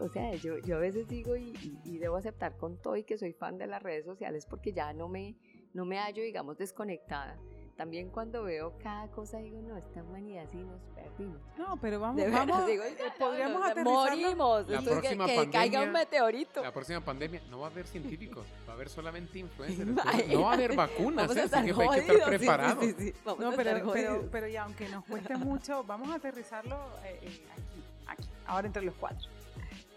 O 0.00 0.08
sea, 0.08 0.34
yo, 0.34 0.58
yo 0.58 0.76
a 0.76 0.80
veces 0.80 1.08
digo 1.08 1.34
y, 1.36 1.50
y- 1.62 1.78
y 1.84 1.98
debo 1.98 2.16
aceptar 2.16 2.56
con 2.56 2.76
todo 2.80 2.96
y 2.96 3.04
que 3.04 3.16
soy 3.16 3.32
fan 3.32 3.58
de 3.58 3.66
las 3.66 3.82
redes 3.82 4.04
sociales 4.04 4.46
porque 4.46 4.72
ya 4.72 4.92
no 4.92 5.08
me, 5.08 5.34
no 5.72 5.84
me 5.84 5.98
hallo, 5.98 6.22
digamos, 6.22 6.58
desconectada. 6.58 7.36
También 7.76 8.08
cuando 8.08 8.42
veo 8.44 8.72
cada 8.82 9.06
cosa 9.08 9.36
digo, 9.36 9.60
no, 9.60 9.76
esta 9.76 10.02
humanidad 10.02 10.46
sí 10.50 10.56
nos 10.56 10.80
perdimos. 10.94 11.38
No, 11.58 11.76
pero 11.76 12.00
vamos, 12.00 12.16
De 12.16 12.30
vamos, 12.30 12.66
digo, 12.66 12.82
eh, 12.82 12.96
no, 12.98 13.26
podríamos 13.26 13.74
no. 13.76 13.84
Morimos. 13.84 14.66
La 14.68 14.78
que- 14.80 14.84
próxima 14.90 15.26
que, 15.26 15.50
caiga 15.50 15.80
un 15.80 15.86
pandemia- 15.88 15.92
meteorito. 15.92 16.62
La 16.62 16.72
próxima 16.72 17.00
pandemia 17.04 17.42
no 17.50 17.58
va 17.60 17.66
a 17.66 17.70
haber 17.70 17.86
científicos, 17.86 18.46
va 18.66 18.72
a 18.72 18.76
haber 18.76 18.88
solamente 18.88 19.38
influencers. 19.40 19.90
No 20.28 20.40
va 20.42 20.50
a 20.52 20.54
haber 20.54 20.74
vacunas, 20.74 21.28
Vamos 21.28 21.36
¿eh? 21.36 21.40
a 21.40 21.44
estar 21.44 21.60
Así 21.64 21.72
que 21.74 21.82
hay 21.82 21.88
que 21.88 21.96
jodidos, 21.96 21.98
estar 21.98 22.16
sí, 22.16 22.22
sí, 22.32 22.38
preparados. 22.38 22.84
sí, 22.84 22.94
sí, 22.98 23.14
vamos 23.26 23.40
No, 23.40 23.46
a 23.46 23.50
estar 23.50 23.64
pero, 23.66 23.92
pero, 23.92 24.08
jodidos. 24.12 24.28
pero 24.32 24.48
ya 24.48 24.62
aunque 24.64 24.88
nos 24.88 25.04
cueste 25.04 25.36
mucho, 25.36 25.84
vamos 25.84 26.08
a 26.10 26.14
aterrizarlo 26.14 26.76
eh, 27.04 27.18
eh, 27.22 27.44
aquí, 27.52 28.22
aquí, 28.22 28.28
ahora 28.46 28.66
entre 28.68 28.82
los 28.86 28.94
cuatro. 28.94 29.28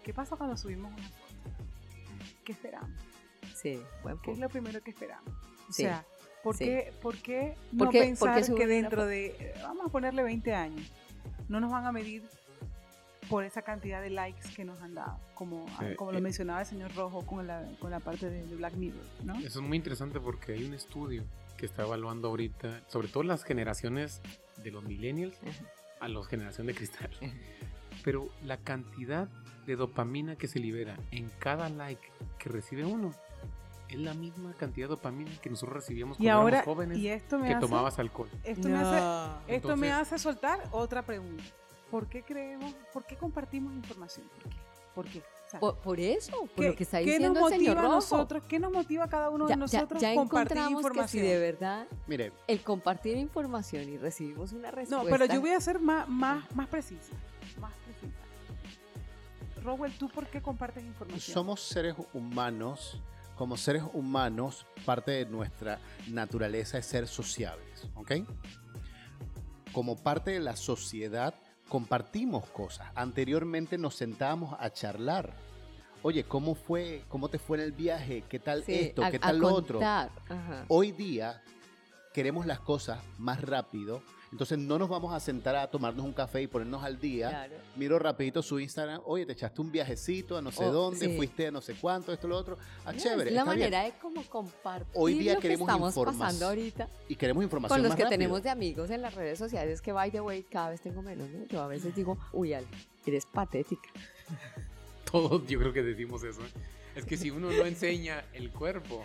¿Qué 0.04 0.12
pasa 0.12 0.36
cuando 0.36 0.54
subimos 0.58 0.92
una 0.92 1.08
foto? 1.08 1.64
¿Qué 2.44 2.52
esperamos? 2.52 2.90
Sí, 3.54 3.82
buen 4.02 4.16
¿Qué 4.18 4.32
es 4.32 4.34
punto. 4.36 4.40
lo 4.42 4.48
primero 4.50 4.82
que 4.82 4.90
esperamos? 4.90 5.32
O 5.68 5.72
Sí, 5.72 5.82
sea, 5.84 6.04
¿por, 6.42 6.56
sí. 6.56 6.64
qué, 6.64 6.92
¿por 7.02 7.16
qué 7.18 7.54
no 7.72 7.84
¿Por 7.84 7.90
qué- 7.90 7.98
por 7.98 8.06
pensar 8.06 8.44
qué 8.46 8.54
que 8.54 8.66
dentro 8.66 9.06
de, 9.06 9.26
eh, 9.38 9.54
vamos 9.62 9.86
a 9.86 9.88
ponerle 9.90 10.22
20 10.22 10.54
años, 10.54 10.90
no 11.48 11.60
nos 11.60 11.70
van 11.70 11.86
a 11.86 11.92
medir 11.92 12.22
por 13.28 13.44
esa 13.44 13.62
cantidad 13.62 14.00
de 14.02 14.10
likes 14.10 14.48
que 14.56 14.64
nos 14.64 14.80
han 14.80 14.94
dado, 14.94 15.18
como, 15.34 15.66
Sí, 15.78 15.94
como 15.96 16.10
lo 16.12 16.18
eh. 16.18 16.20
mencionaba 16.20 16.60
el 16.60 16.66
señor 16.66 16.92
Rojo 16.96 17.24
con 17.24 17.46
la, 17.46 17.64
con 17.78 17.90
la 17.90 18.00
parte 18.00 18.28
de, 18.28 18.44
de 18.46 18.56
Black 18.56 18.74
Mirror, 18.74 19.04
¿no? 19.24 19.34
Eso 19.38 19.60
es 19.60 19.66
muy 19.66 19.76
interesante 19.76 20.18
porque 20.18 20.52
hay 20.54 20.64
un 20.64 20.74
estudio 20.74 21.24
que 21.56 21.66
está 21.66 21.82
evaluando 21.82 22.28
ahorita, 22.28 22.82
sobre 22.88 23.06
todo 23.08 23.22
las 23.22 23.44
generaciones 23.44 24.20
de 24.64 24.70
los 24.72 24.82
millennials 24.82 25.36
a 26.00 26.08
la 26.08 26.24
generación 26.24 26.66
de 26.66 26.74
cristal. 26.74 27.10
Pero 28.02 28.28
la 28.44 28.56
cantidad 28.56 29.28
de 29.66 29.76
dopamina 29.76 30.36
que 30.36 30.48
se 30.48 30.58
libera 30.58 30.96
en 31.10 31.28
cada 31.38 31.68
like 31.68 32.00
que 32.38 32.48
recibe 32.48 32.84
uno 32.84 33.14
es 33.94 34.00
la 34.00 34.14
misma 34.14 34.52
cantidad 34.54 34.86
de 34.86 34.90
dopamina 34.90 35.30
que 35.40 35.50
nosotros 35.50 35.74
recibíamos 35.76 36.16
Y 36.18 36.24
cuando 36.24 36.40
ahora, 36.42 36.58
éramos 36.58 36.74
jóvenes 36.74 36.98
y 36.98 37.08
esto 37.08 37.38
me 37.38 37.48
que 37.48 37.54
hace, 37.54 37.66
tomabas 37.66 37.98
alcohol. 37.98 38.28
esto 38.44 38.68
me 38.68 38.76
hace, 38.76 39.54
esto 39.54 39.76
me 39.76 39.92
hace 39.92 40.18
soltar 40.18 40.60
otra 40.72 41.02
pregunta. 41.02 41.42
¿Por 41.90 42.06
qué 42.08 42.22
creemos, 42.22 42.74
por 42.92 43.04
qué 43.04 43.16
compartimos 43.16 43.74
información? 43.74 44.26
¿Por 44.28 44.44
qué? 44.50 44.58
¿Por 44.94 45.06
qué? 45.06 45.18
O 45.18 45.50
sea, 45.50 45.58
Por, 45.60 45.76
por 45.78 45.98
eso, 45.98 46.32
por 46.42 46.48
¿qué- 46.64 46.68
lo 46.68 46.76
que 46.76 46.82
está 46.84 46.98
¿Qué 46.98 47.04
diciendo 47.06 47.40
nos 47.40 47.50
el 47.52 47.58
señor 47.58 47.74
motiva 47.76 47.88
a 47.92 47.94
nosotros? 47.96 48.42
¿Qué 48.48 48.58
nos 48.60 48.70
motiva 48.72 49.04
a 49.04 49.08
cada 49.08 49.30
uno 49.30 49.46
ya, 49.48 49.48
de 49.48 49.52
ya- 49.52 49.56
nosotros 49.80 50.00
ya 50.00 50.14
compartir 50.14 50.58
encontramos 50.58 50.68
que 50.68 50.72
información? 50.88 51.24
si 51.24 51.28
de 51.28 51.38
verdad 51.40 51.86
Mire, 52.06 52.32
el 52.46 52.62
compartir 52.62 53.16
información 53.16 53.88
y 53.88 53.96
recibimos 53.96 54.52
una 54.52 54.70
respuesta. 54.70 55.04
No, 55.04 55.10
pero 55.10 55.24
yo 55.32 55.40
voy 55.40 55.50
a 55.50 55.60
ser 55.60 55.80
más, 55.80 56.08
más, 56.08 56.44
más 56.54 56.68
precisa. 56.68 57.12
Más 57.60 57.72
precisa. 57.84 58.20
Rowell, 59.64 59.92
¿tú 59.98 60.08
por 60.08 60.26
qué 60.28 60.40
compartes 60.40 60.84
información? 60.84 61.34
somos 61.34 61.60
seres 61.60 61.94
humanos, 62.14 63.00
como 63.40 63.56
seres 63.56 63.84
humanos, 63.94 64.66
parte 64.84 65.12
de 65.12 65.24
nuestra 65.24 65.78
naturaleza 66.08 66.76
es 66.76 66.84
ser 66.84 67.08
sociables, 67.08 67.88
¿ok? 67.94 68.12
Como 69.72 69.96
parte 69.96 70.32
de 70.32 70.40
la 70.40 70.56
sociedad, 70.56 71.32
compartimos 71.66 72.44
cosas. 72.50 72.88
Anteriormente 72.94 73.78
nos 73.78 73.94
sentábamos 73.94 74.54
a 74.60 74.68
charlar. 74.68 75.32
Oye, 76.02 76.24
¿cómo 76.24 76.54
fue? 76.54 77.06
¿Cómo 77.08 77.30
te 77.30 77.38
fue 77.38 77.56
en 77.56 77.64
el 77.64 77.72
viaje? 77.72 78.24
¿Qué 78.28 78.38
tal 78.38 78.62
Sí, 78.62 78.74
esto? 78.74 79.00
¿Qué 79.10 79.16
a 79.16 79.20
tal 79.20 79.38
lo 79.38 79.54
otro? 79.54 79.80
ajá. 79.82 80.66
Hoy 80.68 80.92
día 80.92 81.42
queremos 82.12 82.44
las 82.44 82.60
cosas 82.60 83.02
más 83.16 83.40
rápido, 83.40 84.02
entonces 84.32 84.58
no 84.58 84.78
nos 84.78 84.88
vamos 84.88 85.12
a 85.12 85.18
sentar 85.20 85.56
a 85.56 85.68
tomarnos 85.70 86.04
un 86.06 86.12
café 86.12 86.42
y 86.42 86.46
ponernos 86.46 86.84
al 86.84 87.00
día. 87.00 87.28
Claro. 87.30 87.54
Miro 87.76 87.98
rapidito 87.98 88.42
su 88.42 88.60
Instagram, 88.60 89.00
oye, 89.04 89.26
te 89.26 89.32
echaste 89.32 89.60
un 89.60 89.72
viajecito 89.72 90.36
a 90.36 90.42
no 90.42 90.52
sé 90.52 90.64
Oh, 90.66 90.72
dónde, 90.72 91.06
sí. 91.06 91.16
fuiste 91.16 91.48
a 91.48 91.50
no 91.50 91.60
sé 91.60 91.74
cuánto, 91.80 92.12
esto, 92.12 92.28
lo 92.28 92.36
otro. 92.36 92.56
Ah, 92.84 92.94
chévere, 92.94 93.30
es 93.30 93.34
la 93.34 93.40
está 93.40 93.52
bien. 93.54 93.70
manera 93.70 93.82
de 93.84 93.98
como 93.98 94.22
compartir 94.24 94.86
Hoy 94.94 95.14
día 95.14 95.34
lo 95.34 95.40
que 95.40 95.48
queremos 95.48 95.68
estamos 95.68 95.94
informas- 95.96 96.18
pasando 96.18 96.46
ahorita 96.46 96.88
Y 97.08 97.16
queremos 97.16 97.42
información 97.44 97.76
con 97.76 97.82
los 97.82 97.90
más 97.90 97.96
que 97.96 98.02
rápido. 98.04 98.18
tenemos 98.18 98.42
de 98.42 98.50
amigos 98.50 98.90
en 98.90 99.02
las 99.02 99.14
redes 99.14 99.38
sociales 99.38 99.80
que 99.82 99.92
by 99.92 100.10
the 100.10 100.20
way 100.20 100.42
cada 100.44 100.70
vez 100.70 100.80
tengo 100.80 101.02
menos 101.02 101.28
¿no? 101.28 101.46
yo 101.46 101.60
a 101.62 101.66
veces 101.66 101.94
digo 101.94 102.16
uy 102.32 102.52
Al, 102.54 102.64
eres 103.06 103.26
patética 103.26 103.88
Todos 105.10 105.44
yo 105.48 105.58
creo 105.58 105.72
que 105.72 105.82
decimos 105.82 106.22
eso. 106.22 106.40
¿eh? 106.42 106.50
Es 107.00 107.06
que 107.06 107.16
si 107.16 107.30
uno 107.30 107.50
no 107.50 107.66
enseña 107.66 108.24
el 108.32 108.50
cuerpo, 108.50 109.04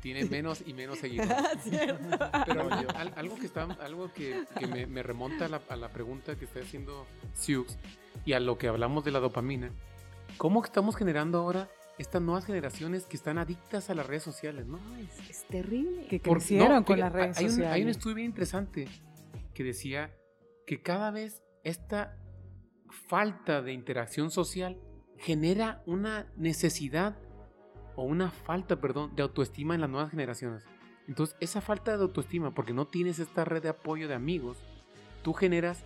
tiene 0.00 0.24
menos 0.24 0.62
y 0.66 0.72
menos 0.72 0.98
seguidores. 0.98 1.34
Pero 2.46 2.68
yo- 2.80 2.90
al- 2.96 3.12
algo 3.16 3.36
que 3.38 3.46
está, 3.46 3.64
algo 3.64 4.12
que, 4.12 4.44
que 4.58 4.66
me, 4.66 4.86
me 4.86 5.02
remonta 5.02 5.46
a 5.46 5.48
la, 5.48 5.62
a 5.68 5.76
la 5.76 5.88
pregunta 5.90 6.36
que 6.36 6.44
está 6.46 6.60
haciendo 6.60 7.06
Siux 7.34 7.76
y 8.24 8.32
a 8.32 8.40
lo 8.40 8.56
que 8.58 8.68
hablamos 8.68 9.04
de 9.04 9.10
la 9.10 9.20
dopamina. 9.20 9.70
¿Cómo 10.38 10.64
estamos 10.64 10.96
generando 10.96 11.38
ahora 11.38 11.68
estas 11.98 12.22
nuevas 12.22 12.46
generaciones 12.46 13.04
que 13.06 13.16
están 13.16 13.36
adictas 13.38 13.90
a 13.90 13.94
las 13.94 14.06
redes 14.06 14.22
sociales, 14.22 14.66
no? 14.66 14.78
No, 14.78 14.96
es, 14.96 15.30
es 15.30 15.44
terrible 15.48 16.06
que 16.06 16.18
Por- 16.20 16.38
crecieron 16.38 16.68
no, 16.72 16.84
con 16.84 16.98
las 16.98 17.12
redes 17.12 17.36
hay 17.38 17.44
un, 17.44 17.50
sociales. 17.50 17.72
hay 17.74 17.82
un 17.82 17.88
estudio 17.90 18.14
bien 18.16 18.26
interesante 18.28 18.88
que 19.54 19.62
decía 19.64 20.10
que 20.66 20.80
cada 20.80 21.10
vez 21.10 21.42
esta 21.64 22.16
falta 23.08 23.62
de 23.62 23.72
interacción 23.72 24.30
social 24.30 24.78
genera 25.18 25.82
una 25.86 26.32
necesidad 26.36 27.16
o 27.96 28.02
una 28.02 28.30
falta, 28.30 28.80
perdón, 28.80 29.14
de 29.14 29.22
autoestima 29.22 29.74
en 29.74 29.80
las 29.80 29.90
nuevas 29.90 30.10
generaciones. 30.10 30.64
Entonces, 31.08 31.36
esa 31.40 31.60
falta 31.60 31.96
de 31.96 32.02
autoestima, 32.02 32.54
porque 32.54 32.72
no 32.72 32.86
tienes 32.86 33.18
esta 33.18 33.44
red 33.44 33.62
de 33.62 33.68
apoyo 33.70 34.08
de 34.08 34.14
amigos, 34.14 34.58
tú 35.22 35.32
generas 35.32 35.82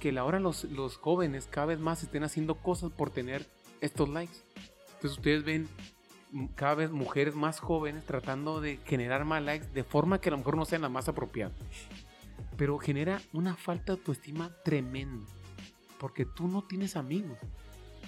que 0.00 0.16
ahora 0.18 0.40
los, 0.40 0.64
los 0.64 0.96
jóvenes 0.96 1.48
cada 1.50 1.68
vez 1.68 1.80
más 1.80 2.02
estén 2.02 2.24
haciendo 2.24 2.54
cosas 2.56 2.92
por 2.92 3.10
tener 3.10 3.46
estos 3.80 4.08
likes. 4.08 4.36
Entonces, 4.94 5.18
ustedes 5.18 5.44
ven 5.44 5.68
cada 6.54 6.74
vez 6.74 6.90
mujeres 6.90 7.34
más 7.34 7.58
jóvenes 7.60 8.04
tratando 8.04 8.60
de 8.60 8.78
generar 8.84 9.24
más 9.24 9.42
likes 9.42 9.66
de 9.68 9.84
forma 9.84 10.20
que 10.20 10.28
a 10.28 10.32
lo 10.32 10.38
mejor 10.38 10.56
no 10.56 10.64
sean 10.64 10.82
las 10.82 10.90
más 10.90 11.08
apropiadas. 11.08 11.56
Pero 12.56 12.78
genera 12.78 13.20
una 13.32 13.56
falta 13.56 13.92
de 13.92 13.98
autoestima 13.98 14.50
tremenda. 14.64 15.26
Porque 15.98 16.24
tú 16.24 16.48
no 16.48 16.62
tienes 16.62 16.96
amigos. 16.96 17.38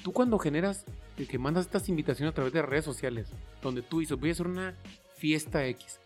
Tú 0.02 0.12
cuando 0.12 0.38
generas, 0.38 0.84
que 1.26 1.38
mandas 1.38 1.66
estas 1.66 1.88
invitaciones 1.88 2.32
a 2.32 2.34
través 2.34 2.52
de 2.52 2.62
redes 2.62 2.84
sociales, 2.84 3.28
donde 3.62 3.82
tú 3.82 4.00
dices, 4.00 4.18
voy 4.18 4.30
a 4.30 4.32
hacer 4.32 4.46
una 4.46 4.74
fiesta 5.16 5.66
X. 5.66 6.00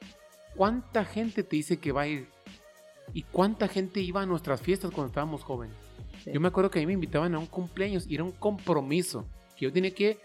¿Cuánta 0.55 1.05
gente 1.05 1.43
te 1.43 1.57
dice 1.57 1.79
que 1.79 1.93
va 1.93 2.03
a 2.03 2.09
ir? 2.09 2.29
¿Y 3.13 3.23
cuánta 3.23 3.69
gente 3.69 4.01
iba 4.01 4.23
a 4.23 4.27
nuestras 4.27 4.61
fiestas 4.61 4.91
cuando 4.91 5.09
estábamos 5.09 5.43
jóvenes? 5.43 5.77
Sí. 6.23 6.31
Yo 6.33 6.41
me 6.41 6.49
acuerdo 6.49 6.71
que 6.71 6.79
a 6.79 6.83
mí 6.83 6.87
me 6.87 6.93
invitaban 6.95 7.35
a 7.35 7.39
un 7.39 7.47
cumpleaños 7.47 8.07
y 8.09 8.15
era 8.15 8.25
un 8.25 8.33
compromiso. 8.33 9.27
Que 9.57 9.67
yo 9.67 9.73
tenía 9.73 9.95
que 9.95 10.19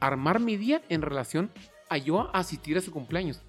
armar 0.00 0.40
mi 0.40 0.56
día 0.56 0.82
en 0.88 1.02
relación 1.02 1.50
a 1.88 1.96
yo 1.98 2.34
asistir 2.34 2.76
a 2.76 2.80
su 2.80 2.90
cumpleaños. 2.90 3.40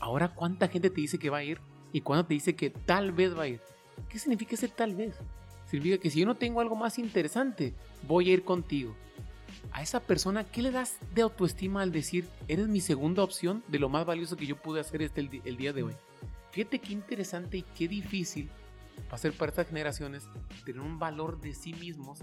Ahora, 0.00 0.28
¿cuánta 0.34 0.68
gente 0.68 0.90
te 0.90 1.00
dice 1.00 1.18
que 1.18 1.30
va 1.30 1.38
a 1.38 1.44
ir? 1.44 1.60
¿Y 1.92 2.00
cuándo 2.00 2.26
te 2.26 2.34
dice 2.34 2.56
que 2.56 2.70
tal 2.70 3.12
vez 3.12 3.36
va 3.36 3.42
a 3.42 3.48
ir? 3.48 3.60
¿Qué 4.08 4.18
significa 4.18 4.54
ese 4.54 4.68
tal 4.68 4.94
vez? 4.94 5.14
Significa 5.66 5.98
que 5.98 6.10
si 6.10 6.20
yo 6.20 6.26
no 6.26 6.34
tengo 6.34 6.60
algo 6.60 6.76
más 6.76 6.98
interesante, 6.98 7.74
voy 8.06 8.30
a 8.30 8.32
ir 8.32 8.44
contigo. 8.44 8.94
A 9.72 9.82
esa 9.82 10.00
persona, 10.00 10.44
¿qué 10.44 10.62
le 10.62 10.70
das 10.70 10.98
de 11.14 11.22
autoestima 11.22 11.82
al 11.82 11.92
decir, 11.92 12.28
eres 12.48 12.68
mi 12.68 12.80
segunda 12.80 13.22
opción 13.22 13.62
de 13.68 13.78
lo 13.78 13.88
más 13.88 14.04
valioso 14.04 14.36
que 14.36 14.46
yo 14.46 14.56
pude 14.56 14.80
hacer 14.80 15.02
este 15.02 15.20
el, 15.20 15.42
el 15.44 15.56
día 15.56 15.72
de 15.72 15.82
hoy? 15.82 15.94
Fíjate 16.50 16.78
qué 16.78 16.92
interesante 16.92 17.58
y 17.58 17.62
qué 17.62 17.88
difícil 17.88 18.50
va 19.10 19.14
a 19.14 19.18
ser 19.18 19.32
para 19.32 19.50
estas 19.50 19.68
generaciones 19.68 20.24
tener 20.64 20.80
un 20.80 20.98
valor 20.98 21.40
de 21.40 21.54
sí 21.54 21.72
mismos 21.72 22.18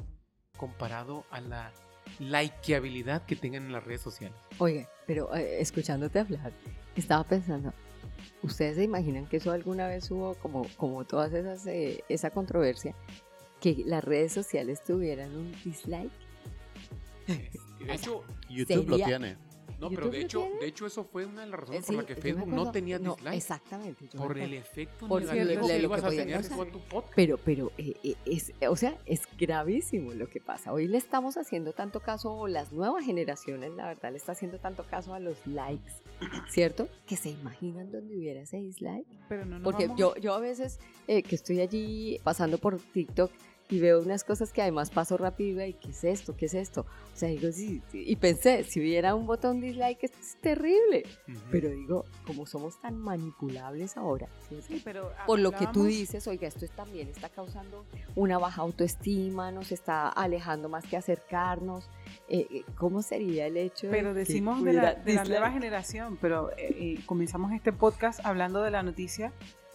comparado 0.57 1.25
a 1.31 1.41
la 1.41 1.73
likeabilidad 2.19 3.25
que 3.25 3.35
tengan 3.35 3.65
en 3.65 3.71
las 3.71 3.83
redes 3.83 4.01
sociales. 4.01 4.37
Oye, 4.59 4.87
pero 5.07 5.33
eh, 5.35 5.59
escuchándote 5.61 6.19
hablar, 6.19 6.51
estaba 6.95 7.23
pensando, 7.23 7.73
¿Ustedes 8.41 8.77
se 8.77 8.83
imaginan 8.83 9.25
que 9.25 9.37
eso 9.37 9.51
alguna 9.51 9.87
vez 9.87 10.09
hubo 10.11 10.35
como, 10.35 10.65
como 10.77 11.03
todas 11.05 11.33
esas, 11.33 11.65
eh, 11.67 12.03
esa 12.07 12.29
controversia? 12.29 12.95
Que 13.59 13.83
las 13.85 14.03
redes 14.03 14.31
sociales 14.31 14.83
tuvieran 14.83 15.35
un 15.35 15.51
dislike. 15.63 16.11
De 17.33 17.93
hecho, 17.93 18.23
YouTube 18.49 18.89
lo 18.89 18.97
tiene. 18.97 19.37
no, 19.79 19.89
pero 19.89 20.01
¿YouTube 20.05 20.11
de 20.11 20.21
hecho, 20.21 20.41
tiene? 20.41 20.59
de 20.59 20.67
hecho 20.67 20.85
eso 20.87 21.03
fue 21.05 21.25
una 21.25 21.41
de 21.41 21.47
las 21.47 21.59
razones 21.59 21.85
Sí, 21.85 21.93
por 21.93 22.01
la 22.03 22.07
que 22.07 22.15
Facebook 22.15 22.47
no 22.49 22.71
tenía 22.71 22.99
no, 22.99 23.15
dislike. 23.15 23.37
Exactamente. 23.37 24.05
por 24.17 24.37
el 24.37 24.53
efecto 24.53 25.07
Por 25.07 25.21
negativo 25.21 25.45
cierto, 25.45 25.67
que 25.67 25.73
de 25.73 25.79
lo 25.79 25.85
ibas 25.85 25.99
que 26.01 26.05
a 26.05 26.09
podía 26.09 26.21
tener 26.23 26.35
causar. 26.41 26.57
con 26.57 26.71
tu 26.71 26.79
podcast. 26.79 27.13
Pero, 27.15 27.37
pero, 27.37 27.71
eh, 27.77 27.93
eh, 28.03 28.15
es, 28.25 28.51
o 28.67 28.75
sea, 28.75 28.97
es 29.05 29.21
gravísimo 29.37 30.13
lo 30.13 30.27
que 30.29 30.41
pasa. 30.41 30.73
Hoy 30.73 30.87
le 30.87 30.97
estamos 30.97 31.37
haciendo 31.37 31.71
tanto 31.73 32.01
caso, 32.01 32.33
o 32.33 32.47
las 32.47 32.73
nuevas 32.73 33.05
generaciones, 33.05 33.71
la 33.73 33.87
verdad, 33.87 34.11
le 34.11 34.17
está 34.17 34.33
haciendo 34.33 34.59
tanto 34.59 34.83
caso 34.83 35.13
a 35.13 35.19
los 35.19 35.45
likes, 35.47 35.93
¿cierto? 36.49 36.89
Que 37.07 37.15
se 37.15 37.29
imaginan 37.29 37.91
donde 37.91 38.17
hubiera 38.17 38.41
ese 38.41 38.57
dislike. 38.57 39.07
Pero 39.29 39.45
no 39.45 39.59
nos 39.59 39.63
Porque 39.63 39.85
vamos 39.87 39.99
yo, 39.99 40.15
yo 40.17 40.33
a 40.33 40.39
veces 40.39 40.79
eh, 41.07 41.23
que 41.23 41.35
estoy 41.35 41.61
allí 41.61 42.19
pasando 42.23 42.57
por 42.57 42.79
TikTok 42.79 43.31
y 43.71 43.79
veo 43.79 44.01
unas 44.01 44.23
cosas 44.23 44.51
que 44.51 44.61
además 44.63 44.89
paso 44.89 45.15
rápido 45.15 45.63
y 45.63 45.73
¿qué 45.73 45.89
es 45.91 46.03
esto? 46.03 46.35
¿Qué 46.35 46.47
es 46.47 46.55
esto? 46.55 46.81
O 47.13 47.17
sea, 47.19 47.29
digo, 47.29 47.51
sí, 47.51 47.81
sí, 47.91 48.03
y 48.07 48.15
pensé, 48.15 48.63
si 48.63 48.79
hubiera 48.79 49.13
un 49.13 49.27
botón 49.27 49.61
dislike, 49.61 50.03
esto 50.05 50.17
es 50.19 50.35
terrible. 50.41 51.03
Ujú. 51.27 51.37
Pero 51.51 51.69
digo, 51.69 52.05
como 52.25 52.45
somos 52.47 52.79
tan 52.81 52.97
manipulables 52.97 53.95
ahora, 53.97 54.27
¿sí? 54.49 54.57
Que 54.67 54.81
pero 54.83 55.11
por 55.27 55.37
lo 55.39 55.51
que 55.51 55.67
tú 55.67 55.83
dices, 55.83 56.27
oiga, 56.27 56.47
esto 56.47 56.65
es- 56.65 56.71
también 56.71 57.09
está 57.09 57.29
causando 57.29 57.85
una 58.15 58.37
baja 58.39 58.61
autoestima, 58.61 59.51
nos 59.51 59.71
está 59.71 60.09
alejando 60.09 60.67
más 60.69 60.85
que 60.85 60.97
acercarnos. 60.97 61.87
Eh, 62.27 62.47
eh, 62.49 62.63
¿Cómo 62.75 63.01
sería 63.03 63.45
el 63.47 63.57
hecho 63.57 63.87
de 63.87 63.91
Pero 63.93 64.13
que 64.13 64.19
decimos 64.19 64.63
de 64.63 64.73
la, 64.73 64.93
de 64.95 65.13
la 65.13 65.25
nueva 65.25 65.51
generación, 65.51 66.17
pero 66.19 66.51
eh, 66.53 66.75
eh, 66.97 66.99
comenzamos 67.05 67.51
este 67.51 67.71
podcast 67.71 68.19
hablando 68.25 68.61
de 68.63 68.71
la 68.71 68.81
noticia 68.81 69.31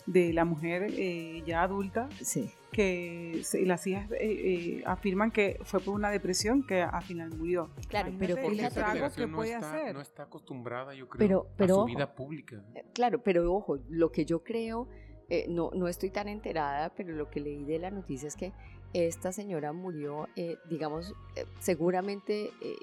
de 0.06 0.32
la 0.32 0.44
mujer 0.44 0.86
eh, 0.90 1.42
ya 1.46 1.62
adulta 1.62 2.08
Sí, 2.20 2.50
que 2.72 3.40
se- 3.44 3.64
las 3.64 3.86
hijas 3.86 4.10
eh, 4.12 4.16
eh, 4.20 4.82
afirman 4.86 5.30
que 5.30 5.58
fue 5.64 5.80
por 5.80 5.94
una 5.94 6.10
depresión 6.10 6.62
que 6.66 6.82
al 6.82 7.02
final 7.02 7.30
murió. 7.30 7.70
claro, 7.88 8.12
pero 8.18 8.34
Imagínate 8.38 8.74
generación 8.82 9.12
que 9.26 9.30
no 9.30 9.36
puede 9.36 9.52
está, 9.54 9.70
hacer. 9.74 9.94
no 9.94 10.00
está 10.00 10.22
acostumbrada, 10.24 10.92
yo 10.94 11.08
creo, 11.08 11.18
Pero- 11.26 11.46
pero 11.56 11.64
a 11.64 11.76
su 11.76 11.80
ojo. 11.80 11.86
vida 11.86 12.14
pública. 12.14 12.62
Eh, 12.74 12.84
Claro, 12.92 13.22
pero 13.22 13.52
ojo, 13.52 13.78
lo 13.88 14.10
que 14.12 14.24
yo 14.26 14.42
creo, 14.44 14.88
eh, 15.30 15.46
no, 15.48 15.70
no 15.74 15.88
estoy 15.88 16.10
tan 16.10 16.28
enterada, 16.28 16.90
pero 16.94 17.14
lo 17.14 17.30
que 17.30 17.40
leí 17.40 17.64
de 17.64 17.78
la 17.78 17.90
noticia 17.90 18.28
es 18.28 18.36
que 18.36 18.52
esta 18.92 19.32
señora 19.32 19.72
murió, 19.72 20.28
eh, 20.36 20.56
digamos, 20.68 21.14
eh, 21.36 21.46
seguramente 21.60 22.50
eh, 22.60 22.74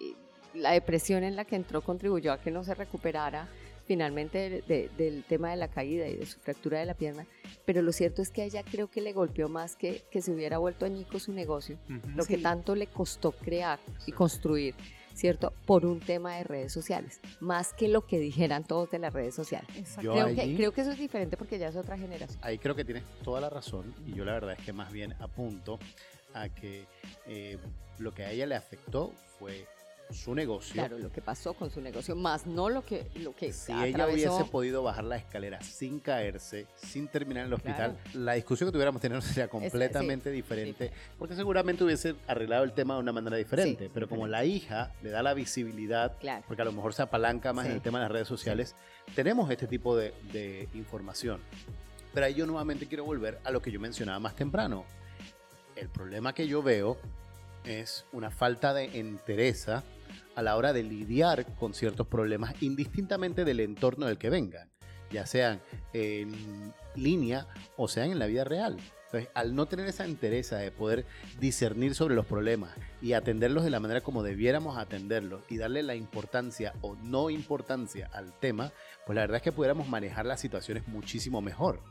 la 0.56 0.72
depresión 0.72 1.24
en 1.24 1.36
la 1.36 1.46
que 1.46 1.56
entró 1.56 1.82
contribuyó 1.82 2.34
a 2.34 2.42
que 2.42 2.52
no 2.52 2.64
se 2.64 2.74
recuperara 2.76 3.48
finalmente 3.96 4.50
de- 4.50 4.62
de- 4.62 4.90
del 4.98 5.26
tema 5.26 5.50
de 5.52 5.58
la 5.58 5.68
caída 5.68 6.08
y 6.08 6.16
de 6.16 6.26
su 6.26 6.40
fractura 6.40 6.80
de 6.80 6.86
la 6.86 6.94
pierna, 6.94 7.26
pero 7.66 7.82
lo 7.82 7.92
cierto 7.92 8.22
es 8.22 8.30
que 8.30 8.42
a 8.42 8.46
ella 8.46 8.64
creo 8.64 8.90
que 8.90 9.02
le 9.02 9.12
golpeó 9.12 9.50
más 9.50 9.76
que, 9.76 10.02
que 10.10 10.22
se 10.22 10.32
hubiera 10.32 10.60
vuelto 10.60 10.86
añico 10.86 11.20
su 11.20 11.34
negocio, 11.34 11.78
Ujú. 11.90 12.10
lo 12.16 12.24
que 12.24 12.38
Sí. 12.38 12.42
tanto 12.42 12.74
le 12.74 12.88
costó 12.88 13.34
crear 13.34 13.80
y 14.08 14.14
construir, 14.14 14.76
¿cierto? 15.14 15.52
Por 15.66 15.86
un 15.86 16.00
tema 16.00 16.38
de 16.38 16.46
redes 16.46 16.72
sociales, 16.72 17.20
más 17.42 17.74
que 17.74 17.90
lo 17.90 18.08
que 18.08 18.18
dijeran 18.18 18.64
todos 18.64 18.90
de 18.92 19.00
las 19.00 19.12
redes 19.12 19.36
sociales. 19.36 19.68
Creo, 19.98 20.14
allí- 20.28 20.36
que, 20.38 20.56
creo 20.56 20.72
que 20.72 20.82
eso 20.82 20.92
es 20.92 20.98
diferente 20.98 21.36
porque 21.36 21.60
ya 21.60 21.68
es 21.68 21.76
otra 21.76 21.98
generación. 21.98 22.40
Ahí 22.42 22.58
creo 22.60 22.74
que 22.76 22.86
tienes 22.86 23.04
toda 23.26 23.42
la 23.42 23.50
razón 23.50 23.94
y 24.08 24.14
yo 24.14 24.24
la 24.24 24.32
verdad 24.32 24.56
es 24.58 24.64
que 24.66 24.72
más 24.72 24.90
bien 24.94 25.12
apunto 25.20 25.80
a 26.34 26.48
que 26.48 26.86
eh, 27.28 27.58
lo 28.00 28.14
que 28.14 28.24
a 28.24 28.32
ella 28.32 28.46
le 28.46 28.56
afectó 28.56 29.12
fue 29.38 29.66
su 30.14 30.34
negocio. 30.36 30.74
Claro, 30.74 30.98
lo 31.00 31.12
que 31.12 31.22
pasó 31.22 31.54
con 31.54 31.70
su 31.72 31.82
negocio, 31.82 32.16
más 32.16 32.46
no 32.46 32.70
lo 32.70 32.84
que, 32.86 33.10
lo 33.16 33.36
que 33.36 33.52
Si 33.54 33.72
atravesó. 33.72 33.96
ella 33.96 34.08
hubiese 34.32 34.52
podido 34.52 34.84
bajar 34.84 35.04
la 35.06 35.18
escalera 35.18 35.62
sin 35.62 36.00
caerse, 36.00 36.68
sin 36.76 37.08
terminar 37.08 37.42
en 37.44 37.48
el 37.48 37.54
hospital, 37.54 37.98
la 38.14 38.34
discusión 38.34 38.68
que 38.70 38.72
tuviéramos 38.74 39.02
tenido 39.02 39.22
sería 39.22 39.48
completamente 39.48 40.32
diferente, 40.32 40.92
porque 41.18 41.36
seguramente 41.36 41.84
hubiese 41.84 42.16
arreglado 42.28 42.64
el 42.64 42.74
tema 42.74 42.96
de 42.96 43.00
una 43.02 43.12
manera 43.12 43.38
diferente. 43.38 43.86
Sí, 43.86 43.92
pero 43.94 44.08
como 44.10 44.28
la 44.28 44.46
hija 44.46 44.92
le 45.02 45.10
da 45.10 45.22
la 45.24 45.34
visibilidad, 45.34 46.18
Claro. 46.20 46.44
porque 46.48 46.62
a 46.62 46.66
lo 46.66 46.72
mejor 46.72 46.94
se 46.94 47.02
apalanca 47.02 47.54
más 47.54 47.66
en 47.66 47.72
Sí. 47.72 47.76
el 47.78 47.82
tema 47.82 48.00
de 48.00 48.04
las 48.04 48.12
redes 48.12 48.28
sociales, 48.28 48.76
tenemos 49.16 49.50
este 49.50 49.68
tipo 49.68 49.96
de, 49.96 50.14
de 50.32 50.68
información. 50.74 51.40
Pero 52.14 52.26
ahí 52.26 52.34
yo 52.34 52.46
nuevamente 52.46 52.88
quiero 52.88 53.06
volver 53.06 53.40
a 53.44 53.52
lo 53.52 53.62
que 53.62 53.72
yo 53.72 53.80
mencionaba 53.80 54.20
más 54.20 54.36
temprano. 54.36 54.84
El 55.76 55.88
problema 55.88 56.34
que 56.34 56.46
yo 56.48 56.62
veo 56.62 56.98
es 57.64 58.06
una 58.12 58.30
falta 58.32 58.74
de 58.74 59.00
entereza 59.00 59.84
a 60.36 60.42
la 60.42 60.56
hora 60.56 60.74
de 60.74 60.84
lidiar 60.84 61.46
con 61.56 61.74
ciertos 61.74 62.08
problemas 62.08 62.62
indistintamente 62.62 63.46
del 63.46 63.60
entorno 63.60 64.06
del 64.06 64.18
que 64.18 64.30
vengan, 64.30 64.70
ya 65.12 65.26
sean 65.26 65.62
en 65.94 66.74
línea 66.96 67.48
o 67.78 67.88
sean 67.88 68.12
en 68.12 68.20
la 68.20 68.28
vida 68.28 68.44
real. 68.44 68.78
Entonces, 69.12 69.30
al 69.34 69.56
no 69.56 69.66
tener 69.66 69.88
esa 69.88 70.06
entereza 70.06 70.56
de 70.56 70.72
poder 70.72 71.06
discernir 71.38 71.96
sobre 71.96 72.16
los 72.16 72.26
problemas 72.26 72.72
y 73.02 73.12
atenderlos 73.12 73.66
de 73.66 73.70
la 73.70 73.82
manera 73.82 74.00
como 74.00 74.24
debiéramos 74.24 74.78
atenderlos 74.78 75.44
y 75.50 75.58
darle 75.58 75.84
la 75.84 75.96
importancia 75.96 76.74
o 76.80 76.96
no 76.96 77.30
importancia 77.30 78.10
al 78.14 78.32
tema, 78.40 78.72
pues 79.06 79.16
la 79.16 79.24
verdad 79.24 79.38
es 79.38 79.44
que 79.44 79.52
pudiéramos 79.52 79.90
manejar 79.90 80.26
las 80.26 80.40
situaciones 80.40 80.88
muchísimo 80.88 81.42
mejor. 81.42 81.82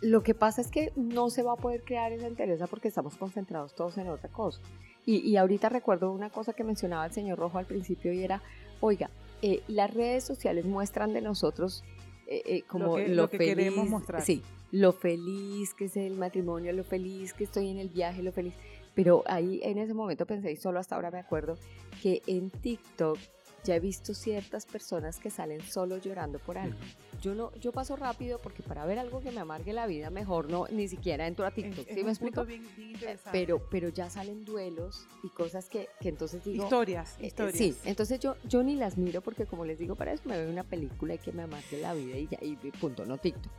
Lo 0.00 0.24
que 0.24 0.34
pasa 0.34 0.60
es 0.60 0.68
que 0.68 0.92
no 0.96 1.30
se 1.30 1.44
va 1.44 1.52
a 1.52 1.56
poder 1.56 1.84
crear 1.84 2.12
esa 2.12 2.26
entereza 2.26 2.66
porque 2.66 2.88
estamos 2.88 3.16
concentrados 3.16 3.76
todos 3.76 3.96
en 3.98 4.08
otra 4.08 4.28
cosa. 4.30 4.60
Y, 5.06 5.18
y 5.18 5.36
ahorita 5.36 5.68
recuerdo 5.68 6.10
una 6.12 6.30
cosa 6.30 6.52
que 6.52 6.64
mencionaba 6.64 7.04
el 7.06 7.12
señor 7.12 7.38
Rojo 7.38 7.58
al 7.58 7.66
principio 7.66 8.12
y 8.12 8.22
era, 8.24 8.42
oiga, 8.80 9.10
eh, 9.42 9.62
las 9.68 9.92
redes 9.92 10.24
sociales 10.24 10.64
muestran 10.64 11.12
de 11.12 11.20
nosotros 11.20 11.84
eh, 12.26 12.42
eh, 12.46 12.62
como 12.62 12.96
que- 12.96 13.08
lo, 13.08 13.14
lo 13.24 13.30
que 13.30 13.36
feliz, 13.36 13.54
queremos 13.54 13.88
mostrar. 13.88 14.22
Sí, 14.22 14.42
lo 14.70 14.92
feliz 14.92 15.74
que 15.74 15.84
es 15.86 15.96
el 15.96 16.14
matrimonio, 16.16 16.72
lo 16.72 16.84
feliz 16.84 17.34
que 17.34 17.44
estoy 17.44 17.68
en 17.68 17.78
el 17.78 17.90
viaje, 17.90 18.22
lo 18.22 18.32
feliz. 18.32 18.54
Pero 18.94 19.22
ahí 19.26 19.60
en 19.62 19.76
ese 19.78 19.92
momento 19.92 20.24
pensé, 20.24 20.52
y 20.52 20.56
solo 20.56 20.78
hasta 20.78 20.94
ahora 20.94 21.10
me 21.10 21.18
acuerdo, 21.18 21.58
que 22.02 22.22
en 22.26 22.48
TikTok 22.50 23.18
ya 23.64 23.76
he 23.76 23.80
visto 23.80 24.14
ciertas 24.14 24.66
personas 24.66 25.18
que 25.18 25.30
salen 25.30 25.60
solo 25.62 25.96
llorando 25.98 26.38
por 26.38 26.58
algo. 26.58 26.78
Yo 27.22 27.34
no, 27.34 27.52
yo 27.56 27.72
paso 27.72 27.96
rápido 27.96 28.38
porque 28.38 28.62
para 28.62 28.84
ver 28.84 28.98
algo 28.98 29.20
que 29.20 29.30
me 29.30 29.40
amargue 29.40 29.72
la 29.72 29.86
vida, 29.86 30.10
mejor 30.10 30.50
no, 30.50 30.66
ni 30.70 30.86
siquiera 30.88 31.26
entro 31.26 31.44
a 31.46 31.48
Es- 31.48 31.54
TikTok. 31.54 31.88
es 31.88 31.94
¿Sí 31.94 32.00
un 32.00 32.06
me 32.06 32.12
explico? 32.12 32.44
bien- 32.44 32.66
bien 32.76 32.94
Eh. 33.02 33.16
Pero, 33.32 33.66
pero 33.70 33.88
ya 33.88 34.10
salen 34.10 34.44
duelos 34.44 35.06
y 35.22 35.28
cosas 35.30 35.68
que, 35.68 35.88
que 36.00 36.10
entonces 36.10 36.44
digo. 36.44 36.64
historias, 36.64 37.14
eh, 37.14 37.22
eh, 37.22 37.26
historias. 37.28 37.56
Sí, 37.56 37.74
entonces 37.84 38.20
yo, 38.20 38.36
yo 38.44 38.62
ni 38.62 38.76
las 38.76 38.98
miro 38.98 39.20
porque 39.22 39.46
como 39.46 39.64
les 39.64 39.78
digo, 39.78 39.94
para 39.96 40.12
eso 40.12 40.22
me 40.26 40.36
veo 40.38 40.50
una 40.50 40.64
película 40.64 41.14
y 41.14 41.18
que 41.18 41.32
me 41.32 41.42
amargue 41.42 41.80
la 41.80 41.94
vida 41.94 42.16
y 42.18 42.28
ya, 42.28 42.38
y 42.42 42.56
punto, 42.78 43.04
no 43.06 43.16
TikTok. 43.18 43.50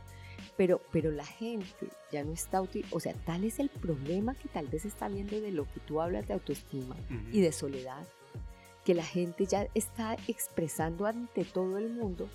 Pero, 0.56 0.80
pero 0.90 1.10
la 1.10 1.26
gente 1.26 1.88
ya 2.12 2.24
no 2.24 2.32
está, 2.32 2.62
o 2.62 3.00
sea, 3.00 3.12
tal 3.26 3.44
es 3.44 3.58
el 3.58 3.68
problema 3.68 4.34
que 4.34 4.48
tal 4.48 4.66
vez 4.68 4.84
está 4.86 5.08
viendo 5.08 5.38
de 5.40 5.50
lo 5.50 5.64
que 5.64 5.80
tú 5.80 6.00
hablas 6.00 6.26
de 6.28 6.34
autoestima 6.34 6.94
Ujú. 7.10 7.28
y 7.36 7.40
de 7.42 7.52
soledad, 7.52 8.06
que 8.86 8.94
la 8.94 9.02
gente 9.04 9.44
ya 9.46 9.66
está 9.74 10.16
expresando 10.28 11.06
ante 11.06 11.44
todo 11.44 11.76
el 11.76 11.90
mundo 11.90 12.28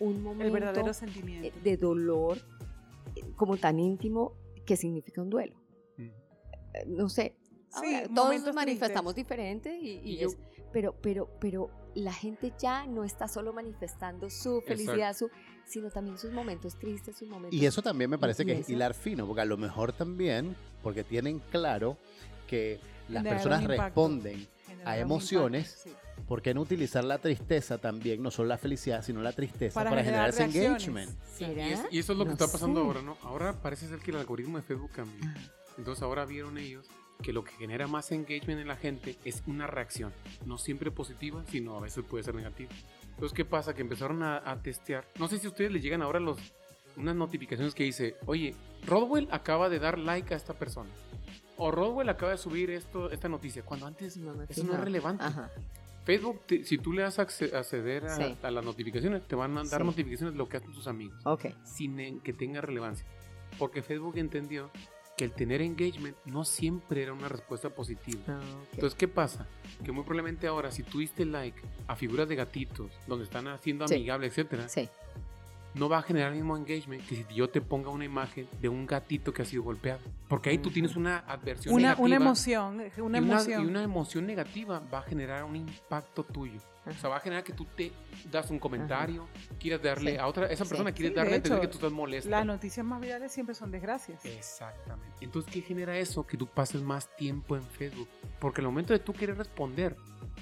un 0.00 0.22
momento 0.22 0.44
el 0.46 0.50
verdadero 0.50 0.90
eh, 0.90 0.94
sentimiento. 0.94 1.58
de 1.62 1.76
dolor 1.76 2.38
eh, 3.14 3.20
como 3.36 3.58
tan 3.58 3.78
íntimo 3.78 4.32
que 4.64 4.76
significa 4.78 5.20
un 5.20 5.28
duelo. 5.28 5.54
Ujú. 5.98 6.06
Eh, 6.74 6.84
No 6.86 7.08
sé, 7.10 7.36
Sí, 7.70 7.94
ahora, 7.94 8.08
todos 8.14 8.42
nos 8.42 8.54
manifestamos 8.54 9.14
diferente 9.14 9.76
y, 9.78 9.90
y 10.02 10.12
Y 10.12 10.16
yo- 10.20 10.28
es- 10.28 10.38
pero, 10.72 10.94
pero, 11.02 11.28
pero 11.40 11.70
la 11.94 12.12
gente 12.14 12.52
ya 12.58 12.86
no 12.86 13.04
está 13.04 13.28
solo 13.28 13.52
manifestando 13.52 14.30
su 14.30 14.62
felicidad, 14.62 15.14
su, 15.14 15.28
sino 15.66 15.90
también 15.90 16.16
sus 16.18 16.32
momentos 16.32 16.78
tristes, 16.78 17.16
sus 17.18 17.28
momentos. 17.28 17.58
Y 17.60 17.66
eso 17.66 17.82
también 17.82 18.08
me 18.10 18.16
parece 18.18 18.46
que 18.46 18.52
es 18.60 18.68
hilar 18.70 18.94
fino, 18.94 19.26
porque 19.26 19.42
a 19.42 19.44
lo 19.46 19.58
mejor 19.58 19.92
también, 19.92 20.56
porque 20.82 21.04
tienen 21.04 21.40
claro 21.50 21.98
que 22.46 22.80
las 23.10 23.22
personas 23.24 23.64
responden, 23.64 24.46
a 24.84 24.98
emociones, 24.98 25.84
impacto, 25.86 26.02
sí. 26.16 26.22
¿por 26.26 26.42
qué 26.42 26.54
no 26.54 26.60
utilizar 26.62 27.04
la 27.04 27.18
tristeza 27.18 27.78
también, 27.78 28.22
no 28.22 28.30
solo 28.30 28.48
la 28.48 28.58
felicidad, 28.58 29.02
sino 29.02 29.20
la 29.22 29.32
tristeza 29.32 29.74
Para 29.74 29.90
para, 29.90 30.04
generar 30.04 30.28
ese 30.30 30.44
engagement? 30.44 31.10
¿Será? 31.36 31.68
Y, 31.68 31.72
es- 31.72 31.80
y 31.90 31.98
eso 31.98 32.12
es 32.12 32.18
lo 32.18 32.24
que 32.24 32.28
No 32.30 32.32
está 32.34 32.48
pasando 32.48 32.80
sé. 32.80 32.86
ahora, 32.86 33.02
¿no? 33.02 33.16
Ahora 33.22 33.52
parece 33.62 33.88
ser 33.88 33.98
que 33.98 34.10
el 34.10 34.16
algoritmo 34.18 34.56
de 34.58 34.62
Facebook 34.62 34.90
cambió. 34.92 35.24
Ah. 35.26 35.34
Entonces 35.78 36.02
ahora 36.02 36.24
vieron 36.24 36.58
ellos 36.58 36.86
que 37.22 37.32
lo 37.32 37.42
que 37.44 37.52
genera 37.52 37.86
más 37.88 38.12
engagement 38.12 38.60
en 38.60 38.68
la 38.68 38.76
gente 38.76 39.16
es 39.24 39.42
una 39.46 39.66
reacción, 39.66 40.12
no 40.46 40.56
siempre 40.58 40.90
positiva, 40.92 41.44
sino 41.50 41.76
a 41.76 41.80
veces 41.80 42.04
puede 42.08 42.22
ser 42.24 42.34
negativa. 42.34 42.70
Entonces, 43.10 43.34
¿qué 43.34 43.44
pasa? 43.44 43.74
Que 43.74 43.82
empezaron 43.82 44.22
a, 44.22 44.36
a 44.48 44.62
testear. 44.62 45.04
No 45.18 45.26
sé 45.26 45.38
si 45.38 45.46
a 45.46 45.50
ustedes 45.50 45.72
les 45.72 45.82
llegan 45.82 46.00
ahora 46.02 46.20
los, 46.20 46.38
unas 46.96 47.16
notificaciones 47.16 47.74
que 47.74 47.82
dice, 47.82 48.14
oye, 48.26 48.54
Rodwell 48.86 49.26
acaba 49.32 49.68
de 49.68 49.80
dar 49.80 49.98
like 49.98 50.32
a 50.32 50.36
esta 50.36 50.54
persona. 50.54 50.90
O 51.58 51.70
Rodwell 51.70 52.08
acaba 52.08 52.32
de 52.32 52.38
subir 52.38 52.70
esto, 52.70 53.10
esta 53.10 53.28
noticia, 53.28 53.62
cuando 53.64 53.86
antes 53.86 54.16
No 54.16 54.32
eso 54.48 54.64
no 54.64 54.72
es 54.74 54.80
relevante. 54.80 55.24
Ajá. 55.24 55.50
Facebook, 56.04 56.40
te- 56.46 56.64
si 56.64 56.78
tú 56.78 56.92
le 56.94 57.02
das 57.02 57.18
acce- 57.18 57.52
acceder 57.52 58.06
a, 58.06 58.16
Sí. 58.16 58.36
a 58.42 58.50
las 58.50 58.64
notificaciones, 58.64 59.26
te 59.28 59.34
van 59.36 59.58
a 59.58 59.64
dar 59.64 59.80
Sí. 59.82 59.86
notificaciones 59.86 60.32
de 60.34 60.38
lo 60.38 60.48
que 60.48 60.56
hacen 60.56 60.72
tus 60.72 60.86
amigos 60.86 61.20
Ok. 61.26 61.46
sin 61.64 62.20
que 62.20 62.32
tenga 62.32 62.60
relevancia. 62.62 63.04
Porque 63.58 63.82
Facebook 63.82 64.16
entendió 64.16 64.70
que 65.16 65.24
el 65.24 65.32
tener 65.32 65.60
engagement 65.60 66.16
no 66.24 66.44
siempre 66.44 67.02
era 67.02 67.12
una 67.12 67.28
respuesta 67.28 67.68
positiva. 67.70 68.20
Ah, 68.28 68.40
ok. 68.62 68.68
Entonces, 68.74 68.96
¿qué 68.96 69.08
pasa? 69.08 69.46
Que 69.84 69.90
muy 69.92 70.04
probablemente 70.04 70.46
ahora, 70.46 70.70
si 70.70 70.84
tú 70.84 71.00
diste 71.00 71.24
like 71.26 71.60
a 71.88 71.96
figuras 71.96 72.28
de 72.28 72.36
gatitos, 72.36 72.92
donde 73.08 73.24
están 73.24 73.48
haciendo 73.48 73.86
Sí. 73.88 73.96
amigable, 73.96 74.28
etcétera, 74.28 74.68
sí. 74.68 74.88
No 75.74 75.88
va 75.88 75.98
a 75.98 76.02
generar 76.02 76.30
el 76.32 76.36
mismo 76.36 76.56
engagement 76.56 77.06
que 77.06 77.16
si 77.16 77.34
yo 77.34 77.48
te 77.50 77.60
ponga 77.60 77.90
una 77.90 78.04
imagen 78.04 78.48
de 78.60 78.68
un 78.68 78.86
gatito 78.86 79.32
que 79.32 79.42
ha 79.42 79.44
sido 79.44 79.62
golpeado. 79.62 80.00
Porque 80.28 80.50
ahí 80.50 80.58
tú 80.58 80.70
tienes 80.70 80.96
una 80.96 81.18
adversión 81.18 81.74
Una, 81.74 81.82
negativa. 81.90 82.04
una 82.06 82.16
emoción, 82.16 82.74
una 82.74 82.84
y 82.96 83.00
una, 83.00 83.18
emoción. 83.18 83.62
y 83.62 83.66
una 83.66 83.82
emoción 83.82 84.26
negativa 84.26 84.82
va 84.92 84.98
a 84.98 85.02
generar 85.02 85.44
un 85.44 85.56
impacto 85.56 86.24
tuyo. 86.24 86.60
O 86.86 86.92
sea, 86.94 87.10
va 87.10 87.18
a 87.18 87.20
generar 87.20 87.44
que 87.44 87.52
tú 87.52 87.66
te 87.76 87.92
das 88.30 88.50
un 88.50 88.58
comentario, 88.58 89.28
quieras 89.60 89.82
darle 89.82 90.12
Sí. 90.12 90.16
a 90.16 90.26
otra, 90.26 90.46
esa 90.46 90.64
Sí. 90.64 90.70
persona 90.70 90.90
quieres 90.90 91.10
Sí, 91.12 91.16
darle 91.16 91.32
a 91.34 91.36
entender 91.36 91.60
que 91.60 91.68
tú 91.68 91.74
estás 91.76 91.92
molesto. 91.92 92.30
Las 92.30 92.46
noticias 92.46 92.84
más 92.86 92.98
virales 92.98 93.30
siempre 93.30 93.54
son 93.54 93.70
desgracias. 93.70 94.24
Exactamente. 94.24 95.12
Entonces, 95.20 95.52
¿qué 95.52 95.60
genera 95.60 95.98
eso? 95.98 96.26
Que 96.26 96.38
tú 96.38 96.46
pases 96.46 96.80
más 96.80 97.14
tiempo 97.16 97.56
en 97.56 97.62
Facebook. 97.62 98.08
Porque 98.40 98.62
al 98.62 98.68
momento 98.68 98.94
de 98.94 99.00
tú 99.00 99.12
querer 99.12 99.36
responder 99.36 99.96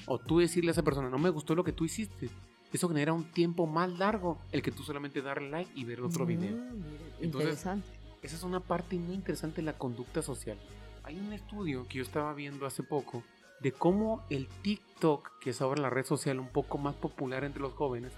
o 0.07 0.19
tú 0.19 0.39
decirle 0.39 0.71
a 0.71 0.73
esa 0.73 0.83
persona, 0.85 1.11
no 1.11 1.19
me 1.19 1.31
gustó 1.31 1.55
lo 1.57 1.65
que 1.65 1.73
tú 1.73 1.85
hiciste, 1.85 2.29
eso 2.73 2.89
genera 2.89 3.13
un 3.13 3.25
tiempo 3.25 3.67
más 3.67 3.91
largo 3.99 4.39
el 4.53 4.63
que 4.63 4.73
tú 4.73 4.83
solamente 4.83 5.23
darle 5.23 5.51
like 5.51 5.71
y 5.75 5.85
ver 5.85 6.01
otro 6.01 6.27
video. 6.27 6.57
Mm, 6.57 6.77
mira, 6.77 7.05
Entonces, 7.21 7.51
interesante. 7.51 7.89
Esa 8.23 8.37
es 8.37 8.43
una 8.43 8.61
parte 8.61 8.97
muy 8.97 9.15
interesante 9.15 9.57
de 9.57 9.63
la 9.63 9.79
conducta 9.79 10.23
social. 10.23 10.59
Hay 11.05 11.19
un 11.19 11.33
estudio 11.33 11.87
que 11.89 11.99
yo 11.99 12.03
estaba 12.03 12.35
viendo 12.35 12.67
hace 12.67 12.83
poco 12.83 13.23
de 13.61 13.73
cómo 13.73 14.25
el 14.31 14.49
TikTok, 14.49 15.39
que 15.41 15.51
es 15.51 15.61
ahora 15.61 15.81
la 15.81 15.91
red 15.91 16.05
social 16.05 16.41
un 16.41 16.49
poco 16.49 16.79
más 16.79 16.95
popular 16.95 17.45
entre 17.45 17.63
los 17.63 17.73
jóvenes, 17.73 18.13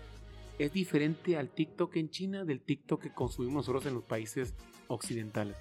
es 0.58 0.72
diferente 0.72 1.36
al 1.36 1.50
TikTok 1.50 1.96
en 1.96 2.10
China 2.10 2.44
del 2.44 2.60
TikTok 2.60 3.00
que 3.00 3.12
consumimos 3.12 3.66
nosotros 3.66 3.86
en 3.86 3.94
los 3.94 4.02
países 4.02 4.54
occidentales. 4.88 5.56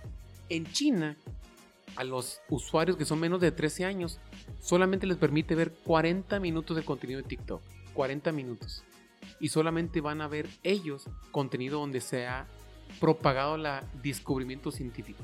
En 0.50 0.66
China, 0.66 1.18
a 1.96 2.04
los 2.04 2.40
usuarios 2.50 2.98
que 2.98 3.06
son 3.06 3.20
menos 3.20 3.42
de 3.42 3.52
13 3.52 3.86
años, 3.86 4.20
solamente 4.60 5.06
les 5.06 5.18
permite 5.18 5.56
ver 5.56 5.74
40 5.84 6.40
minutos 6.40 6.76
de 6.76 6.84
contenido 6.84 7.22
de 7.22 7.28
TikTok. 7.28 7.62
40 7.98 8.32
minutos. 8.32 8.84
Y 9.40 9.50
solamente 9.50 10.02
van 10.02 10.22
a 10.22 10.28
ver 10.28 10.48
ellos 10.62 11.10
contenido 11.32 11.80
donde 11.80 12.00
se 12.00 12.28
ha 12.28 12.46
propagado 13.00 13.56
el 13.56 13.68
descubrimiento 14.04 14.70
científico. 14.70 15.24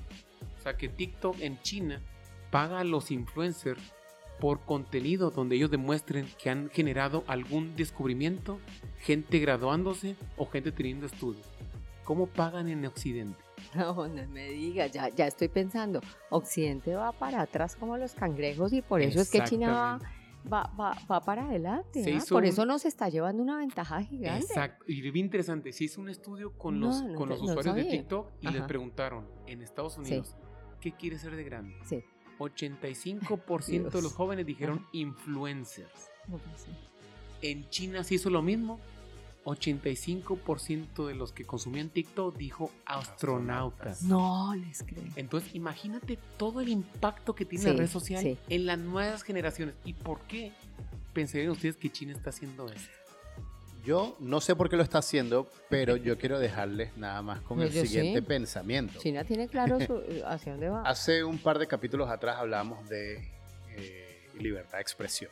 O 0.57 0.61
sea 0.63 0.75
que 0.75 0.89
TikTok 0.89 1.39
en 1.39 1.61
China 1.61 2.01
paga 2.49 2.79
a 2.79 2.83
los 2.83 3.11
influencers 3.11 3.79
por 4.39 4.61
contenido 4.61 5.29
donde 5.29 5.55
ellos 5.55 5.69
demuestren 5.69 6.27
que 6.41 6.49
han 6.49 6.71
generado 6.71 7.23
algún 7.27 7.75
descubrimiento, 7.75 8.59
gente 8.97 9.37
graduándose 9.37 10.15
o 10.35 10.47
gente 10.47 10.71
teniendo 10.71 11.05
estudios. 11.05 11.45
¿Cómo 12.03 12.25
pagan 12.25 12.67
en 12.69 12.85
Occidente? 12.85 13.37
No, 13.75 14.07
no 14.07 14.27
me 14.27 14.49
diga, 14.49 14.87
ya, 14.87 15.07
ya 15.09 15.25
estoy 15.25 15.47
pensando. 15.47 16.01
Occidente 16.29 16.93
va 16.95 17.11
para 17.11 17.41
atrás 17.41 17.75
como 17.75 17.97
los 17.97 18.13
cangrejos 18.13 18.73
y 18.73 18.81
por 18.81 19.01
eso 19.01 19.21
es 19.21 19.31
que 19.31 19.43
China 19.45 19.71
va, 19.71 19.99
va, 20.51 20.71
va, 20.79 20.97
va 21.11 21.21
para 21.21 21.45
adelante. 21.45 21.99
Hizo 22.09 22.35
Por 22.35 22.43
un- 22.43 22.49
eso 22.49 22.65
nos 22.65 22.85
está 22.85 23.09
llevando 23.09 23.41
una 23.43 23.57
ventaja 23.57 24.01
gigante. 24.03 24.45
Exacto. 24.45 24.85
Y 24.87 25.01
bien 25.01 25.25
interesante. 25.25 25.71
Se 25.73 25.83
hizo 25.85 26.01
un 26.01 26.09
estudio 26.09 26.57
con 26.57 26.79
No, 26.79 26.87
los, 26.87 27.03
no 27.03 27.15
con 27.15 27.29
los 27.29 27.39
no 27.41 27.45
usuarios 27.51 27.75
de. 27.75 27.83
TikTok 27.85 28.31
y 28.41 28.47
les 28.47 28.57
Ajá. 28.57 28.67
preguntaron 28.67 29.27
en 29.47 29.61
Estados 29.61 29.97
Unidos, 29.97 30.35
¿qué 30.79 30.91
quiere 30.93 31.17
ser 31.17 31.35
de 31.35 31.43
grande? 31.43 31.75
Sí. 31.85 32.03
85% 32.39 33.89
de 33.91 34.01
los 34.01 34.13
jóvenes 34.13 34.45
dijeron 34.45 34.85
influencers. 34.91 36.09
Pues 36.29 36.41
sí. 36.57 36.71
En 37.41 37.69
China 37.69 38.03
se 38.03 38.15
hizo 38.15 38.29
lo 38.29 38.41
mismo. 38.41 38.79
85% 39.45 41.07
de 41.07 41.15
los 41.15 41.31
que 41.31 41.45
consumían 41.45 41.89
TikTok 41.89 42.35
dijo 42.37 42.71
astronautas. 42.85 44.03
No 44.03 44.53
les 44.55 44.83
creo. 44.83 45.03
Entonces, 45.15 45.53
imagínate 45.55 46.17
todo 46.37 46.61
el 46.61 46.69
impacto 46.69 47.35
que 47.35 47.45
tiene 47.45 47.63
Sí, 47.65 47.71
la 47.71 47.77
red 47.77 47.89
social 47.89 48.21
sí. 48.21 48.37
en 48.49 48.65
las 48.65 48.77
nuevas 48.79 49.23
generaciones. 49.23 49.75
¿Y 49.85 49.93
por 49.93 50.21
qué 50.21 50.51
pensarían 51.13 51.49
ustedes 51.51 51.75
que 51.77 51.91
China 51.91 52.13
está 52.13 52.29
haciendo 52.29 52.67
esto? 52.67 52.89
Yo 53.85 54.15
no 54.21 54.39
sé 54.39 54.55
por 54.55 54.69
qué 54.69 54.77
lo 54.77 54.83
está 54.83 54.99
haciendo, 54.99 55.49
pero 55.69 55.97
yo 55.97 56.17
quiero 56.17 56.39
dejarles 56.39 56.95
nada 56.95 57.21
más 57.21 57.41
con 57.41 57.61
el 57.61 57.69
siguiente 57.69 58.19
sí. 58.19 58.25
pensamiento. 58.25 58.97
China 58.99 59.25
tiene 59.25 59.49
claro 59.49 59.77
su- 59.85 59.97
eh, 60.07 60.23
hacia 60.25 60.53
dónde 60.53 60.69
va. 60.69 60.83
Hace 60.83 61.21
un 61.25 61.37
par 61.37 61.59
de 61.59 61.67
capítulos 61.67 62.09
atrás 62.09 62.37
hablábamos 62.37 62.87
de 62.87 63.29
eh, 63.75 64.29
libertad 64.39 64.77
de 64.77 64.81
expresión. 64.83 65.31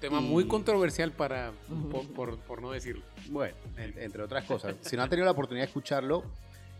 Tema 0.00 0.18
Y- 0.20 0.24
muy 0.24 0.46
controversial 0.46 1.12
para, 1.12 1.52
por, 1.92 2.06
por- 2.12 2.38
por 2.38 2.62
no 2.62 2.70
decirlo. 2.70 3.02
Bueno, 3.28 3.54
en- 3.76 3.98
entre 3.98 4.22
otras 4.22 4.44
cosas. 4.44 4.74
Si 4.80 4.96
no 4.96 5.02
han 5.02 5.10
tenido 5.10 5.26
la 5.26 5.32
oportunidad 5.32 5.64
de 5.64 5.68
escucharlo, 5.68 6.24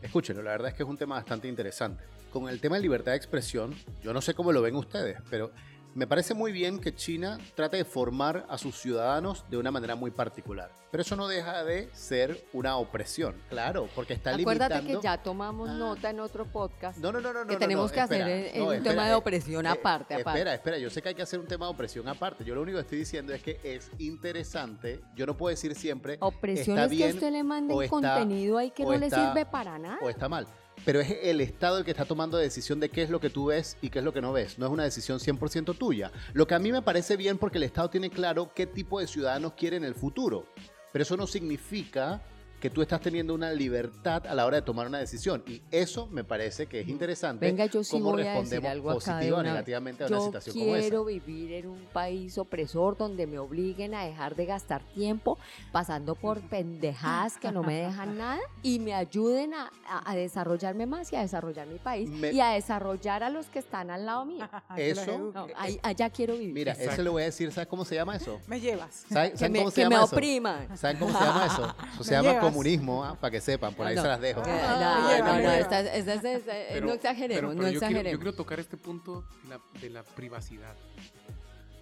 escúchenlo. 0.03 0.43
La 0.43 0.53
verdad 0.53 0.69
es 0.69 0.75
que 0.75 0.83
es 0.83 0.89
un 0.89 0.97
tema 0.97 1.17
bastante 1.17 1.47
interesante. 1.49 2.03
Con 2.33 2.49
el 2.49 2.61
tema 2.61 2.77
de 2.77 2.83
libertad 2.83 3.13
de 3.13 3.17
expresión, 3.19 3.75
yo 4.03 4.13
no 4.15 4.21
sé 4.21 4.35
cómo 4.35 4.53
lo 4.53 4.63
ven 4.63 4.77
ustedes, 4.77 5.19
pero 5.29 5.51
me 5.95 6.07
parece 6.07 6.35
muy 6.35 6.53
bien 6.53 6.79
que 6.81 6.95
China 6.95 7.39
trate 7.55 7.77
de 7.79 7.85
formar 7.85 8.47
a 8.49 8.59
sus 8.59 8.77
ciudadanos 8.81 9.45
de 9.51 9.57
una 9.57 9.71
manera 9.71 9.95
muy 9.97 10.11
particular. 10.11 10.71
Pero 10.91 11.03
eso 11.03 11.15
no 11.17 11.29
deja 11.29 11.63
de 11.65 11.89
ser 11.93 12.45
una 12.53 12.77
opresión, 12.77 13.37
claro, 13.49 13.89
porque 13.95 14.13
está 14.15 14.31
Acuérdate 14.35 14.75
limitando... 14.77 15.01
que 15.01 15.05
ya 15.05 15.23
tomamos 15.23 15.69
Ah. 15.71 15.75
nota 15.75 16.11
en 16.11 16.19
otro 16.21 16.47
podcast 16.47 16.99
No, 16.99 17.13
no, 17.13 17.21
no, 17.21 17.33
no, 17.33 17.47
que 17.47 17.53
no, 17.55 17.59
tenemos 17.59 17.91
no, 17.91 17.95
que 17.95 18.01
hacer 18.01 18.21
espera, 18.21 18.51
en 18.55 18.59
no, 18.61 18.67
un 18.69 18.75
espera, 18.75 18.91
tema 18.91 19.05
de 19.07 19.11
eh, 19.13 19.15
opresión 19.15 19.67
eh, 19.67 19.69
aparte, 19.69 20.15
aparte. 20.15 20.39
Espera, 20.41 20.55
espera, 20.55 20.79
yo 20.79 20.91
sé 20.91 21.01
que 21.03 21.11
hay 21.11 21.15
que 21.15 21.23
hacer 21.23 21.39
un 21.39 21.47
tema 21.47 21.67
de 21.67 21.73
opresión 21.73 22.09
aparte. 22.09 22.45
Yo 22.45 22.55
lo 22.55 22.63
único 22.63 22.79
que 22.79 22.83
estoy 22.83 22.99
diciendo 22.99 23.33
es 23.33 23.43
que 23.43 23.61
es 23.63 23.91
interesante. 23.99 25.01
Yo 25.15 25.27
no 25.27 25.37
puedo 25.37 25.51
decir 25.51 25.75
siempre 25.75 26.17
Opresión 26.21 26.77
está 26.79 26.85
es 26.87 26.91
que 26.91 26.97
bien 26.97 27.15
usted 27.15 27.31
le 27.33 27.43
mande 27.45 27.89
contenido 27.89 28.59
ahí 28.59 28.71
que 28.71 28.85
no 28.85 28.97
le 28.97 29.07
está- 29.07 29.29
sirve 29.29 29.47
para 29.47 29.79
nada. 29.79 29.99
o 30.03 30.09
está 30.09 30.29
mal. 30.29 30.47
Pero 30.85 31.01
es 31.01 31.15
el 31.23 31.41
Estado 31.41 31.79
el 31.79 31.85
que 31.85 31.91
está 31.91 32.07
tomando 32.07 32.39
decisión 32.39 32.81
de 32.81 32.89
qué 32.89 33.03
es 33.03 33.11
lo 33.11 33.21
que 33.21 33.29
tú 33.29 33.47
ves 33.47 33.77
y 33.83 33.91
qué 33.91 33.99
es 33.99 34.05
lo 34.05 34.13
que 34.13 34.23
no 34.23 34.33
ves. 34.33 34.59
No 34.59 34.67
es 34.67 34.73
una 34.73 34.85
decisión 34.85 35.19
100% 35.19 35.77
tuya. 35.77 36.11
Lo 36.33 36.47
que 36.47 36.55
a 36.55 36.59
mí 36.59 36.73
me 36.73 36.83
parece 36.83 37.17
bien 37.17 37.37
porque 37.37 37.59
el 37.59 37.65
Estado 37.65 37.91
tiene 37.91 38.09
claro 38.09 38.53
qué 38.55 38.67
tipo 38.67 38.99
de 38.99 39.07
ciudadanos 39.07 39.53
quiere 39.53 39.77
en 39.77 39.85
el 39.85 39.95
futuro. 39.95 40.47
Pero 40.93 41.03
eso 41.03 41.17
no 41.17 41.27
significa 41.27 42.23
que 42.61 42.71
tú 42.71 42.83
estás 42.83 43.01
teniendo 43.01 43.35
una 43.35 43.51
libertad 43.53 44.27
a 44.27 44.35
la 44.35 44.45
hora 44.47 44.57
de 44.59 44.63
tomar 44.63 44.87
una 44.87 44.99
decisión. 44.99 45.43
Y 45.47 45.63
eso 45.71 46.07
me 46.09 46.25
parece 46.25 46.67
que 46.67 46.81
es 46.81 46.89
interesante. 46.89 47.47
Venga, 47.47 47.65
yo 47.67 47.83
sí 47.83 47.93
cómo 47.93 48.13
voy 48.13 48.27
a 48.27 48.35
decir 48.35 48.67
algo 48.67 48.93
positiva 48.93 49.39
o 49.39 49.43
negativamente 49.43 50.05
a 50.05 50.07
una 50.09 50.19
Yo 50.19 50.25
situación 50.27 50.57
como 50.59 50.77
esa. 50.77 50.83
quiero 50.83 51.05
vivir 51.07 51.53
en 51.55 51.67
un 51.69 51.87
país 51.93 52.37
opresor 52.39 52.97
donde 52.99 53.27
me 53.27 53.39
obliguen 53.39 53.95
a 53.95 54.05
dejar 54.05 54.37
de 54.37 54.45
gastar 54.47 54.83
tiempo 54.95 55.39
pasando 55.73 56.15
por 56.15 56.41
pendejadas 56.43 57.39
que 57.39 57.51
no 57.51 57.63
me 57.63 57.75
dejan 57.75 58.19
nada 58.19 58.41
y 58.63 58.79
me 58.79 58.95
ayuden 58.95 59.55
a, 59.55 59.71
a- 59.89 60.11
a 60.11 60.15
desarrollarme 60.15 60.87
más 60.87 61.13
y 61.13 61.17
a 61.17 61.21
desarrollar 61.23 61.67
mi 61.67 61.79
país 61.79 62.09
Me- 62.11 62.33
y 62.33 62.41
a 62.41 62.51
desarrollar 62.51 63.23
a 63.23 63.31
los 63.31 63.47
que 63.47 63.59
están 63.59 63.91
al 63.91 64.07
lado 64.07 64.25
mío. 64.25 64.49
Que 64.77 64.91
Eso-. 64.91 65.33
No, 65.35 65.47
ahí- 65.57 65.81
allá 65.83 66.11
quiero 66.11 66.35
vivir. 66.35 66.53
Mira, 66.55 66.73
Exacto. 66.73 66.93
eso 66.93 67.03
le 67.03 67.11
voy 67.11 67.23
a 67.23 67.25
decir, 67.27 67.51
¿sabes 67.53 67.69
cómo 67.69 67.85
se 67.85 67.95
llama 67.95 68.17
eso? 68.17 68.39
Me 68.47 68.61
llevas. 68.61 69.05
¿Saben, 69.11 69.33
que 69.33 69.39
saben 69.39 69.53
me, 69.53 69.59
cómo 69.61 69.71
se 69.71 69.75
que 69.83 69.89
me 69.89 69.95
llama 69.95 70.05
eso? 70.05 70.15
opriman. 70.17 70.77
¿Saben 70.79 70.97
cómo 70.99 71.19
se 71.19 71.25
llama 71.25 71.47
eso? 71.47 71.75
Eso 71.95 72.05
se 72.05 72.11
Me 72.11 72.17
llama 72.17 72.29
llevas. 72.31 72.45
Comunismo, 72.53 73.05
¿ah? 73.05 73.17
para 73.21 73.31
que 73.31 73.41
sepan, 73.41 73.75
por 73.75 73.87
ahí 73.87 73.95
No, 73.97 74.03
se 74.03 74.09
las 74.09 74.21
dejo. 74.21 74.41
no, 74.41 74.47
me 74.47 74.53
lleva, 74.55 74.79
no, 74.79 75.09
me 75.09 75.19
no, 75.33 75.39
lleva. 75.39 75.59
esta- 75.59 75.81
esta- 75.95 76.15
esta- 76.15 76.33
esta- 76.33 76.53
Pero- 76.73 76.87
no 76.87 76.93
exageremos, 76.93 77.37
pero- 77.41 77.49
pero 77.49 77.55
no 77.55 77.55
yo 77.55 77.69
quiero- 77.71 77.79
exageremos. 77.87 78.13
yo 78.13 78.19
quiero 78.19 78.35
tocar 78.37 78.61
este 78.61 78.77
punto 78.77 79.25
de 79.45 79.49
la, 79.51 79.61
de 79.81 79.91
la 79.91 80.03
privacidad. 80.03 80.75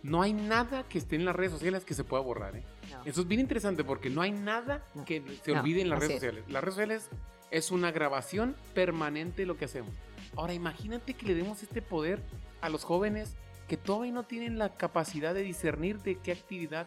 No 0.02 0.22
hay 0.22 0.32
nada 0.32 0.84
que 0.84 0.98
esté 0.98 1.16
en 1.16 1.24
las 1.24 1.34
redes 1.34 1.50
sociales 1.52 1.84
que 1.84 1.92
se 1.94 2.04
pueda 2.04 2.22
borrar. 2.22 2.56
¿eh? 2.56 2.64
No. 2.90 3.02
Eso 3.04 3.20
es 3.22 3.28
bien 3.28 3.40
interesante 3.40 3.82
porque 3.84 4.08
no 4.10 4.22
hay 4.22 4.30
nada 4.30 4.84
No. 4.94 5.04
que 5.04 5.22
se 5.44 5.52
No, 5.52 5.60
olvide 5.60 5.80
en 5.82 5.88
las 5.90 5.98
redes 5.98 6.14
es. 6.14 6.20
sociales. 6.20 6.44
Las 6.48 6.62
redes 6.62 6.74
sociales 6.74 7.08
es 7.50 7.70
una 7.72 7.90
grabación 7.90 8.54
permanente 8.74 9.42
de 9.42 9.46
lo 9.46 9.56
que 9.56 9.64
hacemos. 9.64 9.90
Ahora 10.36 10.54
imagínate 10.54 11.14
que 11.14 11.26
le 11.26 11.34
demos 11.34 11.62
este 11.62 11.82
poder 11.82 12.22
a 12.60 12.68
los 12.68 12.84
jóvenes 12.84 13.34
que 13.66 13.76
todavía 13.76 14.12
no 14.12 14.22
tienen 14.22 14.56
la 14.58 14.76
capacidad 14.76 15.34
de 15.34 15.42
discernir 15.42 15.98
de 16.00 16.16
qué 16.18 16.32
actividad 16.32 16.86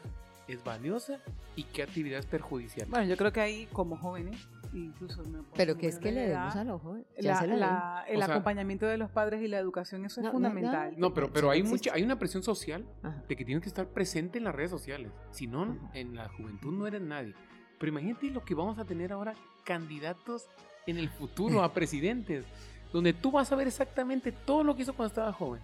es 0.53 0.63
valiosa 0.63 1.19
y 1.55 1.63
qué 1.63 1.83
actividad 1.83 2.19
es 2.19 2.25
perjudicial. 2.25 2.87
Bueno, 2.89 3.05
yo 3.05 3.17
creo 3.17 3.31
que 3.31 3.41
ahí 3.41 3.67
como 3.73 3.97
jóvenes, 3.97 4.47
incluso 4.73 5.21
una 5.23 5.43
Pero 5.55 5.77
que 5.77 5.87
es 5.87 5.99
que 5.99 6.11
le 6.11 6.21
de 6.21 6.27
demos 6.29 6.53
edad, 6.53 6.61
a 6.61 6.63
los 6.65 6.81
jóvenes. 6.81 7.05
La- 7.17 7.45
la- 7.45 8.05
el 8.07 8.17
O 8.17 8.25
sea- 8.25 8.33
acompañamiento 8.35 8.85
de 8.85 8.97
los 8.97 9.09
padres 9.11 9.41
y 9.41 9.47
la 9.47 9.57
educación, 9.59 10.05
eso 10.05 10.21
es 10.21 10.25
No, 10.25 10.29
no, 10.29 10.33
fundamental. 10.33 10.93
No, 10.97 11.13
pero, 11.13 11.27
Eso 11.27 11.33
pero 11.33 11.47
no 11.47 11.51
hay 11.53 11.63
mucha, 11.63 11.93
hay 11.93 12.03
una 12.03 12.17
presión 12.19 12.43
social 12.43 12.85
Ajá. 13.03 13.23
de 13.27 13.35
que 13.35 13.43
tienes 13.45 13.61
que 13.63 13.69
estar 13.69 13.87
presente 13.87 14.37
en 14.37 14.43
las 14.45 14.55
redes 14.55 14.71
sociales. 14.71 15.11
Si 15.31 15.47
no, 15.47 15.63
Ajá. 15.63 15.89
en 15.93 16.15
la 16.15 16.29
juventud 16.29 16.71
no 16.73 16.87
eres 16.87 17.01
nadie. 17.01 17.33
Pero 17.79 17.91
imagínate 17.91 18.27
lo 18.29 18.43
que 18.45 18.53
vamos 18.55 18.77
a 18.79 18.85
tener 18.85 19.11
ahora, 19.11 19.33
candidatos 19.65 20.47
en 20.87 20.97
el 20.97 21.09
futuro 21.09 21.63
a 21.63 21.73
presidentes, 21.73 22.45
donde 22.93 23.13
tú 23.13 23.31
vas 23.31 23.51
a 23.51 23.55
ver 23.55 23.67
exactamente 23.67 24.31
todo 24.31 24.63
lo 24.63 24.75
que 24.75 24.81
hizo 24.83 24.93
cuando 24.93 25.07
estaba 25.11 25.31
joven. 25.33 25.61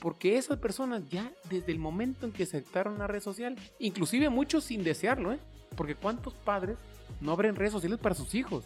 Porque 0.00 0.36
esas 0.36 0.58
personas 0.58 1.02
ya 1.08 1.32
desde 1.48 1.72
el 1.72 1.78
momento 1.78 2.26
en 2.26 2.32
que 2.32 2.42
aceptaron 2.42 2.98
la 2.98 3.06
red 3.06 3.20
social, 3.20 3.56
inclusive 3.78 4.28
muchos 4.28 4.64
sin 4.64 4.84
desearlo, 4.84 5.32
¿eh? 5.32 5.38
Porque 5.76 5.94
cuántos 5.94 6.34
padres 6.34 6.76
no 7.20 7.32
abren 7.32 7.56
redes 7.56 7.72
sociales 7.72 7.98
para 7.98 8.14
sus 8.14 8.34
hijos, 8.34 8.64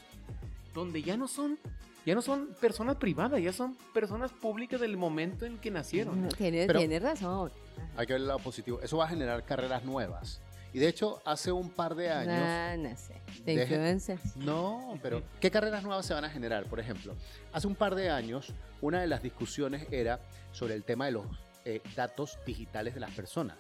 donde 0.75 1.03
ya 1.03 1.17
no 1.17 1.29
son, 1.29 1.59
ya 2.05 2.15
no 2.15 2.23
son 2.23 2.49
personas 2.61 2.97
privadas, 2.97 3.43
ya 3.43 3.53
son 3.53 3.77
personas 3.95 4.33
públicas 4.33 4.81
del 4.81 4.97
momento 4.97 5.47
en 5.47 5.59
que 5.59 5.71
nacieron. 5.71 6.29
Tienes 6.29 7.03
razón. 7.03 7.53
Hay 7.97 8.07
que 8.07 8.13
ver 8.15 8.23
el 8.23 8.29
lado 8.29 8.41
positivo. 8.41 8.81
Eso 8.83 8.97
va 8.99 9.05
a 9.07 9.09
generar 9.09 9.45
carreras 9.45 9.85
nuevas. 9.85 10.41
Y 10.73 10.79
de 10.81 10.89
hecho, 10.89 11.21
hace 11.25 11.51
un 11.51 11.71
par 11.71 11.95
de 11.95 12.11
años... 12.11 12.35
Nah, 12.35 12.77
no 12.77 12.97
sé. 12.97 13.15
De 13.45 13.55
Deje- 13.55 13.63
influencers. 13.63 14.37
No, 14.37 14.99
pero 15.03 15.23
¿qué 15.41 15.51
carreras 15.51 15.83
nuevas 15.83 16.05
se 16.05 16.13
van 16.15 16.25
a 16.25 16.31
generar? 16.31 16.67
Por 16.67 16.79
ejemplo, 16.79 17.15
hace 17.53 17.67
un 17.67 17.75
par 17.75 17.95
de 17.95 18.11
años, 18.11 18.53
una 18.83 19.01
de 19.01 19.07
las 19.07 19.23
discusiones 19.23 19.87
era 19.91 20.21
sobre 20.53 20.75
el 20.75 20.85
tema 20.85 21.07
de 21.07 21.13
los 21.13 21.27
eh, 21.65 21.81
datos 21.97 22.39
digitales 22.47 22.95
de 22.95 23.01
las 23.01 23.11
personas. 23.13 23.57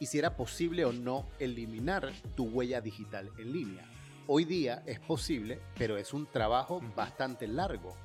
Y 0.00 0.06
si 0.06 0.18
era 0.18 0.36
posible 0.36 0.84
o 0.84 0.92
no 0.92 1.26
eliminar 1.38 2.12
tu 2.34 2.46
huella 2.46 2.80
digital 2.80 3.30
en 3.38 3.52
línea. 3.52 3.84
hoy 4.26 4.44
día 4.44 4.82
es 4.86 4.98
posible, 4.98 5.60
pero 5.78 5.96
es 5.96 6.12
un 6.12 6.26
trabajo 6.26 6.80
bastante 6.96 7.46
largo. 7.46 7.96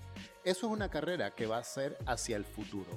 Eso 0.43 0.67
es 0.67 0.71
una 0.73 0.89
carrera 0.89 1.31
que 1.31 1.47
va 1.47 1.57
a 1.57 1.63
ser 1.63 1.97
hacia 2.05 2.37
el 2.37 2.45
futuro 2.45 2.91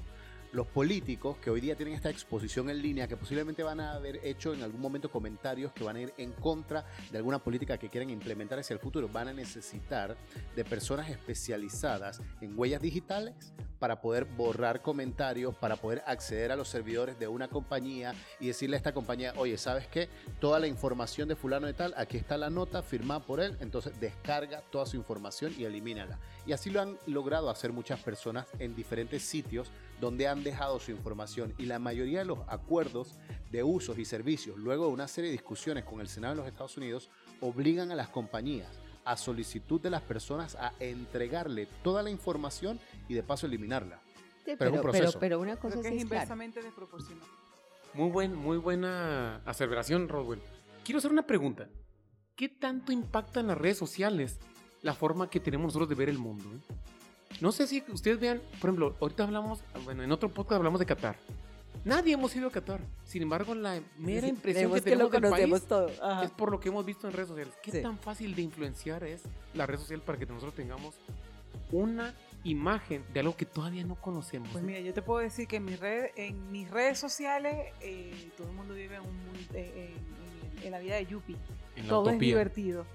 los 0.53 0.67
políticos 0.67 1.37
que 1.39 1.51
hoy 1.51 1.61
día 1.61 1.77
tienen 1.77 1.95
esta 1.95 2.11
exposición 2.11 2.71
en 2.71 2.83
línea, 2.83 3.07
que 3.07 3.17
posiblemente 3.17 3.63
van 3.63 3.81
a 3.81 3.93
haber 3.93 4.25
hecho 4.25 4.53
en 4.53 4.63
algún 4.63 4.81
momento 4.81 5.11
comentarios 5.11 5.73
que 5.73 5.85
van 5.85 5.97
a 5.97 6.01
ir 6.01 6.13
en 6.19 6.33
contra 6.33 6.85
de 7.11 7.19
alguna 7.19 7.39
política 7.39 7.79
que 7.79 7.89
quieren 7.89 8.11
implementar 8.11 8.59
hacia 8.59 8.75
el 8.75 8.81
futuro, 8.81 9.09
van 9.09 9.29
a 9.29 9.33
necesitar 9.33 10.17
de 10.57 10.65
personas 10.65 11.09
especializadas 11.09 12.21
en 12.41 12.59
huellas 12.59 12.83
digitales 12.83 13.35
para 13.79 14.01
poder 14.01 14.25
borrar 14.25 14.83
comentarios, 14.83 15.55
para 15.55 15.77
poder 15.77 16.03
acceder 16.07 16.53
a 16.53 16.57
los 16.57 16.69
servidores 16.69 17.19
de 17.19 17.29
una 17.29 17.49
compañía 17.49 18.15
y 18.39 18.49
decirle 18.49 18.77
a 18.77 18.79
esta 18.79 18.93
compañía, 18.93 19.33
oye, 19.37 19.57
¿sabes 19.57 19.87
qué? 19.87 20.09
Toda 20.39 20.59
la 20.59 20.67
información 20.67 21.29
de 21.29 21.37
fulano 21.37 21.67
de 21.67 21.73
tal, 21.73 21.95
aquí 21.97 22.19
está 22.19 22.37
la 22.37 22.51
nota 22.51 22.83
firmada 22.83 23.21
por 23.21 23.41
él, 23.41 23.57
entonces 23.61 23.99
descarga 23.99 24.63
toda 24.71 24.85
su 24.85 24.97
información 24.97 25.55
y 25.57 25.65
elimínala. 25.65 26.19
Y 26.47 26.53
así 26.53 26.71
lo 26.71 26.81
han 26.81 26.99
logrado 27.07 27.49
hacer 27.49 27.73
muchas 27.73 28.01
personas 28.01 28.47
en 28.59 28.75
diferentes 28.75 29.23
sitios 29.23 29.71
donde 30.01 30.27
han 30.27 30.43
dejado 30.43 30.81
su 30.81 30.91
información 30.91 31.55
y 31.59 31.67
la 31.67 31.79
mayoría 31.79 32.21
de 32.21 32.25
los 32.25 32.41
acuerdos 32.49 33.17
de 33.51 33.63
usos 33.63 33.99
y 33.99 34.05
servicios, 34.05 34.57
luego 34.57 34.87
de 34.87 34.93
una 34.93 35.09
serie 35.09 35.31
de 35.31 35.37
discusiones 35.37 35.85
con 35.85 36.01
el 36.01 36.09
Senado 36.09 36.35
de 36.35 36.41
los 36.41 36.49
Estados 36.49 36.77
Unidos, 36.77 37.11
obligan 37.41 37.91
a 37.91 37.95
las 37.95 38.09
compañías 38.09 38.69
a 39.05 39.17
solicitud 39.17 39.81
de 39.81 39.91
las 39.91 40.03
personas 40.03 40.57
a 40.57 40.73
entregarle 40.79 41.67
toda 41.83 42.03
la 42.03 42.11
información 42.11 42.79
y 43.09 43.15
de 43.15 43.23
paso 43.23 43.47
eliminarla. 43.47 44.01
pero, 44.45 44.71
es 44.71 44.77
un 44.77 44.83
proceso. 44.83 45.19
Pero, 45.19 45.41
una 45.41 45.57
cosa 45.57 45.81
es, 45.81 46.01
inversamente 46.01 46.63
desproporcional. 46.63 47.25
Muy, 47.95 48.11
buen, 48.11 48.35
muy 48.35 48.59
buena 48.59 49.37
aseveración, 49.45 50.09
Rodwell. 50.09 50.41
Quiero 50.85 50.99
hacer 50.99 51.11
una 51.11 51.27
pregunta. 51.27 51.69
¿Qué 52.37 52.49
tanto 52.49 52.93
impactan 52.93 53.49
las 53.49 53.59
redes 53.59 53.79
sociales 53.79 54.39
la 54.83 54.95
forma 54.95 55.29
que 55.29 55.41
tenemos 55.41 55.67
nosotros 55.67 55.89
de 55.89 55.95
ver 55.95 56.09
el 56.09 56.19
mundo? 56.19 56.45
Eh? 56.55 56.75
No 57.41 57.53
sé 57.53 57.67
si 57.67 57.83
ustedes 57.89 58.21
vean, 58.21 58.41
por 58.61 58.71
ejemplo, 58.71 58.97
ahorita 59.01 59.25
hablamos, 59.25 59.61
bueno, 59.85 60.03
en 60.03 60.13
otro 60.13 60.29
podcast 60.29 60.59
hablamos 60.59 60.81
de 60.81 60.87
Qatar. 60.87 61.17
Nadie 61.85 62.13
hemos 62.13 62.35
ido 62.37 62.49
a 62.49 62.51
Qatar. 62.51 62.81
Sin 63.05 63.23
embargo, 63.23 63.55
la 63.55 63.81
mera 63.97 64.27
impresión 64.27 64.73
que 64.73 64.81
tenemos 64.83 65.11
del 65.11 65.23
país 65.23 65.65
es 66.23 66.31
por 66.33 66.51
lo 66.51 66.61
que 66.61 66.69
hemos 66.69 66.85
visto 66.85 67.07
en 67.07 67.15
redes 67.15 67.29
sociales. 67.29 67.55
¿Qué 67.63 67.81
tan 67.81 67.99
fácil 67.99 68.35
de 68.35 68.43
influenciar 68.43 69.05
es 69.05 69.23
la 69.55 69.67
red 69.67 69.79
social 69.79 70.03
para 70.03 70.19
que 70.19 70.27
nosotros 70.27 70.55
tengamos 70.55 70.95
una 71.73 72.15
imagen 72.45 73.05
de 73.13 73.21
algo 73.21 73.35
que 73.37 73.47
todavía 73.47 73.85
no 73.85 73.95
conocemos? 73.95 74.51
Pues 74.51 74.63
mira, 74.63 74.81
yo 74.81 74.93
te 74.93 75.01
puedo 75.01 75.21
decir 75.21 75.49
que 75.49 75.57
en, 75.57 75.65
mi 75.65 75.77
red, 75.77 76.11
en 76.17 76.53
mis 76.53 76.71
redes 76.71 76.99
sociales 76.99 77.73
eh, 77.81 78.31
todo 78.37 78.49
el 78.49 78.55
mundo 78.55 78.75
vive 78.75 78.97
en, 78.97 79.03
un, 79.03 79.09
eh, 79.55 79.95
en, 80.63 80.71
la 80.71 80.81
vida 80.81 80.97
de 80.97 81.07
Todo 81.89 82.11
es 82.11 82.19
divertido. 82.19 82.87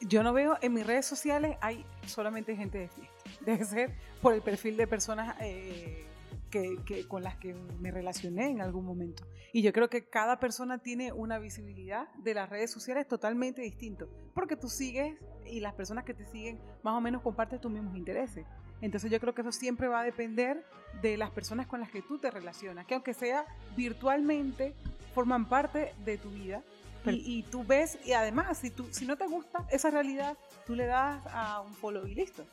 Yo 0.00 0.22
no 0.22 0.32
veo 0.32 0.58
en 0.62 0.74
mis 0.74 0.86
redes 0.86 1.06
sociales 1.06 1.56
hay 1.60 1.84
solamente 2.06 2.56
gente 2.56 2.78
de 2.78 2.88
fiesta. 2.88 3.14
Debe 3.46 3.64
ser 3.64 3.94
por 4.20 4.34
el 4.34 4.42
perfil 4.42 4.76
de 4.76 4.86
personas 4.86 5.36
eh, 5.40 6.06
que, 6.50 7.06
con 7.08 7.22
las 7.22 7.36
que 7.36 7.54
me 7.54 7.90
relacioné 7.90 8.50
en 8.50 8.60
algún 8.60 8.84
momento. 8.84 9.24
Y 9.52 9.62
yo 9.62 9.72
creo 9.72 9.88
que 9.88 10.08
cada 10.08 10.38
persona 10.38 10.78
tiene 10.78 11.12
una 11.12 11.38
visibilidad 11.38 12.08
de 12.14 12.34
las 12.34 12.48
redes 12.48 12.70
sociales 12.70 13.06
totalmente 13.06 13.62
distinto, 13.62 14.08
porque 14.34 14.56
tú 14.56 14.68
sigues 14.68 15.16
y 15.44 15.60
las 15.60 15.74
personas 15.74 16.04
que 16.04 16.14
te 16.14 16.26
siguen 16.26 16.60
más 16.82 16.94
o 16.94 17.00
menos 17.00 17.22
comparten 17.22 17.60
tus 17.60 17.70
mismos 17.70 17.96
intereses. 17.96 18.46
Entonces 18.80 19.10
yo 19.10 19.20
creo 19.20 19.34
que 19.34 19.40
eso 19.40 19.52
siempre 19.52 19.88
va 19.88 20.00
a 20.00 20.04
depender 20.04 20.64
de 21.00 21.16
las 21.16 21.30
personas 21.30 21.66
con 21.66 21.80
las 21.80 21.90
que 21.90 22.02
tú 22.02 22.18
te 22.18 22.30
relacionas, 22.30 22.86
que 22.86 22.94
aunque 22.94 23.14
sea 23.14 23.46
virtualmente, 23.76 24.74
forman 25.14 25.48
parte 25.48 25.94
de 26.04 26.18
tu 26.18 26.30
vida. 26.30 26.62
Y, 27.10 27.38
y, 27.38 27.42
tú 27.44 27.64
ves, 27.64 27.98
y 28.04 28.12
además, 28.12 28.58
si, 28.58 28.70
tú, 28.70 28.86
si 28.90 29.06
no 29.06 29.16
te 29.16 29.26
gusta 29.26 29.66
esa 29.70 29.90
realidad, 29.90 30.36
tú 30.66 30.74
le 30.74 30.86
das 30.86 31.20
a 31.26 31.60
un 31.60 31.74
follow 31.74 32.06
y 32.06 32.14
listo. 32.14 32.44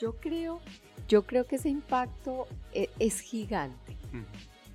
Yo 0.00 0.16
creo, 0.16 0.60
yo 1.08 1.26
creo 1.26 1.46
que 1.46 1.56
ese 1.56 1.68
impacto 1.68 2.46
e, 2.72 2.90
es, 2.98 3.20
gigante, 3.20 3.96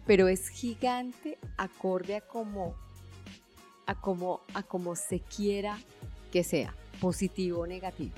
pero 0.05 0.27
es 0.27 0.49
gigante 0.49 1.37
acorde 1.57 2.15
a 2.15 2.21
como, 2.21 2.75
a 3.85 3.99
como, 3.99 4.41
a 4.53 4.63
como 4.63 4.95
se 4.95 5.19
quiera 5.19 5.77
que 6.31 6.43
sea, 6.43 6.73
positivo 6.99 7.61
o 7.61 7.67
negativo. 7.67 8.15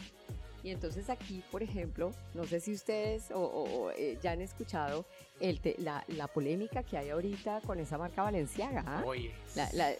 Y 0.63 0.71
entonces 0.71 1.09
aquí, 1.09 1.43
por 1.51 1.61
ejemplo, 1.61 2.11
no 2.33 2.45
sé 2.45 2.61
si 2.61 2.73
ustedes 2.73 3.31
o, 3.33 3.91
eh, 3.97 4.17
ya 4.21 4.31
han 4.31 4.41
escuchado 4.41 5.05
el 5.41 5.59
la, 5.77 6.27
polémica 6.33 6.83
que 6.83 6.97
hay 6.97 7.09
ahorita 7.09 7.61
con 7.61 7.79
esa 7.79 7.97
marca 7.97 8.23
Valenciaga. 8.23 8.83
¿ah? 8.87 9.03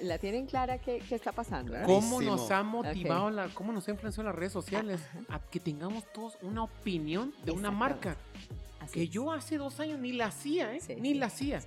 La, 0.02 0.18
tienen 0.18 0.46
clara 0.46 0.78
qué, 0.78 1.04
está 1.12 1.34
pasando? 1.34 1.76
¿Cómo 1.86 2.22
nos 2.22 2.50
ha 2.50 2.64
motivado, 2.64 3.30
la, 3.30 3.50
cómo 3.50 3.74
nos 3.74 3.88
ha 3.88 3.92
influenciado 3.92 4.30
las 4.30 4.36
redes 4.36 4.54
sociales 4.54 5.02
a 5.28 5.40
que 5.40 5.60
tengamos 5.60 6.06
todos 6.14 6.38
una 6.42 6.64
opinión 6.64 7.34
de 7.44 7.52
una 7.52 7.72
marca? 7.72 8.16
que 8.92 9.08
yo 9.08 9.32
hace 9.32 9.58
dos 9.58 9.80
años 9.80 10.00
ni 10.00 10.12
la 10.12 10.28
hacía, 10.28 10.76
¿eh? 10.76 10.80
ni 11.00 11.14
la 11.14 11.28
hacía. 11.28 11.62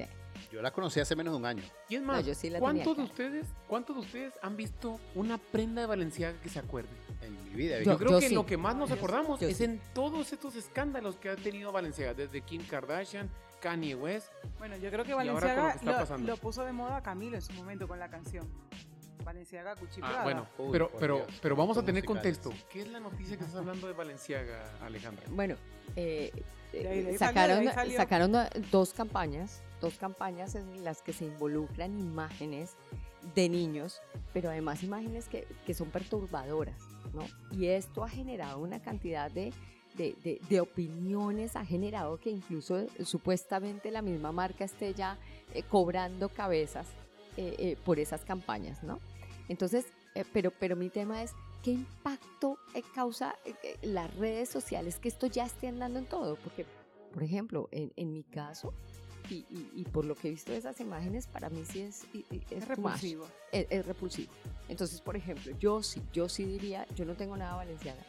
Yo 0.51 0.63
la 0.63 0.71
conocí 0.71 1.01
hace 1.01 1.17
menos 1.17 1.33
de 1.33 1.39
un 1.39 1.47
año. 1.47 1.63
Y 1.89 1.97
es 1.97 2.03
más, 2.03 2.25
¿cuántos, 2.59 2.97
de 2.97 3.03
ustedes, 3.03 3.47
¿cuántos 3.67 3.97
de 3.97 4.03
ustedes 4.03 4.35
han 4.43 4.57
visto 4.57 5.01
una 5.15 5.39
prenda 5.39 5.81
de 5.81 5.87
Valenciaga 5.87 6.41
que 6.41 6.49
se 6.49 6.59
acuerde? 6.59 6.89
En 7.23 7.45
mi 7.45 7.51
vida. 7.51 7.83
Yo, 7.83 7.99
creo 7.99 8.21
que 8.21 8.31
lo 8.31 8.47
que 8.47 8.57
más 8.57 8.77
nos 8.77 8.91
acordamos 8.91 9.43
es 9.43 9.61
en 9.61 9.81
todos 9.95 10.33
estos 10.33 10.55
escándalos 10.57 11.17
que 11.17 11.31
ha 11.31 11.37
tenido 11.37 11.73
Valenciaga, 11.73 12.15
desde 12.15 12.41
Kim 12.43 12.65
Kardashian, 12.67 13.29
Kanye 13.61 13.95
West. 13.95 14.29
Bueno, 14.59 14.77
yo 14.77 14.91
creo 14.91 15.05
que 15.05 15.15
Valenciaga 15.15 15.77
lo, 16.19 16.37
puso 16.37 16.65
de 16.65 16.73
moda 16.73 16.99
a 16.99 17.03
Camilo 17.03 17.37
en 17.37 17.43
su 17.43 17.53
momento 17.53 17.89
con 17.89 17.99
la 17.99 18.09
canción. 18.09 18.49
Valenciaga 19.27 19.74
Cuchiprada. 19.74 20.20
Ah, 20.20 20.24
bueno, 20.24 20.47
pero, 20.70 20.91
pero, 20.99 21.27
pero 21.43 21.57
vamos 21.57 21.77
a 21.77 21.85
tener 21.85 22.05
contexto. 22.05 22.53
¿Qué 22.70 22.83
es 22.83 22.89
la 22.89 23.01
noticia 23.01 23.37
que 23.37 23.45
estás 23.45 23.59
hablando 23.59 23.89
de 23.89 23.93
Valenciaga, 23.93 24.70
Alejandra? 24.81 25.24
Bueno, 25.31 25.57
eh, 25.97 26.33
sacaron, 27.18 27.64
sacaron 27.95 28.33
dos 28.70 28.93
campañas, 28.93 29.62
dos 29.81 29.99
campañas 29.99 30.55
en 30.55 30.85
las 30.85 31.03
que 31.03 31.12
se 31.12 31.24
involucran 31.24 31.99
imágenes 31.99 32.77
de 33.35 33.49
niños, 33.49 34.01
pero 34.33 34.51
además 34.51 34.85
imágenes 34.85 35.29
que, 35.29 35.49
que 35.66 35.74
son 35.74 35.91
perturbadoras, 35.91 36.81
¿no? 37.12 37.27
Y 37.51 37.66
esto 37.66 38.05
ha 38.05 38.09
generado 38.09 38.61
una 38.61 38.81
cantidad 38.81 39.29
de, 39.29 39.53
de, 39.97 40.41
de, 40.49 40.61
opiniones, 40.61 41.57
ha 41.57 41.64
generado 41.64 42.18
que 42.18 42.31
incluso 42.31 42.79
eh, 42.79 42.89
supuestamente 43.05 43.91
la 43.91 44.03
misma 44.03 44.31
marca 44.31 44.64
esté 44.64 44.95
ya 44.95 45.18
eh, 45.53 45.62
cobrando 45.64 46.29
cabezas 46.29 46.87
eh, 47.39 47.77
por 47.85 47.99
esas 47.99 48.24
campañas, 48.24 48.83
¿no? 48.83 49.01
Entonces, 49.49 49.87
pero, 50.33 50.51
pero 50.51 50.77
mi 50.77 50.89
tema 50.89 51.23
es, 51.23 51.33
¿qué 51.63 51.73
impacto 51.73 52.59
causa 52.95 53.37
las 53.83 54.15
redes 54.17 54.49
sociales 54.49 54.99
que 54.99 55.09
esto 55.09 55.27
ya 55.27 55.45
esté 55.45 55.69
andando 55.69 55.99
en 55.99 56.07
todo? 56.07 56.37
Porque, 56.37 56.67
por 57.13 57.23
ejemplo, 57.23 57.69
en, 57.73 57.93
en 57.97 58.13
mi 58.13 58.23
caso, 58.23 58.73
y, 59.31 59.45
y, 59.75 59.85
por 59.85 60.05
lo 60.05 60.15
que 60.15 60.29
he 60.29 60.31
visto 60.31 60.53
de 60.53 60.59
esas 60.59 60.81
imágenes, 60.81 61.27
para 61.27 61.51
mí 61.51 61.65
sí 61.65 61.81
es, 61.81 62.05
es, 62.51 62.69
repulsivo. 62.69 63.27
Es, 63.53 63.85
repulsivo. 63.85 64.33
Entonces, 64.69 65.01
por 65.01 65.17
ejemplo, 65.17 65.57
yo 65.59 65.83
sí, 65.83 66.03
yo 66.13 66.29
sí 66.29 66.45
diría, 66.45 66.87
yo 66.95 67.05
no 67.05 67.15
tengo 67.15 67.37
nada 67.37 67.57
valenciana. 67.57 68.01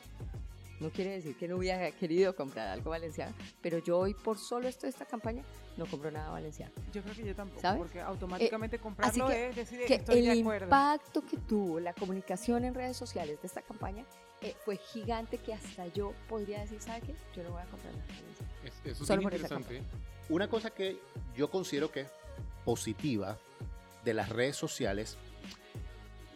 No 0.80 0.92
quiere 0.92 1.12
decir 1.12 1.36
que 1.36 1.48
no 1.48 1.58
hubiera 1.58 1.92
querido 1.92 2.36
comprar 2.36 2.68
algo 2.68 2.92
valenciano, 2.92 3.36
pero 3.62 3.80
yo 3.80 3.98
hoy 3.98 4.14
por 4.14 4.38
solo 4.38 4.68
esto 4.68 4.86
de 4.86 4.92
esta 4.92 5.06
campaña 5.06 5.44
no 5.76 5.86
compro 5.88 6.12
nada 6.12 6.30
valenciano. 6.30 6.72
Yo 6.94 7.02
creo 7.02 7.16
que 7.16 7.26
yo 7.26 7.36
tampoco, 7.36 7.78
porque 7.78 8.00
automáticamente 8.00 8.76
eh, 8.76 8.80
comprarlo 8.80 9.30
es 9.32 9.56
decir 9.56 9.80
que 9.88 9.96
estoy 9.96 10.20
el 10.20 10.26
de 10.26 10.42
acuerdo. 10.42 10.66
impacto 10.66 11.26
que 11.26 11.38
tuvo 11.38 11.80
la 11.80 11.94
comunicación 11.94 12.64
en 12.64 12.76
redes 12.76 12.96
sociales 12.96 13.42
de 13.42 13.48
esta 13.48 13.64
campaña 13.64 14.06
eh, 14.42 14.56
fue 14.66 14.78
gigante 14.78 15.40
que 15.40 15.54
hasta 15.54 15.88
yo 15.88 16.14
podría 16.30 16.62
decir, 16.62 16.80
¿sabe 16.80 17.02
qué? 17.02 17.16
Yo 17.36 17.44
no 17.44 17.52
voy 17.52 17.62
a 17.62 17.66
comprar 17.66 17.96
nada 17.96 18.06
valenciano. 18.08 18.52
eso 18.86 19.04
es 19.04 19.22
interesante. 19.24 19.82
Una 20.30 20.48
cosa 20.48 20.70
que 20.70 21.00
yo 21.36 21.50
considero 21.50 21.92
que 21.92 22.02
es 22.02 22.12
positiva 22.66 23.40
de 24.04 24.14
las 24.14 24.30
redes 24.30 24.56
sociales, 24.56 25.18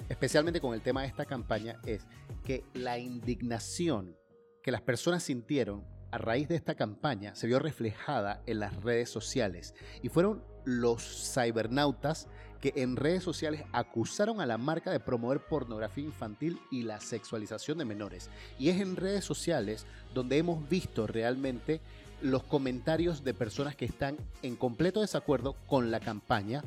especialmente 0.09 0.59
con 0.59 0.73
el 0.73 0.81
tema 0.81 1.01
de 1.01 1.07
esta 1.07 1.25
campaña, 1.25 1.79
es 1.85 2.05
que 2.43 2.63
la 2.73 2.97
indignación 2.97 4.15
que 4.61 4.71
las 4.71 4.81
personas 4.81 5.23
sintieron 5.23 5.83
a 6.11 6.17
raíz 6.17 6.47
de 6.47 6.55
esta 6.55 6.75
campaña 6.75 7.35
se 7.35 7.47
vio 7.47 7.59
reflejada 7.59 8.41
en 8.45 8.59
las 8.59 8.83
redes 8.83 9.09
sociales 9.09 9.73
y 10.01 10.09
fueron 10.09 10.43
los 10.65 11.33
cibernautas 11.33 12.27
que 12.59 12.73
en 12.75 12.95
redes 12.95 13.23
sociales 13.23 13.63
acusaron 13.71 14.39
a 14.39 14.45
la 14.45 14.57
marca 14.57 14.91
de 14.91 14.99
promover 14.99 15.39
pornografía 15.39 16.03
infantil 16.03 16.59
y 16.69 16.83
la 16.83 17.01
sexualización 17.01 17.79
de 17.79 17.85
menores. 17.85 18.29
Y 18.59 18.69
es 18.69 18.79
en 18.79 18.95
redes 18.95 19.25
sociales 19.25 19.87
donde 20.13 20.37
hemos 20.37 20.69
visto 20.69 21.07
realmente 21.07 21.81
los 22.21 22.43
comentarios 22.43 23.23
de 23.23 23.33
personas 23.33 23.75
que 23.75 23.85
están 23.85 24.15
en 24.43 24.55
completo 24.55 25.01
desacuerdo 25.01 25.55
con 25.65 25.89
la 25.89 25.99
campaña, 25.99 26.63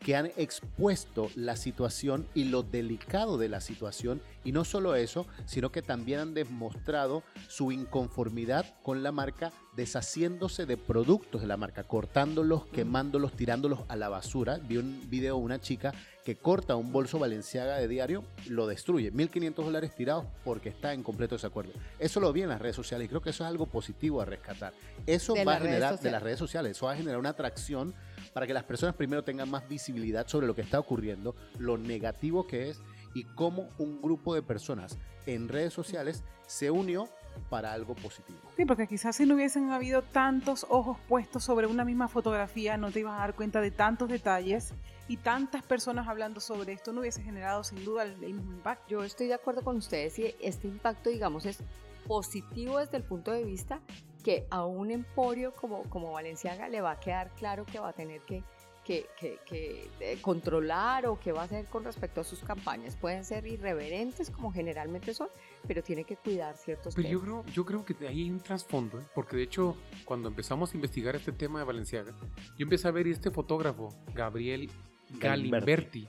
que 0.00 0.16
han 0.16 0.26
expuesto 0.36 1.30
la 1.34 1.56
situación 1.56 2.26
y 2.34 2.44
lo 2.44 2.62
delicado 2.62 3.38
de 3.38 3.48
la 3.48 3.60
situación. 3.60 4.20
Y 4.44 4.52
no 4.52 4.64
solo 4.64 4.94
eso, 4.94 5.26
sino 5.44 5.70
que 5.72 5.82
también 5.82 6.20
han 6.20 6.34
demostrado 6.34 7.22
su 7.48 7.72
inconformidad 7.72 8.64
con 8.82 9.02
la 9.02 9.12
marca, 9.12 9.52
deshaciéndose 9.76 10.66
de 10.66 10.76
productos 10.76 11.40
de 11.40 11.46
la 11.46 11.56
marca, 11.56 11.84
cortándolos, 11.84 12.66
quemándolos, 12.66 13.32
tirándolos 13.32 13.80
a 13.88 13.96
la 13.96 14.08
basura. 14.08 14.58
Vi 14.58 14.76
un 14.76 15.08
video 15.10 15.36
de 15.36 15.42
una 15.42 15.60
chica 15.60 15.92
que 16.24 16.36
corta 16.36 16.76
un 16.76 16.92
bolso 16.92 17.18
Valenciaga 17.18 17.76
de 17.76 17.88
diario, 17.88 18.24
lo 18.48 18.66
destruye. 18.66 19.12
1.500 19.12 19.54
dólares 19.54 19.94
tirados 19.94 20.26
porque 20.44 20.68
está 20.68 20.92
en 20.92 21.02
completo 21.02 21.34
desacuerdo. 21.34 21.72
Eso 21.98 22.20
lo 22.20 22.32
vi 22.32 22.42
en 22.42 22.50
las 22.50 22.60
redes 22.60 22.76
sociales 22.76 23.06
y 23.06 23.08
creo 23.08 23.22
que 23.22 23.30
eso 23.30 23.44
es 23.44 23.48
algo 23.48 23.66
positivo 23.66 24.20
a 24.20 24.24
rescatar. 24.24 24.72
Eso 25.06 25.34
va 25.46 25.54
a 25.54 25.60
generar 25.60 25.98
de 25.98 26.10
las 26.10 26.22
redes 26.22 26.38
sociales, 26.38 26.76
eso 26.76 26.86
va 26.86 26.92
a 26.92 26.96
generar 26.96 27.18
una 27.18 27.30
atracción 27.30 27.94
para 28.32 28.46
que 28.46 28.54
las 28.54 28.64
personas 28.64 28.94
primero 28.94 29.24
tengan 29.24 29.50
más 29.50 29.68
visibilidad 29.68 30.26
sobre 30.26 30.46
lo 30.46 30.54
que 30.54 30.62
está 30.62 30.78
ocurriendo, 30.78 31.34
lo 31.58 31.78
negativo 31.78 32.46
que 32.46 32.70
es 32.70 32.80
y 33.14 33.24
cómo 33.24 33.68
un 33.78 34.00
grupo 34.00 34.34
de 34.34 34.42
personas 34.42 34.98
en 35.26 35.48
redes 35.48 35.72
sociales 35.72 36.24
se 36.46 36.70
unió 36.70 37.08
para 37.50 37.72
algo 37.72 37.94
positivo. 37.94 38.38
Sí, 38.56 38.64
porque 38.64 38.86
quizás 38.86 39.16
si 39.16 39.26
no 39.26 39.34
hubiesen 39.34 39.70
habido 39.70 40.02
tantos 40.02 40.66
ojos 40.68 40.98
puestos 41.08 41.44
sobre 41.44 41.66
una 41.66 41.84
misma 41.84 42.08
fotografía, 42.08 42.76
no 42.76 42.90
te 42.90 43.00
ibas 43.00 43.14
a 43.14 43.18
dar 43.18 43.34
cuenta 43.34 43.60
de 43.60 43.70
tantos 43.70 44.08
detalles 44.08 44.72
y 45.06 45.16
tantas 45.18 45.62
personas 45.62 46.08
hablando 46.08 46.40
sobre 46.40 46.72
esto, 46.72 46.92
no 46.92 47.00
hubiese 47.00 47.22
generado 47.22 47.64
sin 47.64 47.84
duda 47.84 48.02
el, 48.02 48.16
mismo 48.16 48.52
impacto. 48.52 48.86
Yo 48.88 49.04
estoy 49.04 49.28
de 49.28 49.34
acuerdo 49.34 49.62
con 49.62 49.76
ustedes 49.76 50.18
y 50.18 50.34
este 50.40 50.68
impacto, 50.68 51.10
digamos, 51.10 51.46
es 51.46 51.60
positivo 52.06 52.78
desde 52.78 52.96
el 52.96 53.04
punto 53.04 53.32
de 53.32 53.44
vista 53.44 53.80
que 54.22 54.46
a 54.50 54.64
un 54.64 54.90
emporio 54.90 55.52
como, 55.52 55.82
como 55.84 56.12
Valenciaga 56.12 56.68
le 56.68 56.80
va 56.80 56.92
a 56.92 57.00
quedar 57.00 57.30
claro 57.36 57.64
que 57.64 57.78
va 57.78 57.90
a 57.90 57.92
tener 57.92 58.20
que, 58.22 58.42
que, 58.84 59.06
que, 59.46 59.88
eh, 60.00 60.18
controlar 60.22 61.06
o 61.06 61.18
qué 61.20 61.32
va 61.32 61.42
a 61.42 61.44
hacer 61.44 61.66
con 61.66 61.84
respecto 61.84 62.22
a 62.22 62.24
sus 62.24 62.40
campañas. 62.40 62.96
Pueden 62.96 63.24
ser 63.24 63.46
irreverentes 63.46 64.30
como 64.30 64.50
generalmente 64.50 65.12
son, 65.12 65.28
pero 65.66 65.82
tiene 65.82 66.04
que 66.04 66.16
cuidar 66.16 66.56
ciertos 66.56 66.94
pero 66.94 67.08
Yo 67.08 67.20
creo, 67.20 67.44
yo 67.46 67.66
creo 67.66 67.84
que 67.84 67.94
ahí 68.06 68.22
hay 68.22 68.30
un 68.30 68.40
trasfondo, 68.40 68.98
¿eh? 68.98 69.04
porque 69.14 69.36
de 69.36 69.42
hecho 69.42 69.76
cuando 70.04 70.28
empezamos 70.28 70.72
a 70.72 70.76
investigar 70.76 71.16
este 71.16 71.32
tema 71.32 71.58
de 71.58 71.66
Valenciaga, 71.66 72.12
yo 72.56 72.64
empecé 72.64 72.88
a 72.88 72.92
ver 72.92 73.06
este 73.08 73.30
fotógrafo, 73.30 73.94
Gabriel 74.14 74.70
Galimberti. 75.18 76.08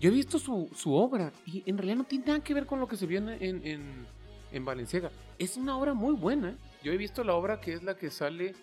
Yo 0.00 0.10
he 0.10 0.12
visto 0.12 0.40
su, 0.40 0.68
su, 0.74 0.94
obra 0.94 1.32
y 1.46 1.62
en 1.64 1.78
realidad 1.78 1.98
no 1.98 2.04
tiene 2.04 2.26
nada 2.26 2.40
que 2.40 2.54
ver 2.54 2.66
con 2.66 2.80
lo 2.80 2.88
que 2.88 2.96
se 2.96 3.06
vio 3.06 3.18
en, 3.18 3.28
en, 3.30 4.06
en 4.50 4.64
Valenciaga. 4.64 5.12
Es 5.38 5.56
una 5.56 5.76
obra 5.78 5.94
muy 5.94 6.14
buena. 6.14 6.56
Yo 6.82 6.92
he 6.92 6.96
visto 6.96 7.24
la 7.24 7.34
obra 7.34 7.60
que 7.60 7.72
es 7.72 7.82
la 7.82 7.96
que 7.96 8.10
sale, 8.10 8.54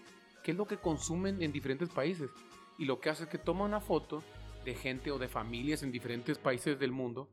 que 0.43 0.51
es 0.51 0.57
lo 0.57 0.65
que 0.65 0.77
consumen 0.77 1.41
en 1.41 1.51
diferentes 1.51 1.89
países. 1.89 2.29
Y 2.77 2.85
lo 2.85 2.99
que 2.99 3.09
hace 3.09 3.23
es 3.23 3.29
que 3.29 3.37
toma 3.37 3.65
una 3.65 3.79
foto 3.79 4.23
de 4.65 4.75
gente 4.75 5.11
o 5.11 5.17
de 5.17 5.27
familias 5.27 5.83
en 5.83 5.91
diferentes 5.91 6.37
países 6.37 6.79
del 6.79 6.91
mundo 6.91 7.29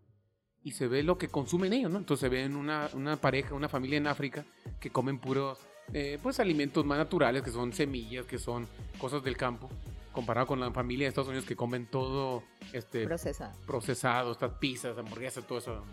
y 0.63 0.73
se 0.73 0.89
ve 0.89 1.05
lo 1.05 1.17
que 1.17 1.29
consumen 1.29 1.73
ellos, 1.73 1.93
¿no? 1.93 1.99
Entonces 1.99 2.23
se 2.23 2.29
ven 2.29 2.57
una, 2.57 2.91
una 2.95 3.17
pareja, 3.17 3.55
una 3.55 3.69
familia 3.69 3.99
en 3.99 4.09
África 4.09 4.45
que 4.81 4.91
comen 4.91 5.19
puros, 5.19 5.61
eh, 5.93 6.19
pues 6.21 6.41
alimentos 6.41 6.85
más 6.85 6.99
naturales, 6.99 7.43
que 7.43 7.51
son 7.51 7.73
semillas, 7.73 8.27
que 8.27 8.39
son 8.39 8.67
cosas 8.99 9.23
del 9.23 9.37
campo, 9.37 9.71
comparado 10.11 10.49
con 10.49 10.59
la 10.59 10.73
familia 10.73 11.05
de 11.05 11.11
Estados 11.11 11.29
Unidos 11.29 11.47
que 11.47 11.55
comen 11.55 11.87
todo 11.87 12.43
este 12.73 13.05
procesado, 13.05 13.57
procesado 13.65 14.33
estas 14.33 14.55
pizzas, 14.55 14.99
hamburguesas, 14.99 15.47
todo 15.47 15.59
eso. 15.59 15.85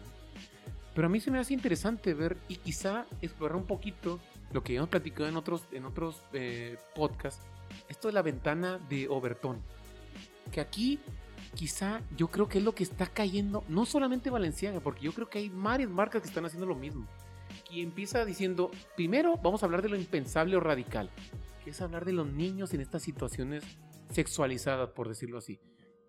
Pero 0.96 1.06
a 1.08 1.10
mí 1.10 1.20
se 1.20 1.30
me 1.30 1.38
hace 1.38 1.54
interesante 1.54 2.16
ver 2.16 2.38
y 2.48 2.56
quizá 2.56 3.06
explorar 3.22 3.58
un 3.58 3.68
poquito 3.68 4.20
lo 4.54 4.64
que 4.64 4.76
hemos 4.76 4.90
platicado 4.90 5.28
en 5.28 5.36
otros, 5.36 5.64
en 5.72 5.86
otros 5.86 6.22
eh, 6.32 6.78
podcasts, 6.96 7.46
esto 7.90 8.08
de 8.08 8.14
la 8.14 8.22
ventana 8.22 8.80
de 8.90 9.08
Overton. 9.10 9.62
Que 10.52 10.62
aquí 10.62 11.00
quizá 11.56 12.02
yo 12.16 12.28
creo 12.30 12.48
que 12.48 12.60
es 12.60 12.64
lo 12.64 12.74
que 12.74 12.84
está 12.84 13.08
cayendo, 13.08 13.64
no 13.68 13.86
solamente 13.86 14.30
Valenciaga, 14.30 14.80
porque 14.80 15.02
yo 15.02 15.12
creo 15.12 15.30
que 15.30 15.40
hay 15.40 15.50
varias 15.50 15.90
marcas 15.90 16.22
que 16.22 16.28
están 16.28 16.46
haciendo 16.46 16.68
lo 16.68 16.76
mismo. 16.76 17.08
Y 17.72 17.82
empieza 17.82 18.24
diciendo, 18.26 18.72
primero 18.96 19.38
vamos 19.38 19.64
a 19.64 19.66
hablar 19.66 19.82
de 19.82 19.90
lo 19.90 19.98
impensable 19.98 20.56
o 20.56 20.60
radical, 20.60 21.10
que 21.64 21.72
es 21.72 21.82
hablar 21.82 22.06
de 22.06 22.14
los 22.14 22.28
niños 22.28 22.74
en 22.74 22.82
estas 22.82 23.02
situaciones 23.02 23.64
sexualizadas, 24.12 24.90
por 24.90 25.10
decirlo 25.10 25.40
así. 25.40 25.60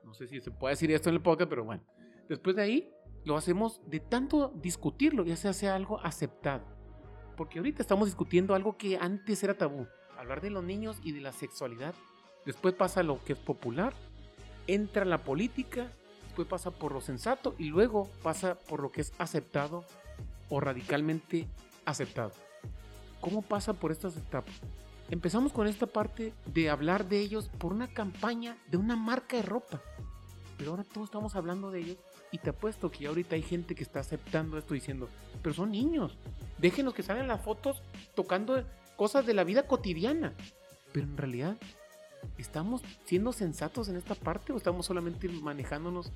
No 0.05 0.13
sé 0.13 0.27
si 0.29 0.41
se 0.41 0.51
puede 0.51 0.75
decir 0.75 0.91
esto 0.91 1.09
en 1.09 1.17
el 1.17 1.23
podcast, 1.23 1.49
pero 1.49 1.65
bueno. 1.65 1.83
Después 2.29 2.57
de 2.57 2.63
ahí, 2.63 2.91
lo 3.25 3.37
hacemos 3.37 3.81
de 3.87 4.01
tanto 4.01 4.53
discutirlo, 4.57 5.25
ya 5.25 5.37
se 5.37 5.49
hace 5.49 5.69
algo 5.69 5.99
aceptado. 6.01 6.74
Porque 7.37 7.59
ahorita 7.59 7.82
estamos 7.82 8.07
discutiendo 8.07 8.55
algo 8.55 8.76
que 8.76 8.97
antes 8.97 9.43
era 9.43 9.57
tabú. 9.57 9.87
Hablar 10.18 10.41
de 10.41 10.51
los 10.51 10.64
niños 10.64 10.99
y 11.03 11.12
de 11.12 11.20
la 11.20 11.32
sexualidad. 11.32 11.95
Después 12.47 12.74
pasa 12.74 13.03
lo 13.03 13.22
que 13.24 13.32
es 13.35 13.39
popular. 13.39 13.95
Entra 14.66 15.05
la 15.05 15.24
política. 15.24 15.91
Después 16.24 16.49
pasa 16.49 16.70
por 16.70 16.93
lo 16.93 17.01
sensato. 17.01 17.55
Y 17.59 17.68
luego 17.68 18.09
pasa 18.22 18.59
por 18.59 18.80
lo 18.80 18.93
que 18.93 19.01
es 19.01 19.12
aceptado 19.18 19.85
o 20.49 20.61
radicalmente 20.61 21.49
aceptado. 21.85 22.32
¿Cómo 23.20 23.43
pasa 23.43 23.72
por 23.72 23.91
estas 23.91 24.16
etapas? 24.16 24.55
Empezamos 25.11 25.53
con 25.53 25.66
esta 25.66 25.87
parte 25.87 26.32
de 26.47 26.70
hablar 26.70 27.09
de 27.09 27.20
ellos 27.20 27.51
por 27.59 27.72
una 27.72 27.89
campaña 27.89 28.57
de 28.68 28.76
una 28.76 28.97
marca 28.97 29.37
de 29.37 29.43
ropa. 29.43 29.82
Pero 30.57 30.71
ahora 30.71 30.85
todos 30.85 31.09
estamos 31.09 31.35
hablando 31.37 31.71
de 31.71 31.81
ellos 31.81 31.97
y 32.31 32.39
te 32.39 32.51
apuesto 32.51 32.91
que 32.91 33.07
ahorita 33.07 33.35
hay 33.37 33.43
gente 33.43 33.75
que 33.75 33.83
está 33.83 34.01
aceptando 34.01 34.59
esto 34.59 34.75
diciendo, 34.75 35.09
pero 35.43 35.55
son 35.55 35.73
niños, 35.73 36.17
déjenos 36.59 36.95
que 36.95 37.03
salgan 37.03 37.29
las 37.29 37.43
fotos 37.43 37.83
tocando 38.15 38.63
cosas 38.97 39.27
de 39.27 39.35
la 39.35 39.45
vida 39.45 39.67
cotidiana. 39.67 40.35
Pero 40.93 41.07
en 41.07 41.17
realidad, 41.17 41.57
¿estamos 42.39 42.83
siendo 43.05 43.33
sensatos 43.33 43.89
en 43.89 43.97
esta 43.97 44.15
parte 44.15 44.53
o 44.53 44.57
estamos 44.57 44.87
solamente 44.87 45.29
manejándonos 45.29 46.11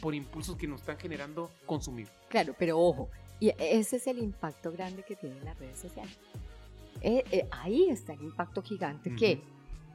por 0.00 0.14
impulsos 0.14 0.56
que 0.56 0.66
nos 0.66 0.80
están 0.80 0.98
generando 0.98 1.50
consumir? 1.66 2.08
Claro, 2.28 2.54
pero 2.58 2.78
ojo, 2.78 3.08
y 3.40 3.52
ese 3.58 3.96
es 3.96 4.06
el 4.06 4.18
impacto 4.18 4.72
grande 4.72 5.02
que 5.02 5.16
tienen 5.16 5.44
las 5.44 5.58
redes 5.58 5.78
sociales. 5.78 6.16
Eh, 7.00 7.24
eh, 7.30 7.48
ahí 7.50 7.90
está 7.90 8.14
el 8.14 8.22
impacto 8.22 8.62
gigante 8.62 9.14
que 9.14 9.42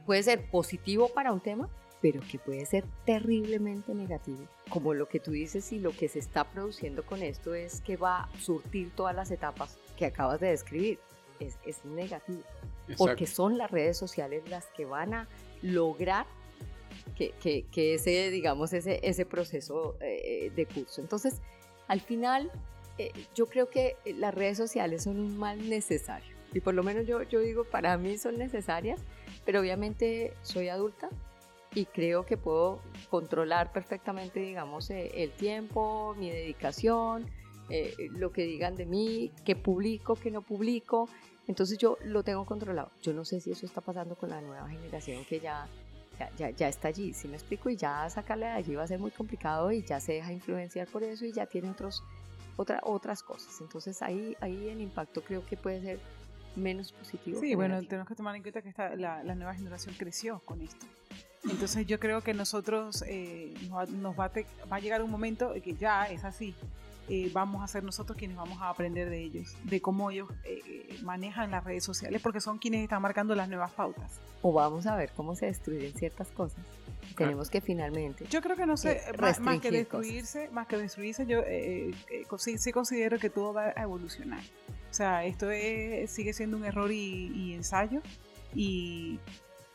puede 0.06 0.22
ser 0.22 0.50
positivo 0.50 1.08
para 1.12 1.32
un 1.32 1.40
tema, 1.40 1.68
pero 2.00 2.20
que 2.30 2.38
puede 2.38 2.64
ser 2.66 2.84
terriblemente 3.04 3.94
negativo. 3.94 4.46
Como 4.70 4.94
lo 4.94 5.08
que 5.08 5.20
tú 5.20 5.32
dices 5.32 5.72
y 5.72 5.78
lo 5.78 5.92
que 5.92 6.08
se 6.08 6.18
está 6.18 6.44
produciendo 6.44 7.04
con 7.04 7.22
esto 7.22 7.54
es 7.54 7.80
que 7.80 7.96
va 7.96 8.24
a 8.24 8.40
surtir 8.40 8.90
todas 8.94 9.14
las 9.14 9.30
etapas 9.30 9.76
que 9.96 10.06
acabas 10.06 10.40
de 10.40 10.48
describir. 10.48 10.98
Es, 11.38 11.56
es 11.64 11.84
negativo. 11.84 12.42
Porque 12.96 13.26
son 13.26 13.56
las 13.56 13.70
redes 13.70 13.96
sociales 13.96 14.42
las 14.48 14.66
que 14.66 14.84
van 14.84 15.14
a 15.14 15.28
lograr 15.62 16.26
que, 17.14 17.32
que, 17.42 17.64
que 17.70 17.94
ese, 17.94 18.30
digamos, 18.30 18.72
ese, 18.72 19.00
ese 19.02 19.24
proceso 19.24 19.96
eh, 20.00 20.50
de 20.54 20.66
curso. 20.66 21.00
Entonces, 21.00 21.40
al 21.86 22.00
final, 22.00 22.50
eh, 22.98 23.12
yo 23.34 23.46
creo 23.46 23.70
que 23.70 23.96
las 24.16 24.34
redes 24.34 24.56
sociales 24.56 25.04
son 25.04 25.18
un 25.18 25.38
mal 25.38 25.68
necesario. 25.68 26.36
Y 26.52 26.60
por 26.60 26.74
lo 26.74 26.82
menos 26.82 27.06
yo, 27.06 27.22
yo 27.22 27.40
digo, 27.40 27.64
para 27.64 27.96
mí 27.96 28.18
son 28.18 28.38
necesarias, 28.38 29.00
pero 29.44 29.60
obviamente 29.60 30.32
soy 30.42 30.68
adulta, 30.68 31.08
y 31.74 31.86
creo 31.86 32.26
que 32.26 32.36
puedo 32.36 32.80
controlar 33.10 33.72
perfectamente, 33.72 34.40
digamos, 34.40 34.90
eh, 34.90 35.10
el 35.14 35.30
tiempo, 35.32 36.14
mi 36.18 36.30
dedicación, 36.30 37.26
eh, 37.68 37.94
lo 38.10 38.32
que 38.32 38.42
digan 38.42 38.76
de 38.76 38.86
mí, 38.86 39.30
qué 39.44 39.54
publico, 39.54 40.16
qué 40.16 40.30
no 40.30 40.42
publico. 40.42 41.08
Entonces 41.46 41.78
yo 41.78 41.96
lo 42.04 42.22
tengo 42.24 42.44
controlado. 42.44 42.90
Yo 43.02 43.12
no 43.12 43.24
sé 43.24 43.40
si 43.40 43.52
eso 43.52 43.66
está 43.66 43.80
pasando 43.80 44.16
con 44.16 44.30
la 44.30 44.40
nueva 44.40 44.68
generación 44.68 45.24
que 45.24 45.38
ya, 45.38 45.68
ya, 46.36 46.50
ya, 46.50 46.68
está 46.68 46.88
allí, 46.88 47.12
si 47.12 47.28
me 47.28 47.36
explico, 47.36 47.70
y 47.70 47.76
ya 47.76 48.08
sacarle 48.10 48.46
de 48.46 48.52
allí 48.52 48.74
va 48.74 48.82
a 48.82 48.88
ser 48.88 48.98
muy 48.98 49.12
complicado 49.12 49.70
y 49.70 49.82
ya 49.82 50.00
se 50.00 50.14
deja 50.14 50.32
influenciar 50.32 50.88
por 50.88 51.04
eso 51.04 51.24
y 51.24 51.32
ya 51.32 51.46
tiene 51.46 51.70
otros, 51.70 52.02
otra, 52.56 52.80
otras 52.82 53.22
cosas. 53.22 53.60
Entonces 53.60 54.02
ahí, 54.02 54.36
ahí 54.40 54.68
el 54.68 54.80
impacto 54.80 55.22
creo 55.22 55.46
que 55.46 55.56
puede 55.56 55.80
ser 55.80 56.00
menos 56.56 56.92
positivo. 56.92 57.40
Sí, 57.40 57.54
bueno, 57.54 57.80
tenemos 57.82 58.08
que 58.08 58.16
tomar 58.16 58.34
en 58.34 58.42
cuenta 58.42 58.60
que 58.60 58.72
la, 58.96 59.22
la 59.22 59.34
nueva 59.36 59.54
generación 59.54 59.94
creció 59.96 60.40
con 60.44 60.60
esto. 60.60 60.86
Entonces 61.48 61.86
yo 61.86 61.98
creo 61.98 62.20
que 62.22 62.34
nosotros 62.34 63.02
eh, 63.06 63.54
nos, 63.88 64.18
va, 64.18 64.30
a 64.70 64.80
llegar 64.80 65.02
un 65.02 65.10
momento 65.10 65.54
que 65.62 65.74
ya 65.74 66.06
es 66.06 66.24
así. 66.24 66.54
Eh, 67.08 67.30
vamos 67.32 67.64
a 67.64 67.66
ser 67.66 67.82
nosotros 67.82 68.16
quienes 68.16 68.36
vamos 68.36 68.60
a 68.60 68.68
aprender 68.68 69.10
de 69.10 69.20
ellos, 69.20 69.56
de 69.64 69.80
cómo 69.80 70.12
ellos 70.12 70.28
eh, 70.44 70.96
manejan 71.02 71.50
las 71.50 71.64
redes 71.64 71.82
sociales, 71.82 72.20
porque 72.22 72.40
son 72.40 72.58
quienes 72.58 72.82
están 72.82 73.02
marcando 73.02 73.34
las 73.34 73.48
nuevas 73.48 73.72
pautas. 73.72 74.20
O 74.42 74.52
vamos 74.52 74.86
a 74.86 74.94
ver 74.94 75.10
cómo 75.16 75.34
se 75.34 75.46
destruyen 75.46 75.92
ciertas 75.94 76.28
cosas. 76.28 76.60
Tenemos 77.16 77.50
que 77.50 77.60
finalmente. 77.60 78.26
Yo 78.30 78.40
creo 78.40 78.54
que 78.54 78.66
no 78.66 78.76
sé, 78.76 79.00
más, 79.18 79.60
que 79.60 79.70
destruirse, 79.70 80.48
más 80.50 80.68
que 80.68 80.76
destruirse, 80.76 81.26
yo 81.26 81.42
sí, 82.38 82.58
sí, 82.58 82.70
considero 82.70 83.18
que 83.18 83.30
todo 83.30 83.54
va 83.54 83.72
a 83.74 83.82
evolucionar. 83.82 84.42
O 84.90 84.94
sea, 84.94 85.24
esto 85.24 85.48
sigue 86.06 86.32
siendo 86.32 86.56
un 86.56 86.64
error 86.64 86.92
y, 86.92 87.32
y 87.34 87.54
ensayo. 87.54 88.02
Y 88.54 89.18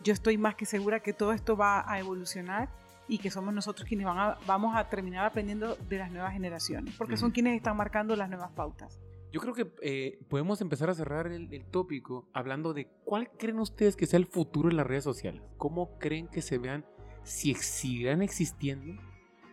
yo 0.04 0.14
estoy 0.14 0.38
más 0.38 0.56
que 0.56 0.66
segura 0.66 1.00
que 1.02 1.14
todo 1.14 1.34
esto 1.34 1.58
va 1.58 1.90
a 1.92 2.00
evolucionar 2.00 2.70
y 3.08 3.20
que 3.20 3.30
somos 3.30 3.54
nosotros 3.54 3.88
quienes 3.88 4.06
van 4.06 4.18
a, 4.18 4.38
vamos 4.48 4.76
a 4.76 4.90
terminar 4.90 5.26
aprendiendo 5.26 5.76
de 5.90 5.98
las 5.98 6.12
nuevas 6.12 6.34
generaciones, 6.34 6.96
porque 6.98 7.18
son 7.18 7.32
quienes 7.32 7.56
están 7.56 7.78
marcando 7.78 8.16
las 8.16 8.30
nuevas 8.30 8.52
pautas. 8.52 9.00
Yo 9.32 9.42
creo 9.42 9.54
que 9.54 9.74
eh, 9.82 10.20
podemos 10.30 10.62
empezar 10.62 10.90
a 10.90 10.94
cerrar 10.94 11.28
el, 11.28 11.54
el, 11.54 11.66
tópico 11.66 12.30
hablando 12.32 12.74
de 12.74 12.88
cuál 13.04 13.30
creen 13.38 13.60
ustedes 13.60 13.96
que 13.98 14.06
sea 14.06 14.18
el 14.18 14.28
futuro 14.28 14.70
en 14.70 14.78
las 14.78 14.88
redes 14.88 15.04
sociales. 15.04 15.42
¿Cómo 15.58 15.98
creen 16.00 16.28
que 16.30 16.42
se 16.42 16.58
vean? 16.58 16.86
si 17.26 17.56
seguirán 17.56 18.22
existiendo 18.22 19.02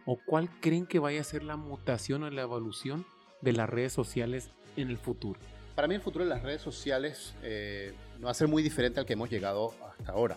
o 0.05 0.19
cuál 0.27 0.51
creen 0.61 0.87
que 0.87 0.99
vaya 0.99 1.21
a 1.21 1.25
ser 1.25 1.43
la 1.43 1.57
mutación 1.57 2.23
o 2.23 2.31
la 2.31 2.43
evolución 2.43 3.07
de 3.41 3.53
las 3.53 3.69
redes 3.69 3.93
sociales 3.93 4.53
en 4.77 4.91
el 4.91 4.99
futuro. 4.99 5.41
Para 5.75 5.89
mí 5.89 5.95
el 5.95 6.03
futuro 6.03 6.25
de 6.25 6.31
las 6.31 6.43
redes 6.43 6.61
sociales 6.61 7.33
eh, 7.43 7.95
no 8.19 8.27
va 8.27 8.33
a 8.33 8.35
ser 8.35 8.47
muy 8.47 8.63
diferente 8.63 9.01
al 9.01 9.07
que 9.07 9.15
hemos 9.15 9.31
llegado 9.31 9.75
hasta 9.89 10.13
ahora. 10.13 10.37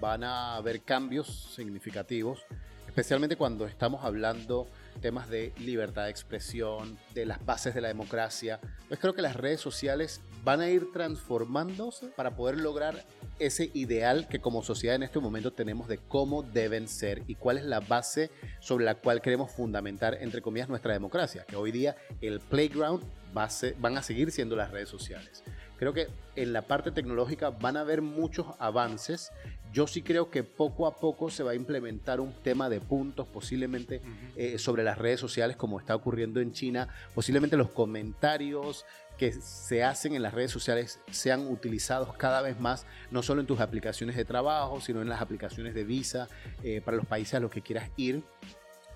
Van 0.00 0.24
a 0.24 0.56
haber 0.56 0.80
cambios 0.80 1.52
significativos, 1.54 2.44
especialmente 2.86 3.36
cuando 3.36 3.66
estamos 3.66 4.02
hablando 4.02 4.66
temas 5.02 5.28
de 5.28 5.52
libertad 5.58 6.04
de 6.04 6.10
expresión, 6.10 6.98
de 7.12 7.26
las 7.26 7.44
bases 7.44 7.74
de 7.74 7.82
la 7.82 7.88
democracia. 7.88 8.58
Pues 8.88 8.98
creo 8.98 9.12
que 9.12 9.20
las 9.20 9.36
redes 9.36 9.60
sociales 9.60 10.22
van 10.42 10.62
a 10.62 10.70
ir 10.70 10.90
transformándose 10.90 12.06
para 12.06 12.34
poder 12.34 12.58
lograr 12.58 13.04
ese 13.38 13.70
ideal 13.74 14.26
que 14.26 14.40
como 14.40 14.62
sociedad 14.62 14.96
en 14.96 15.02
este 15.02 15.18
momento 15.18 15.52
tenemos 15.52 15.86
de 15.86 15.98
cómo 15.98 16.42
deben 16.42 16.88
ser 16.88 17.22
y 17.26 17.34
cuál 17.34 17.58
es 17.58 17.64
la 17.64 17.80
base 17.80 18.30
sobre 18.60 18.86
la 18.86 18.94
cual 18.94 19.20
queremos 19.20 19.50
fundamentar, 19.50 20.16
entre 20.20 20.40
comillas, 20.40 20.70
nuestra 20.70 20.94
democracia, 20.94 21.44
que 21.46 21.56
hoy 21.56 21.72
día 21.72 21.96
el 22.22 22.40
playground 22.40 23.04
va 23.36 23.48
van 23.78 23.98
a 23.98 24.02
seguir 24.02 24.30
siendo 24.30 24.56
las 24.56 24.70
redes 24.70 24.88
sociales. 24.88 25.42
Creo 25.78 25.92
que 25.92 26.08
en 26.36 26.52
la 26.52 26.62
parte 26.62 26.90
tecnológica 26.90 27.50
van 27.50 27.76
a 27.76 27.80
haber 27.80 28.00
muchos 28.00 28.46
avances. 28.58 29.30
Yo 29.72 29.86
sí 29.86 30.00
creo 30.00 30.30
que 30.30 30.42
poco 30.42 30.86
a 30.86 30.96
poco 30.96 31.28
se 31.30 31.42
va 31.42 31.50
a 31.50 31.54
implementar 31.54 32.20
un 32.20 32.32
tema 32.32 32.70
de 32.70 32.80
puntos, 32.80 33.26
posiblemente 33.26 34.00
eh, 34.36 34.58
sobre 34.58 34.84
las 34.84 34.96
redes 34.96 35.20
sociales, 35.20 35.56
como 35.56 35.78
está 35.78 35.94
ocurriendo 35.94 36.40
en 36.40 36.52
China. 36.52 36.88
Posiblemente 37.14 37.58
los 37.58 37.68
comentarios, 37.70 38.86
que 39.16 39.32
se 39.32 39.82
hacen 39.82 40.14
en 40.14 40.22
las 40.22 40.34
redes 40.34 40.50
sociales 40.50 41.00
sean 41.10 41.48
utilizados 41.48 42.14
cada 42.16 42.42
vez 42.42 42.60
más, 42.60 42.86
no 43.10 43.22
solo 43.22 43.40
en 43.40 43.46
tus 43.46 43.60
aplicaciones 43.60 44.16
de 44.16 44.24
trabajo, 44.24 44.80
sino 44.80 45.00
en 45.00 45.08
las 45.08 45.20
aplicaciones 45.20 45.74
de 45.74 45.84
visa 45.84 46.28
eh, 46.62 46.80
para 46.84 46.96
los 46.96 47.06
países 47.06 47.34
a 47.34 47.40
los 47.40 47.50
que 47.50 47.62
quieras 47.62 47.90
ir. 47.96 48.22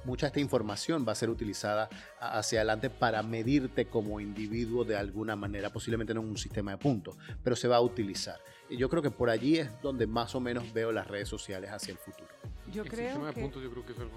Mucha 0.04 0.26
de 0.26 0.28
esta 0.28 0.40
información 0.40 1.04
va 1.06 1.12
a 1.12 1.14
ser 1.14 1.30
utilizada 1.30 1.88
hacia 2.20 2.60
adelante 2.60 2.90
para 2.90 3.22
medirte 3.22 3.86
como 3.86 4.20
individuo 4.20 4.84
de 4.84 4.96
alguna 4.96 5.36
manera, 5.36 5.70
posiblemente 5.70 6.14
no 6.14 6.22
en 6.22 6.28
un 6.28 6.38
sistema 6.38 6.72
de 6.72 6.78
puntos, 6.78 7.16
pero 7.42 7.56
se 7.56 7.68
va 7.68 7.76
a 7.76 7.80
utilizar. 7.80 8.40
Y 8.68 8.76
yo 8.76 8.88
creo 8.88 9.02
que 9.02 9.10
por 9.10 9.30
allí 9.30 9.58
es 9.58 9.68
donde 9.82 10.06
más 10.06 10.34
o 10.34 10.40
menos 10.40 10.72
veo 10.72 10.92
las 10.92 11.06
redes 11.06 11.28
sociales 11.28 11.70
hacia 11.70 11.92
el 11.92 11.98
futuro. 11.98 12.28
Yo 12.72 12.82
el 12.82 12.90
sistema 12.90 13.26
de 13.26 13.32
puntos 13.32 13.62
yo 13.62 13.70
creo 13.70 13.84
que 13.84 13.92
es 13.92 13.98
algo 13.98 14.12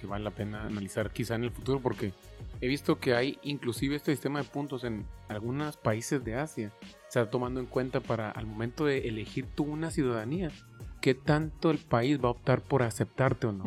que 0.00 0.06
vale 0.06 0.24
la 0.24 0.30
pena 0.30 0.62
analizar 0.62 1.12
quizá 1.12 1.34
en 1.34 1.44
el 1.44 1.50
futuro 1.50 1.80
porque 1.80 2.12
he 2.60 2.68
visto 2.68 2.98
que 2.98 3.14
hay 3.14 3.38
inclusive 3.42 3.96
este 3.96 4.12
sistema 4.12 4.40
de 4.40 4.48
puntos 4.48 4.84
en 4.84 5.04
algunos 5.28 5.76
países 5.76 6.24
de 6.24 6.36
Asia. 6.36 6.72
Se 7.08 7.20
está 7.20 7.30
tomando 7.30 7.60
en 7.60 7.66
cuenta 7.66 8.00
para 8.00 8.30
al 8.30 8.46
momento 8.46 8.86
de 8.86 9.08
elegir 9.08 9.46
tú 9.54 9.64
una 9.64 9.90
ciudadanía, 9.90 10.50
qué 11.02 11.14
tanto 11.14 11.70
el 11.70 11.78
país 11.78 12.18
va 12.18 12.28
a 12.28 12.32
optar 12.32 12.62
por 12.62 12.82
aceptarte 12.82 13.48
o 13.48 13.52
no. 13.52 13.64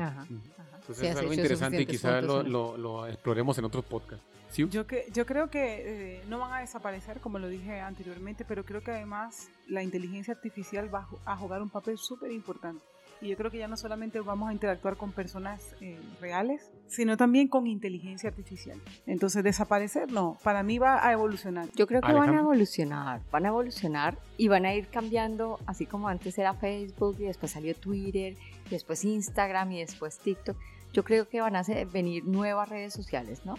Entonces 0.84 1.12
es 1.12 1.16
algo 1.16 1.34
interesante 1.34 1.82
y 1.82 1.86
quizá 1.86 2.22
lo, 2.22 2.44
lo, 2.44 3.08
exploremos 3.08 3.58
en 3.58 3.66
otros 3.66 3.86
podcasts. 3.86 4.26
Yo, 4.56 4.86
que, 4.86 5.08
yo 5.12 5.26
creo 5.26 5.50
que 5.50 6.18
eh, 6.18 6.22
no 6.30 6.38
van 6.38 6.54
a 6.54 6.60
desaparecer, 6.60 7.20
como 7.20 7.40
lo 7.40 7.48
dije 7.48 7.80
anteriormente, 7.80 8.46
pero 8.46 8.64
creo 8.64 8.84
que 8.84 8.92
además 8.92 9.50
la 9.68 9.82
inteligencia 9.82 10.34
artificial 10.36 10.94
va 10.94 11.08
a 11.26 11.36
jugar 11.36 11.64
un 11.64 11.72
papel 11.72 11.98
súper 11.98 12.32
importante. 12.32 12.84
Y 13.24 13.30
yo 13.30 13.38
creo 13.38 13.50
que 13.50 13.58
ya 13.58 13.70
no 13.70 13.78
solamente 13.78 14.20
vamos 14.20 14.50
a 14.50 14.54
interactuar 14.54 14.98
con 14.98 15.14
personas 15.14 15.74
eh, 15.80 15.98
reales, 16.20 16.70
sino 16.88 17.16
también 17.16 17.48
con 17.48 17.68
inteligencia 17.68 18.30
artificial. 18.30 18.82
Entonces, 19.08 19.44
desaparecer, 19.46 20.12
no, 20.12 20.38
para 20.44 20.62
mí 20.62 20.78
va 20.78 21.08
a 21.08 21.14
evolucionar. 21.14 21.70
Yo 21.74 21.88
creo 21.88 22.02
que 22.02 22.12
van 22.12 22.36
a 22.36 22.40
evolucionar, 22.42 23.22
van 23.32 23.46
a 23.46 23.48
evolucionar 23.48 24.18
y 24.38 24.50
van 24.50 24.66
a 24.66 24.76
ir 24.76 24.90
cambiando, 24.90 25.58
así 25.66 25.86
como 25.86 26.10
antes 26.10 26.38
era 26.38 26.54
Facebook 26.54 27.16
y 27.20 27.24
después 27.24 27.54
salió 27.54 27.74
Twitter, 27.76 28.36
después 28.70 29.04
Instagram 29.04 29.72
y 29.72 29.80
después 29.80 30.20
TikTok. 30.20 30.58
Yo 30.94 31.04
creo 31.04 31.28
que 31.28 31.42
van 31.42 31.56
a 31.56 31.64
venir 31.92 32.24
nuevas 32.26 32.70
redes 32.70 32.94
sociales, 32.94 33.46
¿no? 33.46 33.56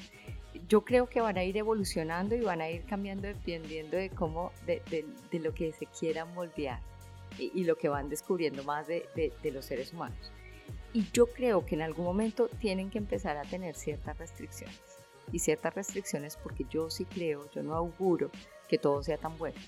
Yo 0.69 0.85
creo 0.85 1.09
que 1.09 1.21
van 1.21 1.37
a 1.37 1.43
ir 1.43 1.57
evolucionando 1.57 2.37
y 2.37 2.41
van 2.41 2.61
a 2.61 2.71
ir 2.71 2.85
cambiando 2.85 3.27
dependiendo 3.27 3.97
de 3.97 4.11
cómo, 4.11 4.53
de, 4.67 5.05
lo 5.33 5.53
que 5.53 5.73
se 5.73 5.87
quiera 5.87 6.25
moldear 6.25 6.81
y, 7.39 7.65
lo 7.65 7.77
que 7.77 7.89
van 7.89 8.09
descubriendo 8.09 8.63
más 8.63 8.87
de, 8.87 9.09
de, 9.17 9.51
los 9.51 9.65
seres 9.65 9.93
humanos. 9.93 10.31
Y 10.93 11.11
yo 11.13 11.27
creo 11.27 11.67
que 11.67 11.75
en 11.75 11.83
algún 11.83 12.05
momento 12.05 12.49
tienen 12.61 12.89
que 12.89 12.99
empezar 12.99 13.37
a 13.37 13.43
tener 13.43 13.75
ciertas 13.75 14.17
restricciones. 14.17 14.81
Y 15.33 15.41
ciertas 15.41 15.75
restricciones 15.75 16.37
porque 16.37 16.65
yo 16.71 16.89
sí 16.89 17.05
creo, 17.05 17.51
yo 17.51 17.65
no 17.65 17.75
auguro 17.75 18.31
que 18.69 18.79
todo 18.79 19.03
sea 19.03 19.19
tan 19.19 19.37
bueno. 19.37 19.59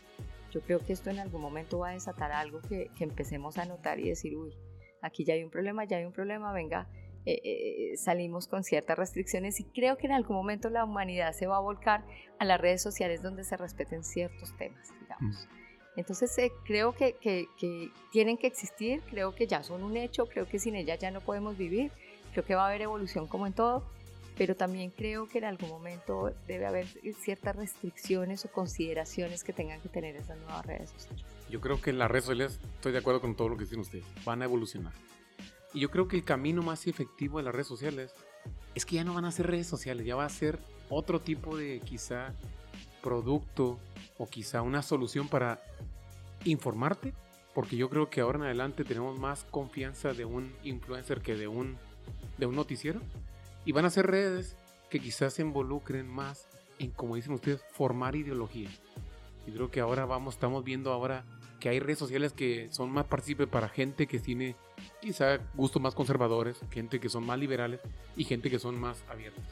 Yo 0.53 0.61
creo 0.61 0.79
que 0.79 0.93
esto 0.93 1.11
en 1.11 1.19
algún 1.19 1.41
momento 1.41 1.81
va 1.81 1.89
a 1.89 1.93
desatar 1.95 2.31
algo 2.31 2.61
que, 2.61 2.91
que 2.97 3.05
empecemos 3.05 3.59
a 3.59 3.65
notar 3.65 3.99
y 3.99 4.09
decir, 4.09 4.37
uy, 4.37 4.55
aquí 5.03 5.25
ya 5.25 5.35
hay 5.35 5.45
un 5.45 5.51
problema, 5.51 5.85
ya 5.85 5.99
hay 5.99 6.05
un 6.05 6.13
problema, 6.13 6.53
venga, 6.53 6.89
eh, 7.29 7.41
eh, 7.43 7.97
salimos 7.97 8.47
con 8.47 8.63
ciertas 8.63 8.97
restricciones 8.97 9.59
y 9.59 9.65
creo 9.65 9.99
que 9.99 10.07
en 10.07 10.13
algún 10.13 10.37
momento 10.37 10.71
la 10.71 10.85
humanidad 10.85 11.33
se 11.33 11.49
va 11.49 11.57
a 11.57 11.61
volcar 11.61 12.05
a 12.39 12.45
las 12.45 12.61
redes 12.61 12.81
sociales 12.81 13.21
donde 13.21 13.43
se 13.43 13.57
respeten 13.57 14.05
ciertos 14.05 14.57
temas, 14.57 14.93
digamos. 15.01 15.49
Entonces 15.97 16.39
eh, 16.39 16.53
creo 16.65 16.93
que, 16.93 17.17
que, 17.21 17.91
tienen 18.13 18.39
que 18.39 18.47
existir, 18.47 19.03
creo 19.11 19.35
que 19.35 19.49
ya 19.49 19.65
son 19.65 19.83
un 19.83 19.97
hecho, 19.97 20.27
creo 20.27 20.47
que 20.47 20.61
sin 20.61 20.77
ellas 20.77 21.01
ya 21.01 21.11
no 21.11 21.21
podemos 21.21 21.59
vivir, 21.59 21.91
creo 22.31 22.45
que 22.45 22.55
va 22.55 22.63
a 22.63 22.69
haber 22.69 22.83
evolución 22.83 23.27
como 23.27 23.49
en 23.49 23.55
todo, 23.55 23.83
pero 24.39 24.55
también 24.55 24.91
creo 24.91 25.27
que 25.29 25.39
en 25.39 25.47
algún 25.47 25.69
momento 25.69 26.33
debe 26.47 26.67
haber 26.67 26.87
ciertas 27.19 27.57
restricciones 27.57 28.45
o 28.45 28.53
consideraciones 28.53 29.43
que 29.43 29.53
tengan 29.53 29.81
que 29.81 29.89
tener 29.89 30.15
esas 30.15 30.39
nuevas 30.39 30.65
redes 30.65 30.91
sociales. 30.91 31.36
Yo 31.51 31.61
creo 31.61 31.81
que 31.81 31.93
las 31.93 32.11
redes 32.11 32.25
sociales, 32.25 32.59
estoy 32.75 32.93
de 32.93 32.99
acuerdo 32.99 33.21
con 33.21 33.37
todo 33.37 33.49
lo 33.49 33.57
que 33.57 33.65
dicen 33.65 33.81
ustedes, 33.81 34.05
van 34.25 34.43
a 34.43 34.47
evolucionar. 34.47 34.93
Y 35.73 35.81
yo 35.81 35.91
creo 35.91 36.09
que 36.09 36.17
el 36.17 36.25
camino 36.25 36.63
más 36.63 36.87
efectivo 36.87 37.39
de 37.39 37.45
las 37.45 37.55
redes 37.55 37.69
sociales 37.69 38.13
es 38.75 38.85
que 38.85 38.97
ya 38.97 39.05
no 39.05 39.15
van 39.15 39.25
a 39.25 39.33
ser 39.33 39.47
redes 39.47 39.67
sociales, 39.67 40.07
ya 40.07 40.17
va 40.17 40.25
a 40.25 40.31
ser 40.31 40.59
otro 40.89 41.21
tipo 41.21 41.57
de 41.57 41.81
quizá 41.81 42.33
producto 43.03 43.79
o 44.19 44.27
quizá 44.27 44.63
una 44.63 44.83
solución 44.83 45.29
para 45.29 45.61
informarte, 46.45 47.13
porque 47.55 47.77
yo 47.77 47.89
creo 47.89 48.11
que 48.11 48.21
ahora 48.21 48.39
en 48.39 48.45
adelante 48.45 48.85
tenemos 48.85 49.19
más 49.19 49.45
confianza 49.45 50.13
de 50.13 50.25
un 50.25 50.53
influencer 50.63 51.21
que 51.21 51.37
de 51.37 51.49
un, 51.49 51.77
de 52.39 52.47
un 52.47 52.55
noticiero. 52.55 53.01
Y 53.65 53.73
van 53.73 53.85
a 53.85 53.91
ser 53.91 54.07
redes 54.07 54.57
que 54.91 55.01
quizás 55.01 55.35
se 55.35 55.43
involucren 55.43 56.09
más 56.09 56.49
en, 56.79 56.91
como 56.91 57.17
dicen 57.17 57.33
ustedes, 57.33 57.63
formar 57.73 58.17
ideología. 58.17 58.71
Y 59.47 59.53
creo 59.53 59.71
que 59.71 59.81
ahora 59.81 60.05
vamos, 60.05 60.35
estamos 60.35 60.65
viendo 60.65 60.93
ahora 60.93 61.25
que 61.67 61.71
hay 61.71 61.81
redes 61.81 61.99
sociales 61.99 62.33
que 62.33 62.69
son 62.71 62.93
más 62.93 63.07
partícipes 63.07 63.49
para 63.49 63.69
gente 63.69 64.07
que 64.07 64.21
tiene 64.21 64.55
quizá 65.01 65.39
gustos 65.55 65.83
más 65.83 65.97
conservadores, 65.97 66.57
gente 66.71 67.01
que 67.01 67.09
son 67.09 67.27
más 67.27 67.41
liberales 67.41 67.81
y 68.17 68.23
gente 68.23 68.51
que 68.51 68.61
son 68.61 68.79
más 68.79 69.03
abiertas 69.09 69.43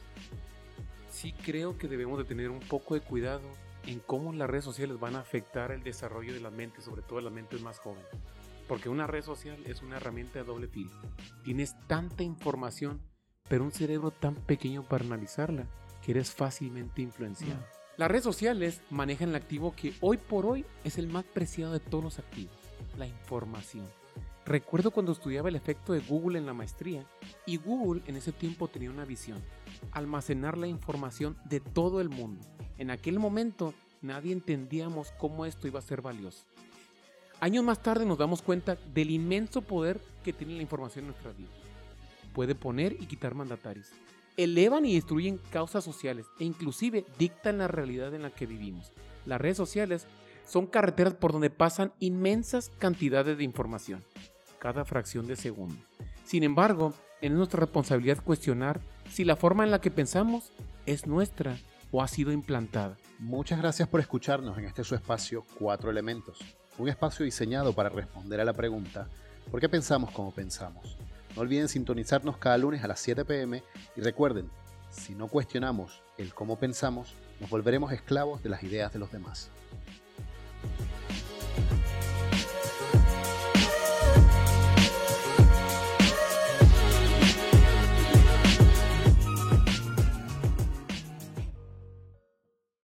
sí 1.25 1.33
creo 1.43 1.77
que 1.77 1.87
debemos 1.87 2.17
de 2.17 2.25
tener 2.25 2.49
un 2.49 2.59
poco 2.59 2.93
de 2.93 3.01
cuidado 3.01 3.41
en 3.87 3.99
cómo 3.99 4.31
las 4.33 4.49
redes 4.49 4.65
sociales 4.65 4.99
van 4.99 5.15
a 5.15 5.19
afectar 5.19 5.71
el 5.71 5.83
desarrollo 5.83 6.33
de 6.33 6.39
la 6.39 6.51
mente, 6.51 6.81
sobre 6.81 7.01
todo 7.01 7.17
de 7.17 7.23
las 7.23 7.33
mentes 7.33 7.61
más 7.61 7.79
jóvenes. 7.79 8.05
Porque 8.67 8.89
una 8.89 9.07
red 9.07 9.23
social 9.23 9.57
es 9.65 9.81
una 9.81 9.97
herramienta 9.97 10.39
de 10.39 10.45
doble 10.45 10.67
filo. 10.67 10.91
Tienes 11.43 11.75
tanta 11.87 12.23
información, 12.23 13.01
pero 13.47 13.63
un 13.63 13.71
cerebro 13.71 14.11
tan 14.11 14.35
pequeño 14.35 14.83
para 14.87 15.05
analizarla 15.05 15.67
que 16.03 16.11
eres 16.11 16.31
fácilmente 16.31 17.01
influenciado. 17.01 17.74
Las 17.97 18.11
redes 18.11 18.25
sociales 18.25 18.81
manejan 18.89 19.29
el 19.29 19.35
activo 19.35 19.73
que 19.73 19.93
hoy 20.01 20.17
por 20.17 20.45
hoy 20.45 20.65
es 20.83 20.97
el 20.97 21.07
más 21.07 21.23
preciado 21.23 21.71
de 21.71 21.79
todos 21.79 22.03
los 22.03 22.19
activos, 22.19 22.53
la 22.97 23.07
información. 23.07 23.87
Recuerdo 24.45 24.91
cuando 24.91 25.13
estudiaba 25.13 25.47
el 25.47 25.55
efecto 25.55 25.93
de 25.93 26.01
Google 26.01 26.37
en 26.37 26.45
la 26.45 26.53
maestría 26.53 27.05
y 27.45 27.55
Google 27.55 28.01
en 28.05 28.17
ese 28.17 28.33
tiempo 28.33 28.67
tenía 28.67 28.91
una 28.91 29.05
visión, 29.05 29.41
almacenar 29.93 30.57
la 30.57 30.67
información 30.67 31.37
de 31.45 31.61
todo 31.61 32.01
el 32.01 32.09
mundo. 32.09 32.45
En 32.77 32.91
aquel 32.91 33.17
momento 33.17 33.73
nadie 34.01 34.33
entendíamos 34.33 35.13
cómo 35.17 35.45
esto 35.45 35.65
iba 35.65 35.79
a 35.79 35.83
ser 35.83 36.01
valioso. 36.01 36.43
Años 37.39 37.63
más 37.63 37.81
tarde 37.81 38.05
nos 38.05 38.17
damos 38.17 38.41
cuenta 38.41 38.75
del 38.93 39.09
inmenso 39.09 39.61
poder 39.61 40.01
que 40.21 40.33
tiene 40.33 40.55
la 40.55 40.61
información 40.61 41.05
en 41.05 41.11
nuestra 41.11 41.31
vida. 41.31 41.49
Puede 42.33 42.55
poner 42.55 42.91
y 42.99 43.05
quitar 43.05 43.35
mandatarios. 43.35 43.87
Elevan 44.37 44.85
y 44.85 44.95
destruyen 44.95 45.39
causas 45.51 45.83
sociales 45.83 46.25
e 46.39 46.43
inclusive 46.43 47.05
dictan 47.17 47.59
la 47.59 47.67
realidad 47.67 48.13
en 48.13 48.23
la 48.23 48.31
que 48.31 48.45
vivimos. 48.45 48.91
Las 49.25 49.39
redes 49.39 49.57
sociales 49.57 50.07
son 50.45 50.67
carreteras 50.67 51.13
por 51.13 51.31
donde 51.31 51.49
pasan 51.49 51.93
inmensas 51.99 52.71
cantidades 52.79 53.37
de 53.37 53.43
información 53.43 54.03
cada 54.65 54.83
fracción 54.83 55.27
de 55.27 55.35
segundo. 55.35 55.75
Sin 56.23 56.41
embargo, 56.41 56.91
es 57.21 57.31
nuestra 57.31 57.59
responsabilidad 57.59 58.23
cuestionar 58.23 58.81
si 59.11 59.23
la 59.23 59.35
forma 59.35 59.63
en 59.63 59.69
la 59.69 59.79
que 59.79 59.91
pensamos 59.91 60.51
es 60.87 61.05
nuestra 61.05 61.55
o 61.91 62.01
ha 62.01 62.07
sido 62.07 62.31
implantada. 62.31 62.97
Muchas 63.19 63.59
gracias 63.59 63.87
por 63.87 63.99
escucharnos 63.99 64.57
en 64.57 64.65
este 64.65 64.83
su 64.83 64.95
espacio 64.95 65.45
Cuatro 65.59 65.91
Elementos, 65.91 66.39
un 66.79 66.89
espacio 66.89 67.23
diseñado 67.23 67.73
para 67.73 67.89
responder 67.89 68.41
a 68.41 68.45
la 68.45 68.53
pregunta 68.53 69.07
¿por 69.51 69.59
qué 69.59 69.69
pensamos 69.69 70.11
como 70.11 70.31
pensamos? 70.31 70.97
No 71.35 71.41
olviden 71.41 71.67
sintonizarnos 71.67 72.37
cada 72.37 72.57
lunes 72.57 72.83
a 72.83 72.87
las 72.87 72.99
7 73.01 73.25
pm 73.25 73.63
y 73.95 74.01
recuerden, 74.01 74.49
si 74.89 75.13
no 75.15 75.27
cuestionamos 75.27 76.01
el 76.17 76.33
cómo 76.33 76.57
pensamos, 76.57 77.13
nos 77.41 77.49
volveremos 77.49 77.91
esclavos 77.91 78.41
de 78.41 78.49
las 78.49 78.63
ideas 78.63 78.93
de 78.93 78.99
los 78.99 79.11
demás. 79.11 79.49